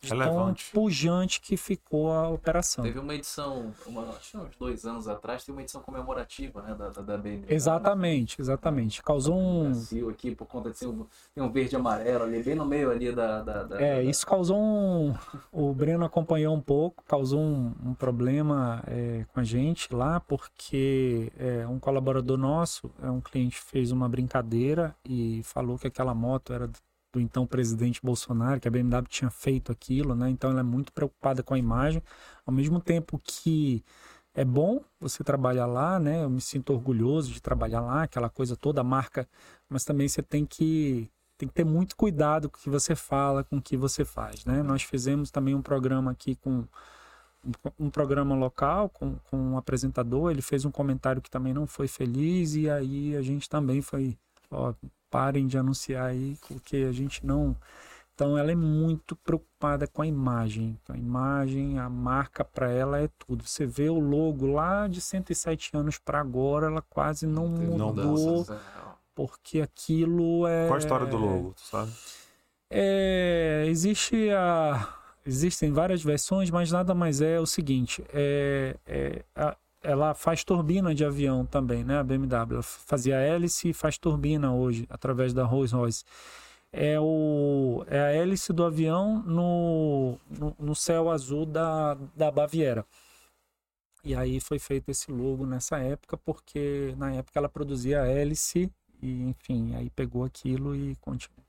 de 0.00 0.10
Relevante. 0.10 0.70
tão 0.72 0.82
pujante 0.82 1.40
que 1.40 1.56
ficou 1.56 2.12
a 2.12 2.28
operação. 2.28 2.84
Teve 2.84 2.98
uma 3.00 3.14
edição, 3.14 3.72
uma, 3.84 4.02
acho 4.10 4.30
que 4.30 4.36
uns 4.36 4.56
dois 4.56 4.84
anos 4.84 5.08
atrás, 5.08 5.44
teve 5.44 5.56
uma 5.56 5.62
edição 5.62 5.82
comemorativa 5.82 6.62
né, 6.62 6.74
da, 6.74 6.88
da, 6.90 7.02
da 7.02 7.18
BMW. 7.18 7.46
Exatamente, 7.52 8.40
exatamente. 8.40 9.02
Causou 9.02 9.36
um. 9.36 9.64
Brasil 9.64 10.08
aqui, 10.08 10.34
por 10.34 10.46
conta 10.46 10.70
de 10.70 10.78
ser 10.78 10.86
um, 10.86 11.04
tem 11.34 11.42
um 11.42 11.50
verde 11.50 11.74
e 11.74 11.76
amarelo 11.76 12.24
ali, 12.24 12.42
bem 12.42 12.54
no 12.54 12.64
meio 12.64 12.90
ali 12.90 13.12
da. 13.12 13.42
da, 13.42 13.64
da 13.64 13.80
É, 13.80 13.96
da- 13.96 14.02
isso 14.02 14.24
causou 14.24 14.56
um. 14.58 15.14
O 15.50 15.74
Breno 15.74 16.04
acompanhou 16.04 16.54
um 16.54 16.60
pouco, 16.60 17.02
causou 17.04 17.40
um, 17.40 17.74
um 17.84 17.94
problema 17.94 18.82
é, 18.86 19.24
com 19.32 19.40
a 19.40 19.44
gente 19.44 19.92
lá, 19.92 20.20
porque 20.20 21.32
é, 21.36 21.66
um 21.66 21.78
colaborador 21.80 22.36
nosso, 22.38 22.90
é 23.02 23.10
um 23.10 23.20
cliente, 23.20 23.60
fez 23.60 23.90
uma 23.90 24.08
brincadeira 24.08 24.94
e 25.04 25.42
falou 25.42 25.76
que 25.76 25.88
aquela 25.88 26.14
moto 26.14 26.52
era 26.52 26.70
do 27.12 27.20
então 27.20 27.46
presidente 27.46 28.00
Bolsonaro, 28.02 28.60
que 28.60 28.68
a 28.68 28.70
BMW 28.70 29.06
tinha 29.08 29.30
feito 29.30 29.72
aquilo, 29.72 30.14
né? 30.14 30.30
Então 30.30 30.50
ela 30.50 30.60
é 30.60 30.64
muito 30.64 30.92
preocupada 30.92 31.42
com 31.42 31.54
a 31.54 31.58
imagem, 31.58 32.02
ao 32.46 32.52
mesmo 32.52 32.80
tempo 32.80 33.20
que 33.22 33.84
é 34.34 34.44
bom 34.44 34.80
você 35.00 35.24
trabalhar 35.24 35.66
lá, 35.66 35.98
né? 35.98 36.22
Eu 36.22 36.30
me 36.30 36.40
sinto 36.40 36.72
orgulhoso 36.72 37.32
de 37.32 37.40
trabalhar 37.42 37.80
lá, 37.80 38.02
aquela 38.04 38.28
coisa 38.28 38.56
toda, 38.56 38.80
a 38.80 38.84
marca, 38.84 39.28
mas 39.68 39.84
também 39.84 40.08
você 40.08 40.22
tem 40.22 40.46
que 40.46 41.10
tem 41.36 41.48
que 41.48 41.54
ter 41.54 41.64
muito 41.64 41.96
cuidado 41.96 42.50
com 42.50 42.58
o 42.58 42.60
que 42.60 42.68
você 42.68 42.96
fala, 42.96 43.44
com 43.44 43.58
o 43.58 43.62
que 43.62 43.76
você 43.76 44.04
faz, 44.04 44.44
né? 44.44 44.62
Nós 44.62 44.82
fizemos 44.82 45.30
também 45.30 45.54
um 45.54 45.62
programa 45.62 46.10
aqui 46.10 46.34
com 46.36 46.64
um, 47.44 47.86
um 47.86 47.90
programa 47.90 48.34
local 48.34 48.88
com, 48.88 49.16
com 49.30 49.36
um 49.36 49.56
apresentador, 49.58 50.30
ele 50.30 50.42
fez 50.42 50.64
um 50.64 50.70
comentário 50.70 51.22
que 51.22 51.30
também 51.30 51.54
não 51.54 51.66
foi 51.66 51.88
feliz 51.88 52.54
e 52.54 52.68
aí 52.68 53.16
a 53.16 53.22
gente 53.22 53.48
também 53.48 53.80
foi, 53.80 54.18
ó, 54.50 54.74
parem 55.10 55.46
de 55.46 55.58
anunciar 55.58 56.06
aí, 56.06 56.36
porque 56.48 56.78
a 56.88 56.92
gente 56.92 57.24
não 57.24 57.56
então 58.14 58.36
ela 58.36 58.50
é 58.50 58.54
muito 58.56 59.14
preocupada 59.14 59.86
com 59.86 60.02
a 60.02 60.06
imagem. 60.06 60.76
A 60.88 60.96
imagem, 60.96 61.78
a 61.78 61.88
marca 61.88 62.44
para 62.44 62.68
ela 62.68 62.98
é 62.98 63.08
tudo. 63.16 63.44
Você 63.46 63.64
vê 63.64 63.88
o 63.88 64.00
logo 64.00 64.48
lá 64.48 64.88
de 64.88 65.00
107 65.00 65.70
anos 65.76 65.98
para 65.98 66.18
agora, 66.18 66.66
ela 66.66 66.82
quase 66.82 67.28
não 67.28 67.46
mudou, 67.46 67.86
mudanças, 67.86 68.50
porque 69.14 69.60
aquilo 69.60 70.48
é 70.48 70.66
Qual 70.66 70.74
a 70.74 70.78
história 70.78 71.06
do 71.06 71.16
logo, 71.16 71.52
tu 71.54 71.60
sabe? 71.60 71.92
é, 72.70 73.64
existe 73.68 74.30
a, 74.30 74.88
existem 75.24 75.72
várias 75.72 76.02
versões, 76.02 76.50
mas 76.50 76.72
nada 76.72 76.94
mais 76.94 77.20
é 77.20 77.38
o 77.38 77.46
seguinte: 77.46 78.04
é, 78.12 78.76
é, 78.84 79.22
a- 79.36 79.56
ela 79.82 80.14
faz 80.14 80.42
turbina 80.44 80.94
de 80.94 81.04
avião 81.04 81.46
também, 81.46 81.84
né? 81.84 81.98
A 81.98 82.02
BMW 82.02 82.54
ela 82.54 82.62
fazia 82.62 83.16
hélice 83.16 83.70
e 83.70 83.72
faz 83.72 83.96
turbina 83.98 84.52
hoje 84.52 84.86
através 84.90 85.32
da 85.32 85.44
Rolls 85.44 85.74
Royce. 85.74 86.04
É, 86.70 86.98
o, 87.00 87.84
é 87.86 87.98
a 88.00 88.12
hélice 88.12 88.52
do 88.52 88.64
avião 88.64 89.22
no, 89.22 90.18
no, 90.28 90.54
no 90.58 90.74
céu 90.74 91.10
azul 91.10 91.46
da, 91.46 91.94
da 92.14 92.30
Baviera. 92.30 92.84
E 94.04 94.14
aí 94.14 94.40
foi 94.40 94.58
feito 94.58 94.90
esse 94.90 95.10
logo 95.10 95.46
nessa 95.46 95.78
época, 95.78 96.16
porque 96.16 96.94
na 96.96 97.12
época 97.12 97.38
ela 97.38 97.48
produzia 97.48 98.02
a 98.02 98.06
hélice, 98.06 98.70
e 99.02 99.22
enfim, 99.28 99.74
aí 99.74 99.90
pegou 99.90 100.24
aquilo 100.24 100.74
e 100.74 100.94
continua. 100.96 101.44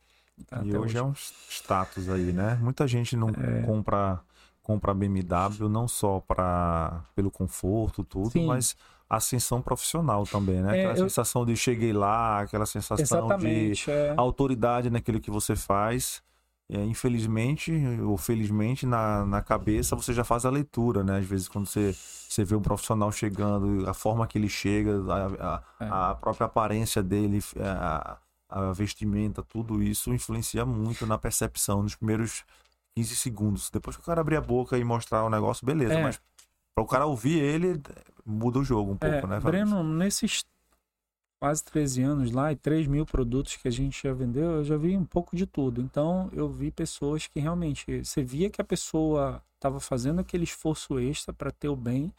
Tá 0.48 0.62
E 0.64 0.70
até 0.70 0.80
hoje 0.80 0.98
é 0.98 1.04
um 1.04 1.14
status 1.14 2.10
aí, 2.10 2.32
né? 2.32 2.56
Muita 2.62 2.88
gente 2.88 3.16
não 3.16 3.30
É. 3.30 3.62
compra 3.66 4.22
compra 4.70 4.94
BMW 4.94 5.68
não 5.68 5.88
só 5.88 6.20
para 6.20 7.02
pelo 7.16 7.32
conforto 7.32 8.04
tudo, 8.04 8.30
Sim. 8.30 8.46
mas 8.46 8.76
ascensão 9.10 9.60
profissional 9.64 10.24
também, 10.26 10.62
né? 10.62 10.78
É, 10.78 10.80
Aquela 10.82 10.94
eu- 11.00 11.10
sensação 11.10 11.44
de 11.44 11.56
cheguei 11.56 11.92
lá, 11.92 12.42
aquela 12.42 12.68
sensação 12.68 12.96
de 12.98 13.02
Exatamente. 13.02 13.90
É. 13.90 14.14
autoridade 14.16 14.92
naquilo 14.92 15.20
que 15.20 15.32
você 15.32 15.56
faz. 15.56 16.22
É, 16.72 16.84
infelizmente 16.86 17.72
ou 18.04 18.16
felizmente 18.16 18.86
na, 18.86 19.26
na 19.26 19.42
cabeça 19.42 19.96
você 19.96 20.14
já 20.14 20.24
faz 20.24 20.46
a 20.46 20.52
leitura, 20.52 21.04
né? 21.04 21.18
Às 21.18 21.26
vezes 21.26 21.48
quando 21.48 21.66
você, 21.66 21.96
você 21.96 22.44
vê 22.46 22.56
um 22.56 22.62
profissional 22.62 23.12
chegando, 23.12 23.90
a 23.90 23.94
forma 23.96 24.28
que 24.28 24.38
ele 24.38 24.48
chega, 24.50 24.92
a, 25.12 25.64
É. 25.84 25.86
a, 25.90 26.12
a 26.12 26.16
própria 26.16 26.46
aparência 26.46 27.02
dele, 27.02 27.40
a, 27.60 28.18
a 28.48 28.72
vestimenta, 28.72 29.42
tudo 29.42 29.82
isso 29.82 30.14
influencia 30.14 30.64
muito 30.64 31.08
na 31.08 31.18
percepção 31.18 31.82
nos 31.82 31.96
primeiros 31.96 32.44
15 33.00 33.16
segundos. 33.16 33.70
Depois 33.70 33.96
que 33.96 34.02
o 34.02 34.06
cara 34.06 34.22
abrir 34.22 34.36
a 34.36 34.42
boca 34.42 34.78
e 34.78 34.84
mostrar 34.84 35.24
o 35.24 35.30
negócio, 35.30 35.66
beleza, 35.66 35.94
É. 35.94 36.04
mas 36.04 36.20
para 36.76 36.84
o 36.84 36.88
cara 36.88 37.06
ouvir 37.06 37.40
ele, 37.40 37.82
muda 38.26 38.60
o 38.60 38.64
jogo 38.64 38.92
um 38.92 38.98
pouco, 38.98 39.16
É, 39.16 39.28
né? 39.28 39.40
Fabrício? 39.42 39.66
Breno, 39.68 39.84
nesses 39.84 40.44
quase 41.42 41.64
13 41.64 42.02
anos 42.04 42.32
lá 42.32 42.52
e 42.52 42.56
3 42.58 42.86
mil 42.86 43.06
produtos 43.06 43.56
que 43.56 43.68
a 43.68 43.72
gente 43.72 44.04
já 44.04 44.14
vendeu, 44.14 44.58
eu 44.58 44.64
já 44.66 44.76
vi 44.76 44.98
um 44.98 45.06
pouco 45.06 45.36
de 45.38 45.46
tudo. 45.46 45.82
Então, 45.82 46.30
eu 46.34 46.50
vi 46.50 46.70
pessoas 46.70 47.28
que 47.28 47.40
realmente, 47.40 48.04
você 48.04 48.22
via 48.22 48.50
que 48.50 48.62
a 48.62 48.66
pessoa 48.66 49.42
estava 49.56 49.80
fazendo 49.80 50.20
aquele 50.20 50.44
esforço 50.44 51.00
extra 51.00 51.34
para 51.34 51.50
ter 51.52 51.70
o 51.70 51.76
bem, 51.78 52.14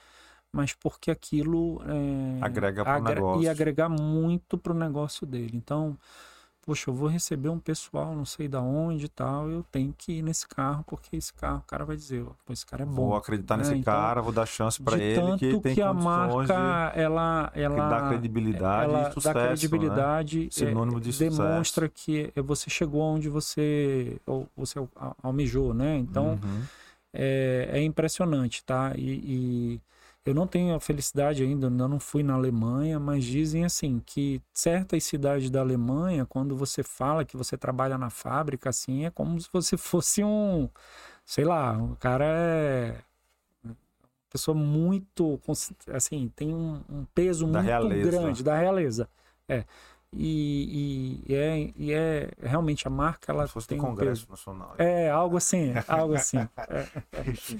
mas 0.52 0.72
porque 0.72 1.10
aquilo 1.10 1.80
é, 1.86 2.38
Agrega 2.44 2.82
pro 2.82 2.92
agra- 2.92 3.14
negócio. 3.14 3.42
ia 3.42 3.50
agregar 3.50 3.88
muito 3.90 4.56
para 4.56 4.72
o 4.72 4.76
negócio 4.78 5.26
dele. 5.26 5.52
Então, 5.54 5.96
poxa, 6.62 6.90
eu 6.90 6.94
vou 6.94 7.08
receber 7.08 7.48
um 7.48 7.58
pessoal, 7.58 8.14
não 8.14 8.24
sei 8.24 8.48
da 8.48 8.60
onde 8.60 9.06
e 9.06 9.08
tal, 9.08 9.48
eu 9.50 9.64
tenho 9.72 9.94
que 9.96 10.12
ir 10.12 10.22
nesse 10.22 10.46
carro, 10.46 10.84
porque 10.86 11.16
esse 11.16 11.32
carro, 11.32 11.58
o 11.58 11.62
cara 11.62 11.84
vai 11.84 11.96
dizer, 11.96 12.24
pô, 12.46 12.52
esse 12.52 12.64
cara 12.66 12.82
é 12.82 12.86
bom. 12.86 12.94
Vou 12.94 13.16
acreditar 13.16 13.56
né? 13.56 13.62
nesse 13.62 13.76
Então, 13.76 13.94
cara, 13.94 14.20
vou 14.22 14.32
dar 14.32 14.46
chance 14.46 14.80
para 14.80 14.98
ele 14.98 15.14
tanto 15.14 15.38
que 15.38 15.54
tem 15.62 15.74
que 15.74 15.82
a 15.82 15.92
condições 15.92 16.46
de- 16.48 16.54
marca 16.54 16.92
ela 16.94 17.50
que 17.54 17.60
ela 17.60 17.88
dá 17.88 18.08
credibilidade 18.08 18.92
ela 18.92 19.00
e 19.02 19.12
sucesso, 19.12 19.24
dá 19.24 19.34
né? 19.34 19.48
credibilidade 19.48 20.46
é, 20.46 20.50
Sinônimo 20.50 21.00
de 21.00 21.12
sucesso. 21.12 21.18
demonstra 21.18 21.88
que 21.88 22.32
você 22.36 22.70
chegou 22.70 23.00
onde 23.02 23.28
você 23.28 24.18
ou 24.26 24.48
você 24.56 24.78
al- 24.78 25.16
almejou 25.22 25.74
né 25.74 25.96
então 25.98 26.38
Uhum. 26.42 26.62
é, 27.12 27.68
é 27.72 27.82
impressionante 27.82 28.62
tá 28.64 28.92
e, 28.96 29.00
e 29.76 29.80
eu 30.24 30.34
não 30.34 30.46
tenho 30.46 30.74
a 30.74 30.80
felicidade 30.80 31.42
ainda 31.42 31.68
ainda 31.68 31.88
não 31.88 31.98
fui 31.98 32.22
na 32.22 32.34
Alemanha 32.34 33.00
mas 33.00 33.24
dizem 33.24 33.64
assim 33.64 34.00
que 34.04 34.40
certas 34.52 35.04
cidades 35.04 35.50
da 35.50 35.60
Alemanha 35.60 36.26
quando 36.26 36.56
você 36.56 36.82
fala 36.82 37.24
que 37.24 37.36
você 37.36 37.56
trabalha 37.56 37.96
na 37.96 38.10
fábrica 38.10 38.68
assim 38.70 39.06
é 39.06 39.10
como 39.10 39.40
se 39.40 39.48
você 39.52 39.76
fosse 39.78 40.22
um 40.22 40.68
sei 41.24 41.44
lá 41.44 41.76
o 41.78 41.96
cara 41.96 42.24
é 42.26 43.00
pessoa 44.30 44.54
muito 44.56 45.40
assim 45.92 46.30
tem 46.36 46.54
um, 46.54 46.82
um 46.88 47.04
peso 47.14 47.46
Da 47.46 47.60
muito 47.60 47.66
realeza. 47.66 48.10
grande 48.10 48.42
da 48.44 48.56
realeza 48.56 49.08
é 49.48 49.64
e, 50.12 51.22
e, 51.28 51.32
e 51.32 51.34
é 51.36 51.72
e 51.76 51.92
é 51.92 52.30
realmente 52.42 52.86
a 52.88 52.90
marca 52.90 53.30
ela 53.30 53.42
Como 53.42 53.48
se 53.48 53.52
fosse 53.54 53.68
tem 53.68 53.78
um 53.78 53.82
Congresso 53.82 54.26
peso 54.26 54.30
Nacional. 54.30 54.74
é 54.78 55.08
algo 55.08 55.36
assim 55.36 55.72
algo 55.86 56.14
assim 56.14 56.38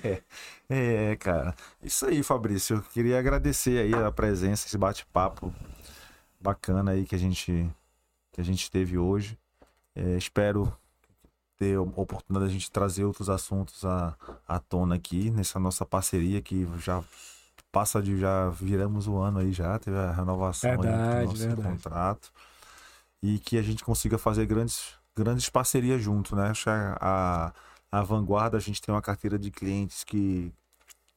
É. 0.05 0.23
É, 0.69 1.13
é, 1.13 1.17
cara. 1.17 1.55
Isso 1.83 2.07
aí, 2.07 2.23
Fabrício. 2.23 2.77
Eu 2.77 2.83
queria 2.83 3.19
agradecer 3.19 3.79
aí 3.79 3.95
a 3.95 4.11
presença, 4.11 4.67
esse 4.67 4.79
bate-papo 4.79 5.53
bacana 6.41 6.93
aí 6.93 7.05
que 7.05 7.15
a 7.15 7.19
gente 7.19 7.69
que 8.33 8.41
a 8.41 8.45
gente 8.45 8.71
teve 8.71 8.97
hoje. 8.99 9.39
É, 9.95 10.17
espero 10.17 10.73
ter 11.57 11.77
a 11.77 11.83
oportunidade 11.83 12.51
de 12.51 12.57
a 12.57 12.59
gente 12.59 12.71
trazer 12.71 13.05
outros 13.05 13.29
assuntos 13.29 13.85
à, 13.85 14.17
à 14.49 14.59
tona 14.59 14.95
aqui 14.95 15.31
nessa 15.31 15.59
nossa 15.59 15.85
parceria 15.85 16.41
que 16.41 16.67
já 16.79 17.03
passa 17.71 18.03
de 18.03 18.19
já 18.19 18.49
viramos 18.51 19.07
o 19.07 19.17
ano 19.17 19.39
aí 19.39 19.53
já 19.53 19.79
teve 19.79 19.97
a 19.97 20.13
renovação 20.13 20.71
aí 20.71 20.77
Verdade, 20.77 21.21
do 21.21 21.27
nosso 21.27 21.47
verdade. 21.47 21.69
contrato 21.69 22.33
e 23.23 23.39
que 23.39 23.59
a 23.59 23.63
gente 23.63 23.85
consiga 23.85 24.19
fazer 24.19 24.47
grandes 24.47 24.99
grandes 25.17 25.49
parcerias 25.51 26.03
junto, 26.03 26.35
né? 26.35 26.49
Acho 26.49 26.65
que 26.65 26.71
a, 26.71 27.53
a 27.91 28.03
vanguarda 28.03 28.57
a 28.57 28.61
gente 28.61 28.81
tem 28.81 28.95
uma 28.95 29.03
carteira 29.03 29.39
de 29.39 29.51
clientes 29.51 30.05
que 30.05 30.53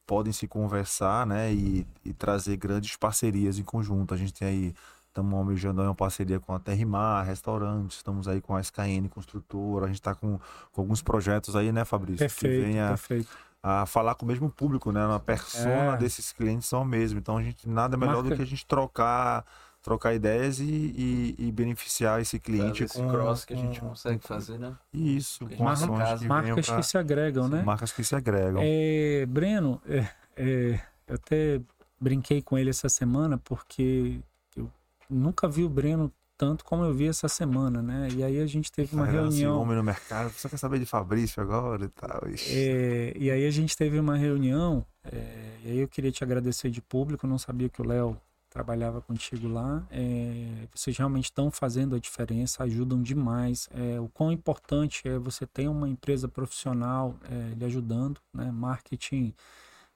podem 0.06 0.32
se 0.32 0.46
conversar, 0.46 1.26
né, 1.26 1.50
e, 1.52 1.86
e 2.04 2.12
trazer 2.12 2.58
grandes 2.58 2.94
parcerias 2.96 3.58
em 3.58 3.62
conjunto. 3.62 4.12
A 4.12 4.16
gente 4.18 4.34
tem 4.34 4.46
aí, 4.48 4.74
estamos 5.08 5.32
almejando 5.32 5.80
aí 5.80 5.86
uma 5.86 5.94
parceria 5.94 6.38
com 6.38 6.52
a 6.54 6.58
Terrimar, 6.58 7.24
restaurantes, 7.24 7.98
estamos 7.98 8.28
aí 8.28 8.40
com 8.42 8.54
a 8.54 8.60
SKN 8.60 9.08
Construtora, 9.08 9.86
a 9.86 9.88
gente 9.88 10.00
está 10.00 10.14
com, 10.14 10.38
com 10.72 10.80
alguns 10.82 11.00
projetos 11.00 11.56
aí, 11.56 11.72
né, 11.72 11.86
Fabrício? 11.86 12.18
que 12.18 12.34
perfeito 12.34 12.66
venha 12.66 12.88
perfeito 12.88 13.30
a 13.66 13.86
falar 13.86 14.14
com 14.14 14.26
o 14.26 14.28
mesmo 14.28 14.50
público, 14.50 14.92
né? 14.92 15.00
A 15.14 15.18
persona 15.18 15.94
É. 15.94 15.96
desses 15.96 16.30
clientes 16.32 16.68
são 16.68 16.82
o 16.82 16.84
mesmo. 16.84 17.18
Então 17.18 17.38
a 17.38 17.42
gente 17.42 17.66
nada 17.66 17.96
melhor 17.96 18.16
do 18.18 18.24
Marca- 18.24 18.36
que 18.36 18.42
a 18.42 18.46
gente 18.46 18.66
trocar 18.66 19.42
trocar 19.82 20.14
ideias 20.14 20.60
e, 20.60 20.64
e, 20.64 21.34
e 21.38 21.52
beneficiar 21.52 22.18
esse 22.20 22.38
cliente 22.40 22.84
esse 22.84 22.96
com 22.98 23.06
cross 23.10 23.44
que 23.44 23.52
a 23.52 23.56
gente 23.56 23.78
consegue 23.80 24.26
fazer, 24.26 24.58
né? 24.58 24.74
Isso, 24.92 25.44
a 25.44 25.48
com 25.48 25.54
gente 25.54 25.84
ações 25.84 26.20
que 26.20 26.26
Marcas 26.26 26.66
pra- 26.66 26.76
que 26.76 26.82
se 26.84 26.96
agregam, 26.98 27.48
né? 27.48 27.62
marcas 27.62 27.92
que 27.92 28.02
se 28.02 28.14
agregam. 28.14 28.62
É, 28.64 29.26
Breno, 29.28 29.80
é, 29.86 30.08
é, 30.38 30.80
eu 31.06 31.14
até 31.16 31.60
brinquei 32.00 32.40
com 32.40 32.56
ele 32.56 32.70
essa 32.70 32.88
semana 32.88 33.36
porque 33.44 34.20
eu 34.56 34.70
nunca 35.10 35.46
vi 35.48 35.64
o 35.64 35.68
Breno 35.68 36.10
tanto 36.36 36.64
como 36.64 36.84
eu 36.84 36.92
vi 36.92 37.06
essa 37.06 37.28
semana, 37.28 37.82
né? 37.82 38.08
E 38.14 38.22
aí 38.22 38.40
a 38.40 38.46
gente 38.46 38.70
teve 38.70 38.94
uma 38.94 39.06
Caramba, 39.06 39.28
esse 39.28 39.40
reunião. 39.40 39.60
homem 39.60 39.76
no 39.76 39.82
mercado, 39.82 40.30
você 40.30 40.48
quer 40.48 40.56
saber 40.56 40.78
de 40.78 40.86
Fabrício 40.86 41.42
agora 41.42 41.84
e 41.84 41.88
tal. 41.88 42.22
É, 42.48 43.12
e 43.16 43.30
aí 43.30 43.46
a 43.46 43.50
gente 43.50 43.76
teve 43.76 43.98
uma 43.98 44.16
reunião, 44.16 44.84
é, 45.04 45.56
e 45.64 45.70
aí 45.70 45.78
eu 45.78 45.88
queria 45.88 46.10
te 46.10 46.24
agradecer 46.24 46.70
de 46.70 46.80
público, 46.80 47.26
eu 47.26 47.30
não 47.30 47.38
sabia 47.38 47.68
que 47.68 47.80
o 47.80 47.86
Léo 47.86 48.20
trabalhava 48.54 49.00
contigo 49.00 49.48
lá. 49.48 49.84
É, 49.90 50.68
vocês 50.72 50.96
realmente 50.96 51.24
estão 51.24 51.50
fazendo 51.50 51.96
a 51.96 51.98
diferença, 51.98 52.62
ajudam 52.62 53.02
demais. 53.02 53.68
É, 53.74 53.98
o 53.98 54.08
quão 54.08 54.30
importante 54.30 55.08
é 55.08 55.18
você 55.18 55.44
ter 55.44 55.66
uma 55.68 55.88
empresa 55.88 56.28
profissional 56.28 57.16
é, 57.28 57.54
lhe 57.54 57.64
ajudando, 57.64 58.20
né? 58.32 58.52
Marketing. 58.52 59.34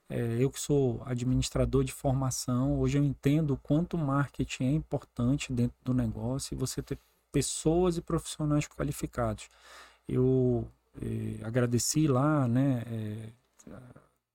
É, 0.08 0.36
eu 0.38 0.50
que 0.50 0.58
sou 0.58 1.02
administrador 1.04 1.84
de 1.84 1.92
formação, 1.92 2.78
hoje 2.78 2.96
eu 2.96 3.04
entendo 3.04 3.54
o 3.54 3.56
quanto 3.58 3.94
o 3.94 3.98
marketing 3.98 4.64
é 4.64 4.72
importante 4.72 5.52
dentro 5.52 5.76
do 5.84 5.92
negócio 5.92 6.54
e 6.54 6.58
você 6.58 6.82
ter 6.82 6.98
pessoas 7.30 7.96
e 7.98 8.00
profissionais 8.00 8.66
qualificados. 8.66 9.48
Eu 10.08 10.66
eh, 11.02 11.38
agradeci 11.44 12.08
lá, 12.08 12.48
né, 12.48 12.82
eh, 12.86 13.32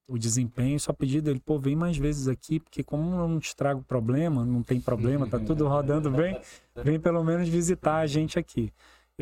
o 0.07 0.17
desempenho, 0.17 0.79
só 0.79 0.93
pedi 0.93 1.21
dele, 1.21 1.41
pô, 1.43 1.57
vem 1.57 1.75
mais 1.75 1.97
vezes 1.97 2.27
aqui, 2.27 2.59
porque 2.59 2.83
como 2.83 3.15
eu 3.15 3.27
não 3.27 3.39
te 3.39 3.55
trago 3.55 3.81
problema, 3.81 4.45
não 4.45 4.61
tem 4.61 4.79
problema, 4.79 5.27
tá 5.27 5.39
tudo 5.39 5.67
rodando 5.67 6.11
bem, 6.11 6.39
vem 6.75 6.99
pelo 6.99 7.23
menos 7.23 7.49
visitar 7.49 7.97
a 7.97 8.05
gente 8.05 8.37
aqui. 8.37 8.71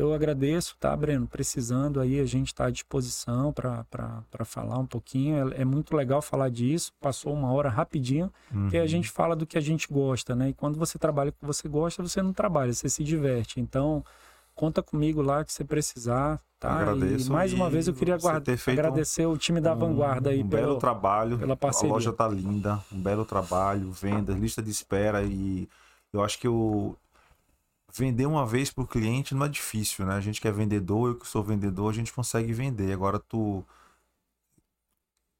Eu 0.02 0.12
agradeço, 0.12 0.76
tá, 0.80 0.96
Breno? 0.96 1.28
Precisando 1.28 2.00
aí, 2.00 2.18
a 2.18 2.24
gente 2.24 2.48
está 2.48 2.66
à 2.66 2.70
disposição 2.70 3.52
para 3.52 3.84
falar 4.44 4.76
um 4.78 4.86
pouquinho. 4.86 5.52
É, 5.52 5.60
é 5.60 5.64
muito 5.64 5.94
legal 5.96 6.20
falar 6.20 6.48
disso. 6.48 6.92
Passou 7.00 7.32
uma 7.32 7.52
hora 7.52 7.68
rapidinho, 7.68 8.32
porque 8.50 8.76
a 8.78 8.80
Uhum. 8.82 8.88
gente 8.88 9.08
fala 9.08 9.36
do 9.36 9.46
que 9.46 9.56
a 9.56 9.60
gente 9.60 9.86
gosta, 9.88 10.34
né? 10.34 10.48
E 10.48 10.54
quando 10.54 10.76
você 10.76 10.98
trabalha 10.98 11.30
com 11.30 11.36
o 11.36 11.40
que 11.40 11.46
você 11.46 11.68
gosta, 11.68 12.02
você 12.02 12.20
não 12.20 12.32
trabalha, 12.32 12.72
você 12.72 12.88
se 12.88 13.04
diverte. 13.04 13.60
Então, 13.60 14.04
conta 14.56 14.82
comigo 14.82 15.22
lá 15.22 15.44
que 15.44 15.52
você 15.52 15.62
precisar, 15.64 16.40
tá? 16.58 16.72
Agradeço 16.72 17.28
e 17.28 17.32
mais 17.32 17.52
uma 17.52 17.70
vez 17.70 17.86
eu 17.86 17.94
queria 17.94 18.16
guarda- 18.18 18.52
agradecer 18.66 19.24
o 19.26 19.36
time 19.38 19.60
da 19.60 19.72
um- 19.72 19.78
Vanguarda 19.78 20.30
aí 20.30 20.42
um 20.42 20.48
pelo, 20.48 20.62
belo 20.66 20.78
trabalho. 20.80 21.38
pela 21.38 21.54
A 21.54 21.56
parceria. 21.56 21.92
loja 21.92 22.12
tá 22.12 22.26
linda, 22.26 22.80
um 22.92 23.00
belo 23.00 23.24
trabalho, 23.24 23.92
vendas, 23.92 24.36
lista 24.36 24.60
de 24.60 24.70
espera 24.70 25.22
e 25.22 25.68
eu 26.12 26.24
acho 26.24 26.40
que 26.40 26.48
o 26.48 26.96
vender 27.92 28.26
uma 28.26 28.46
vez 28.46 28.70
pro 28.70 28.86
cliente 28.86 29.34
não 29.34 29.46
é 29.46 29.48
difícil, 29.48 30.06
né? 30.06 30.14
A 30.14 30.20
gente 30.20 30.40
que 30.40 30.48
é 30.48 30.52
vendedor, 30.52 31.10
eu 31.10 31.14
que 31.16 31.28
sou 31.28 31.42
vendedor, 31.42 31.90
a 31.90 31.94
gente 31.94 32.12
consegue 32.12 32.52
vender. 32.52 32.92
Agora 32.92 33.18
tu 33.18 33.64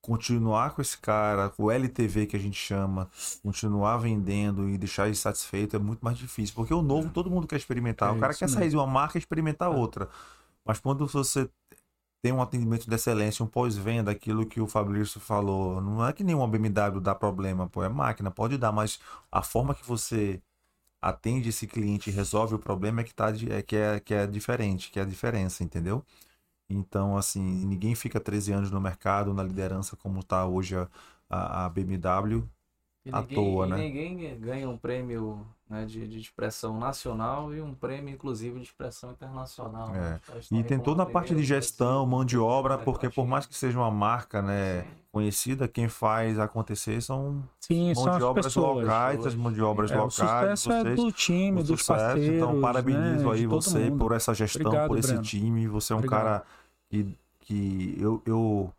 continuar 0.03 0.71
com 0.75 0.83
esse 0.83 0.99
cara, 0.99 1.49
com 1.49 1.65
o 1.65 1.71
LTV 1.71 2.27
que 2.27 2.37
a 2.37 2.39
gente 2.39 2.57
chama, 2.57 3.09
continuar 3.41 3.99
vendendo 3.99 4.69
e 4.69 4.77
deixar 4.77 5.07
ele 5.07 5.15
satisfeito 5.15 5.77
é 5.77 5.79
muito 5.79 6.01
mais 6.01 6.19
difícil, 6.19 6.55
porque 6.57 6.75
o 6.75 6.83
novo 6.83 7.09
todo 7.11 7.31
mundo 7.31 7.47
quer 7.47 7.57
experimentar. 7.57 8.13
É 8.13 8.17
o 8.17 8.19
cara 8.19 8.35
quer 8.35 8.49
sair 8.49 8.65
mesmo. 8.65 8.71
de 8.71 8.77
uma 8.79 8.87
marca 8.87 9.17
e 9.17 9.21
experimentar 9.21 9.71
outra. 9.71 10.09
Mas 10.65 10.81
quando 10.81 11.07
você 11.07 11.49
tem 12.21 12.33
um 12.33 12.43
atendimento 12.43 12.89
de 12.89 12.95
excelência, 12.95 13.45
um 13.45 13.49
pós-venda, 13.49 14.11
aquilo 14.11 14.45
que 14.47 14.61
o 14.61 14.67
Fabrício 14.67 15.21
falou, 15.21 15.81
não 15.81 16.07
é 16.07 16.13
que 16.13 16.25
nenhuma 16.25 16.47
BMW 16.47 17.01
dá 17.01 17.15
problema, 17.15 17.69
pô, 17.69 17.83
é 17.83 17.89
máquina, 17.89 18.31
pode 18.31 18.59
dar, 18.59 18.73
mas 18.73 19.01
a 19.31 19.43
forma 19.43 19.75
que 19.75 19.87
você 19.87 20.41
atende 21.03 21.49
esse 21.51 21.67
cliente 21.67 22.11
e 22.11 22.13
resolve 22.13 22.55
o 22.55 22.59
problema 22.59 23.01
é 23.03 23.05
que, 23.05 23.15
tá, 23.15 23.31
é, 23.51 23.63
que, 23.63 23.77
é, 23.77 24.01
que 24.01 24.15
é 24.15 24.27
diferente, 24.27 24.91
que 24.91 25.01
é 25.01 25.03
a 25.03 25.07
diferença, 25.07 25.65
entendeu? 25.65 26.05
Então, 26.71 27.17
assim, 27.17 27.43
ninguém 27.43 27.95
fica 27.95 28.21
13 28.21 28.53
anos 28.53 28.71
no 28.71 28.81
mercado, 28.81 29.35
na 29.35 29.43
liderança, 29.43 29.97
como 29.97 30.21
está 30.21 30.47
hoje 30.47 30.77
a, 31.29 31.67
a 31.67 31.69
BMW. 31.71 32.49
À 33.11 33.21
ninguém, 33.23 33.35
toa, 33.35 33.67
e 33.67 33.71
né? 33.71 33.77
ninguém 33.79 34.39
ganha 34.39 34.69
um 34.69 34.77
prêmio 34.77 35.45
né, 35.69 35.85
de, 35.85 36.07
de 36.07 36.21
expressão 36.21 36.79
nacional 36.79 37.53
e 37.53 37.61
um 37.61 37.75
prêmio, 37.75 38.15
inclusive, 38.15 38.61
de 38.61 38.67
expressão 38.67 39.11
internacional. 39.11 39.89
É. 39.93 39.99
né? 39.99 40.21
Estão 40.39 40.61
E 40.61 40.63
tem 40.63 40.79
toda 40.79 41.03
a 41.03 41.07
parte 41.07 41.35
de 41.35 41.43
gestão, 41.43 42.07
mão 42.07 42.25
de 42.25 42.39
obra, 42.39 42.77
né, 42.77 42.83
porque 42.85 43.09
por 43.11 43.27
mais 43.27 43.45
que 43.45 43.57
seja 43.57 43.77
uma 43.77 43.91
marca 43.91 44.41
né, 44.41 44.87
conhecida, 45.11 45.67
quem 45.67 45.89
faz 45.89 46.39
acontecer 46.39 47.01
são 47.03 47.43
Sim, 47.59 47.87
mão 47.87 47.95
são 48.05 48.05
de 48.13 48.17
as 48.19 48.23
obras 48.23 48.47
pessoas. 48.47 48.85
locais, 48.85 49.27
as 49.27 49.35
mão 49.35 49.53
de 49.53 49.61
obras 49.63 49.91
É, 49.91 49.95
o 49.97 50.03
locais. 50.05 50.15
sucesso 50.61 50.73
é 50.73 50.81
vocês- 50.83 50.97
do 50.97 51.11
time, 51.13 51.61
o 51.61 51.65
dos 51.65 51.81
sucesso. 51.81 51.87
parceiros. 52.05 52.37
Então, 52.37 52.61
parabenizo 52.61 53.25
né, 53.29 53.33
aí 53.35 53.47
você 53.47 53.79
mundo. 53.91 53.99
por 53.99 54.13
essa 54.13 54.33
gestão, 54.33 54.63
Obrigado, 54.67 54.89
por 54.89 54.99
esse 54.99 55.09
Breno. 55.09 55.23
time. 55.25 55.67
Você 55.67 55.93
é 55.93 55.97
um 55.97 55.99
Obrigado. 55.99 56.21
cara 56.23 56.43
que, 56.89 57.19
que 57.41 57.97
eu, 57.99 58.23
eu, 58.25 58.73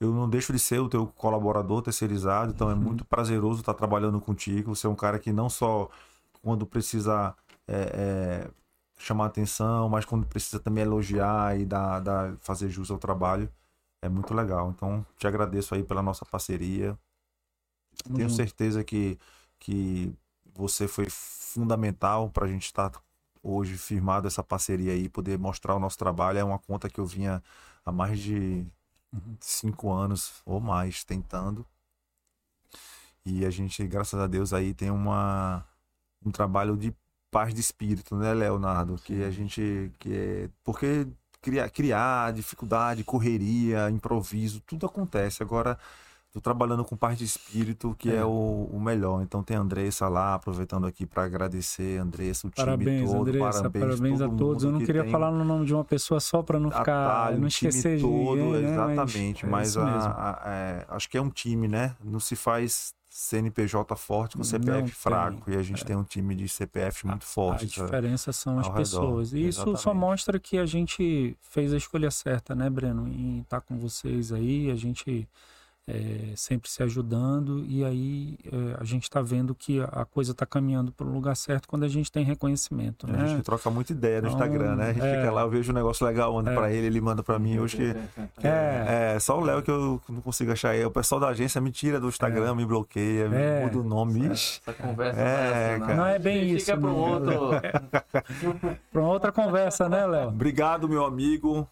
eu 0.00 0.12
não 0.14 0.28
deixo 0.28 0.52
de 0.52 0.58
ser 0.58 0.80
o 0.80 0.88
teu 0.88 1.06
colaborador 1.08 1.82
terceirizado, 1.82 2.52
então 2.52 2.70
é 2.70 2.74
Uhum. 2.74 2.80
muito 2.80 3.04
prazeroso 3.04 3.60
estar 3.60 3.74
trabalhando 3.74 4.20
contigo. 4.20 4.74
Você 4.74 4.86
é 4.86 4.90
um 4.90 4.96
cara 4.96 5.18
que 5.18 5.32
não 5.32 5.50
só 5.50 5.88
quando 6.42 6.66
precisa 6.66 7.34
é, 7.68 8.46
é, 8.48 8.50
chamar 8.98 9.26
atenção, 9.26 9.88
mas 9.88 10.04
quando 10.04 10.26
precisa 10.26 10.58
também 10.60 10.84
elogiar 10.84 11.58
e 11.58 11.64
dar, 11.66 12.00
dar, 12.00 12.36
fazer 12.38 12.70
jus 12.70 12.90
ao 12.90 12.98
trabalho. 12.98 13.50
É 14.02 14.08
muito 14.08 14.34
legal. 14.34 14.70
Então, 14.70 15.04
te 15.18 15.26
agradeço 15.26 15.74
aí 15.74 15.82
pela 15.84 16.02
nossa 16.02 16.24
parceria. 16.24 16.98
Tamo 18.04 18.16
Tenho 18.16 18.30
certeza 18.30 18.82
que, 18.84 19.18
que 19.58 20.12
você 20.54 20.88
foi 20.88 21.06
fundamental 21.10 22.30
para 22.30 22.46
a 22.46 22.48
gente 22.48 22.64
estar 22.66 22.92
hoje 23.42 23.76
firmado 23.76 24.26
essa 24.26 24.42
parceria 24.42 24.92
aí, 24.92 25.08
poder 25.08 25.38
mostrar 25.38 25.74
o 25.74 25.78
nosso 25.80 25.98
trabalho. 25.98 26.38
É 26.38 26.44
uma 26.44 26.58
conta 26.58 26.88
que 26.88 26.98
eu 27.00 27.06
vinha 27.06 27.42
há 27.84 27.92
mais 27.92 28.18
de 28.20 28.34
Uhum. 28.34 28.70
Cinco 29.40 29.92
anos 29.92 30.42
ou 30.44 30.60
mais 30.60 31.04
tentando. 31.04 31.66
E 33.24 33.44
a 33.44 33.50
gente, 33.50 33.86
graças 33.86 34.18
a 34.18 34.26
Deus, 34.26 34.52
aí 34.52 34.72
tem 34.74 34.90
uma, 34.90 35.64
um 36.24 36.30
trabalho 36.30 36.76
de 36.76 36.94
paz 37.30 37.54
de 37.54 37.60
espírito, 37.60 38.16
né, 38.16 38.32
Leonardo? 38.34 38.96
Que 38.96 39.22
a 39.24 39.30
gente. 39.30 39.92
Que 39.98 40.14
é, 40.14 40.50
porque 40.64 41.06
criar, 41.40 41.70
criar, 41.70 42.32
dificuldade, 42.32 43.04
correria, 43.04 43.90
improviso, 43.90 44.60
tudo 44.60 44.86
acontece. 44.86 45.42
Agora, 45.42 45.78
tô 46.32 46.40
trabalhando 46.40 46.84
com 46.84 46.96
paz 46.96 47.18
de 47.18 47.24
espírito, 47.24 47.94
que 47.98 48.10
é, 48.10 48.16
É. 48.16 48.24
o, 48.24 48.68
o 48.72 48.80
melhor. 48.80 49.20
Então 49.22 49.42
tem 49.42 49.56
a 49.56 49.60
Andressa 49.60 50.08
lá, 50.08 50.34
aproveitando 50.34 50.86
aqui 50.86 51.04
para 51.04 51.24
agradecer, 51.24 51.98
Andressa, 51.98 52.46
o 52.46 52.50
time 52.50 52.64
Parabéns, 52.66 53.10
todo. 53.10 53.20
Andressa. 53.28 53.70
Parabéns, 53.70 54.20
a 54.20 54.24
todo 54.28 54.36
todos. 54.38 54.64
Eu 54.64 54.70
não 54.72 54.78
que 54.78 54.86
queria 54.86 55.02
tem 55.02 55.10
falar 55.10 55.30
no 55.32 55.44
nome 55.44 55.66
de 55.66 55.74
uma 55.74 55.84
pessoa 55.84 56.20
só 56.20 56.42
para 56.42 56.60
não 56.60 56.70
ficar. 56.70 56.82
atalho, 56.82 57.38
não 57.38 57.46
um 57.46 57.48
time 57.48 57.68
esquecer 57.68 57.96
de 57.96 58.02
todo, 58.02 58.36
ninguém, 58.36 58.62
né? 58.62 58.72
exatamente. 58.72 59.44
é 59.44 59.48
Mas, 59.48 59.68
isso 59.70 59.80
a- 59.80 60.40
a- 60.44 60.50
é, 60.50 60.86
acho 60.88 61.08
que 61.10 61.18
é 61.18 61.22
um 61.22 61.30
time, 61.30 61.66
né? 61.66 61.96
Não 62.04 62.20
se 62.20 62.36
faz 62.36 62.94
CNPJ 63.12 63.96
forte 63.96 64.34
com 64.34 64.38
Não 64.38 64.44
CPF 64.44 64.82
tem, 64.82 64.88
fraco. 64.88 65.50
E 65.50 65.56
a 65.56 65.62
gente 65.62 65.84
tem 65.84 65.96
um 65.96 66.04
time 66.04 66.32
de 66.36 66.48
CPF 66.48 67.08
muito 67.08 67.24
A 67.24 67.26
forte. 67.26 67.68
sabe? 67.68 67.86
diferença 67.88 68.32
são 68.32 68.58
as 68.60 68.66
ao 68.66 68.72
redor, 68.72 68.78
pessoas. 68.78 69.32
E 69.32 69.48
isso 69.48 69.62
só 69.64 69.70
exatamente. 69.72 69.98
mostra 70.00 70.38
que 70.38 70.56
a 70.56 70.64
gente 70.64 71.36
fez 71.40 71.72
a 71.72 71.76
escolha 71.76 72.08
certa, 72.12 72.54
né, 72.54 72.70
Breno? 72.70 73.08
Em 73.08 73.40
estar 73.40 73.60
com 73.62 73.76
vocês 73.76 74.32
aí, 74.32 74.70
a 74.70 74.76
gente 74.76 75.28
é, 75.88 76.32
sempre 76.36 76.70
se 76.70 76.82
ajudando. 76.82 77.64
E 77.66 77.84
aí 77.84 78.38
é, 78.44 78.76
a 78.80 78.84
gente 78.84 79.04
está 79.04 79.20
vendo 79.20 79.54
que 79.54 79.80
a- 79.80 79.84
a 79.86 80.04
coisa 80.04 80.32
está 80.32 80.46
caminhando 80.46 80.92
para 80.92 81.06
o 81.06 81.10
lugar 81.12 81.34
certo 81.36 81.66
quando 81.66 81.82
a 81.84 81.88
gente 81.88 82.12
tem 82.12 82.24
reconhecimento, 82.24 83.06
A 83.08 83.12
né? 83.12 83.26
gente 83.28 83.42
troca 83.42 83.68
muita 83.70 83.92
ideia 83.92 84.20
no 84.20 84.28
Então, 84.28 84.38
Instagram, 84.38 84.76
né? 84.76 84.90
A 84.90 84.92
gente 84.92 85.04
é. 85.06 85.16
fica 85.20 85.32
lá, 85.32 85.42
eu 85.42 85.50
vejo 85.50 85.72
um 85.72 85.74
negócio 85.74 86.06
legal, 86.06 86.32
mando 86.32 86.50
É. 86.50 86.54
pra 86.54 86.70
ele, 86.72 86.86
ele 86.86 87.00
manda 87.00 87.22
pra 87.22 87.38
mim. 87.38 87.58
Hoje 87.58 87.76
que 87.76 87.90
É, 88.46 89.14
é 89.16 89.20
só 89.20 89.38
o 89.38 89.44
Léo 89.44 89.62
que 89.62 89.70
eu 89.70 90.00
não 90.08 90.20
consigo 90.20 90.52
achar 90.52 90.70
aí. 90.70 90.84
O 90.84 90.90
pessoal 90.90 91.20
da 91.20 91.28
agência 91.28 91.60
me 91.60 91.72
tira 91.72 91.98
do 91.98 92.08
Instagram, 92.08 92.54
me 92.54 92.64
bloqueia, 92.64 93.24
É. 93.24 93.64
muda 93.64 93.78
o 93.78 93.82
nome. 93.82 94.26
Ixi. 94.32 94.60
Essa 94.66 94.72
conversa 94.74 95.20
É, 95.20 95.24
não 95.24 95.30
é 95.30 95.72
essa, 95.74 95.80
cara. 95.86 95.94
Não 95.96 96.06
é 96.06 96.18
bem 96.18 96.40
Fica 96.40 96.56
isso, 96.56 96.66
para 96.66 96.80
um 96.80 96.82
não. 96.92 96.96
outro. 96.96 97.60
para 98.92 99.02
outra 99.02 99.32
conversa, 99.32 99.88
né, 99.88 100.06
Léo? 100.06 100.28
Obrigado, 100.28 100.88
meu 100.88 101.04
amigo. 101.04 101.66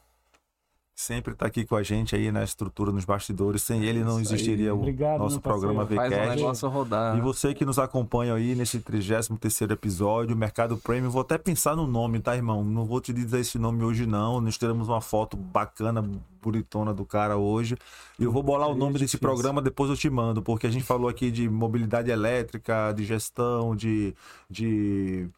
Sempre 0.99 1.33
tá 1.33 1.47
aqui 1.47 1.65
com 1.65 1.77
a 1.77 1.83
gente 1.85 2.17
aí 2.17 2.33
na 2.33 2.43
estrutura, 2.43 2.91
nos 2.91 3.05
bastidores. 3.05 3.63
Sem 3.63 3.85
ele 3.85 4.03
não 4.03 4.19
existiria 4.19 4.75
o 4.75 4.79
Obrigado, 4.79 5.21
nosso 5.21 5.41
programa 5.41 5.87
Faz 5.87 6.13
o 6.13 6.17
VCast. 6.17 6.37
negócio 6.37 6.69
rodar. 6.69 7.17
E 7.17 7.21
você 7.21 7.55
que 7.55 7.65
nos 7.65 7.79
acompanha 7.79 8.35
aí 8.35 8.57
nesse 8.57 8.81
33º 8.81 9.71
episódio, 9.71 10.37
Mercado 10.37 10.77
Premium, 10.77 11.09
vou 11.09 11.23
até 11.23 11.39
pensar 11.39 11.77
no 11.77 11.87
nome, 11.87 12.19
tá, 12.19 12.35
irmão? 12.35 12.65
Não 12.65 12.85
vou 12.85 13.01
te 13.01 13.13
dizer 13.13 13.39
esse 13.39 13.61
nome 13.61 13.85
hoje 13.85 14.07
não, 14.07 14.41
nós 14.41 14.59
teremos 14.59 14.89
uma 14.89 15.01
foto 15.01 15.37
bacana, 15.37 16.05
bonitona 16.43 16.93
do 16.93 17.05
cara 17.05 17.37
hoje. 17.37 17.77
E 18.19 18.25
eu 18.25 18.33
vou 18.33 18.43
bolar 18.43 18.69
o 18.69 18.73
é 18.73 18.77
nome 18.77 18.99
desse 18.99 19.19
programa, 19.19 19.63
depois 19.63 19.89
eu 19.91 19.97
te 19.97 20.11
mando, 20.11 20.43
porque 20.43 20.67
a 20.67 20.71
gente 20.71 20.85
falou 20.85 21.09
aqui 21.09 21.31
de 21.31 21.49
mobilidade 21.49 22.11
elétrica, 22.11 22.93
de 22.93 23.05
gestão, 23.05 23.77
de... 23.77 24.13
de... 24.51 25.29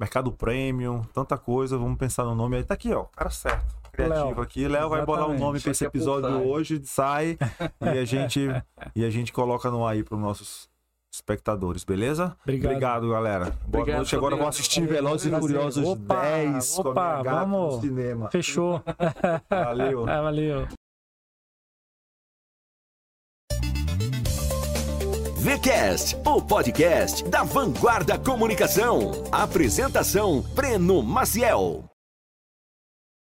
Mercado 0.00 0.30
Premium, 0.30 1.02
tanta 1.12 1.36
coisa, 1.36 1.76
vamos 1.76 1.98
pensar 1.98 2.24
no 2.24 2.32
nome 2.32 2.56
aí. 2.56 2.62
Tá 2.62 2.74
aqui, 2.74 2.92
ó, 2.92 3.02
cara 3.04 3.30
certo, 3.30 3.74
criativo 4.04 4.28
Léo, 4.28 4.40
aqui. 4.40 4.68
Léo 4.68 4.88
vai 4.88 5.04
bolar 5.04 5.28
um 5.28 5.38
nome 5.38 5.60
pra 5.60 5.70
esse 5.72 5.84
pouco 5.84 5.96
episódio 5.96 6.30
sai. 6.30 6.46
hoje, 6.46 6.80
sai 6.84 7.38
e 7.80 7.98
a 7.98 8.04
gente 8.04 8.48
e 8.94 9.04
a 9.04 9.10
gente 9.10 9.32
coloca 9.32 9.70
no 9.70 9.84
ar 9.86 9.94
aí 9.94 10.02
para 10.04 10.14
os 10.14 10.20
nossos 10.20 10.68
espectadores, 11.12 11.84
beleza? 11.84 12.36
Obrigado. 12.42 13.08
galera. 13.08 13.46
Boa 13.66 13.82
Obrigado, 13.82 13.96
noite. 13.96 14.14
Agora 14.14 14.36
vou 14.36 14.44
obrigado. 14.46 14.48
assistir 14.50 14.86
Velozes 14.86 15.32
e 15.32 15.38
Furiosos 15.38 15.84
Opa, 15.84 16.20
10 16.22 16.74
com 16.76 16.88
a 16.88 16.90
opa, 16.90 17.10
minha 17.10 17.22
gata 17.22 17.46
vamos. 17.46 17.74
no 17.74 17.80
cinema. 17.80 18.30
Fechou. 18.30 18.82
Valeu. 19.50 20.08
Ah, 20.08 20.22
valeu. 20.22 20.68
VCast, 25.40 26.16
o 26.26 26.42
podcast 26.42 27.24
da 27.28 27.42
Vanguarda 27.42 28.18
Comunicação. 28.18 29.12
Apresentação: 29.32 30.42
Breno 30.54 31.02
Maciel. 31.02 31.87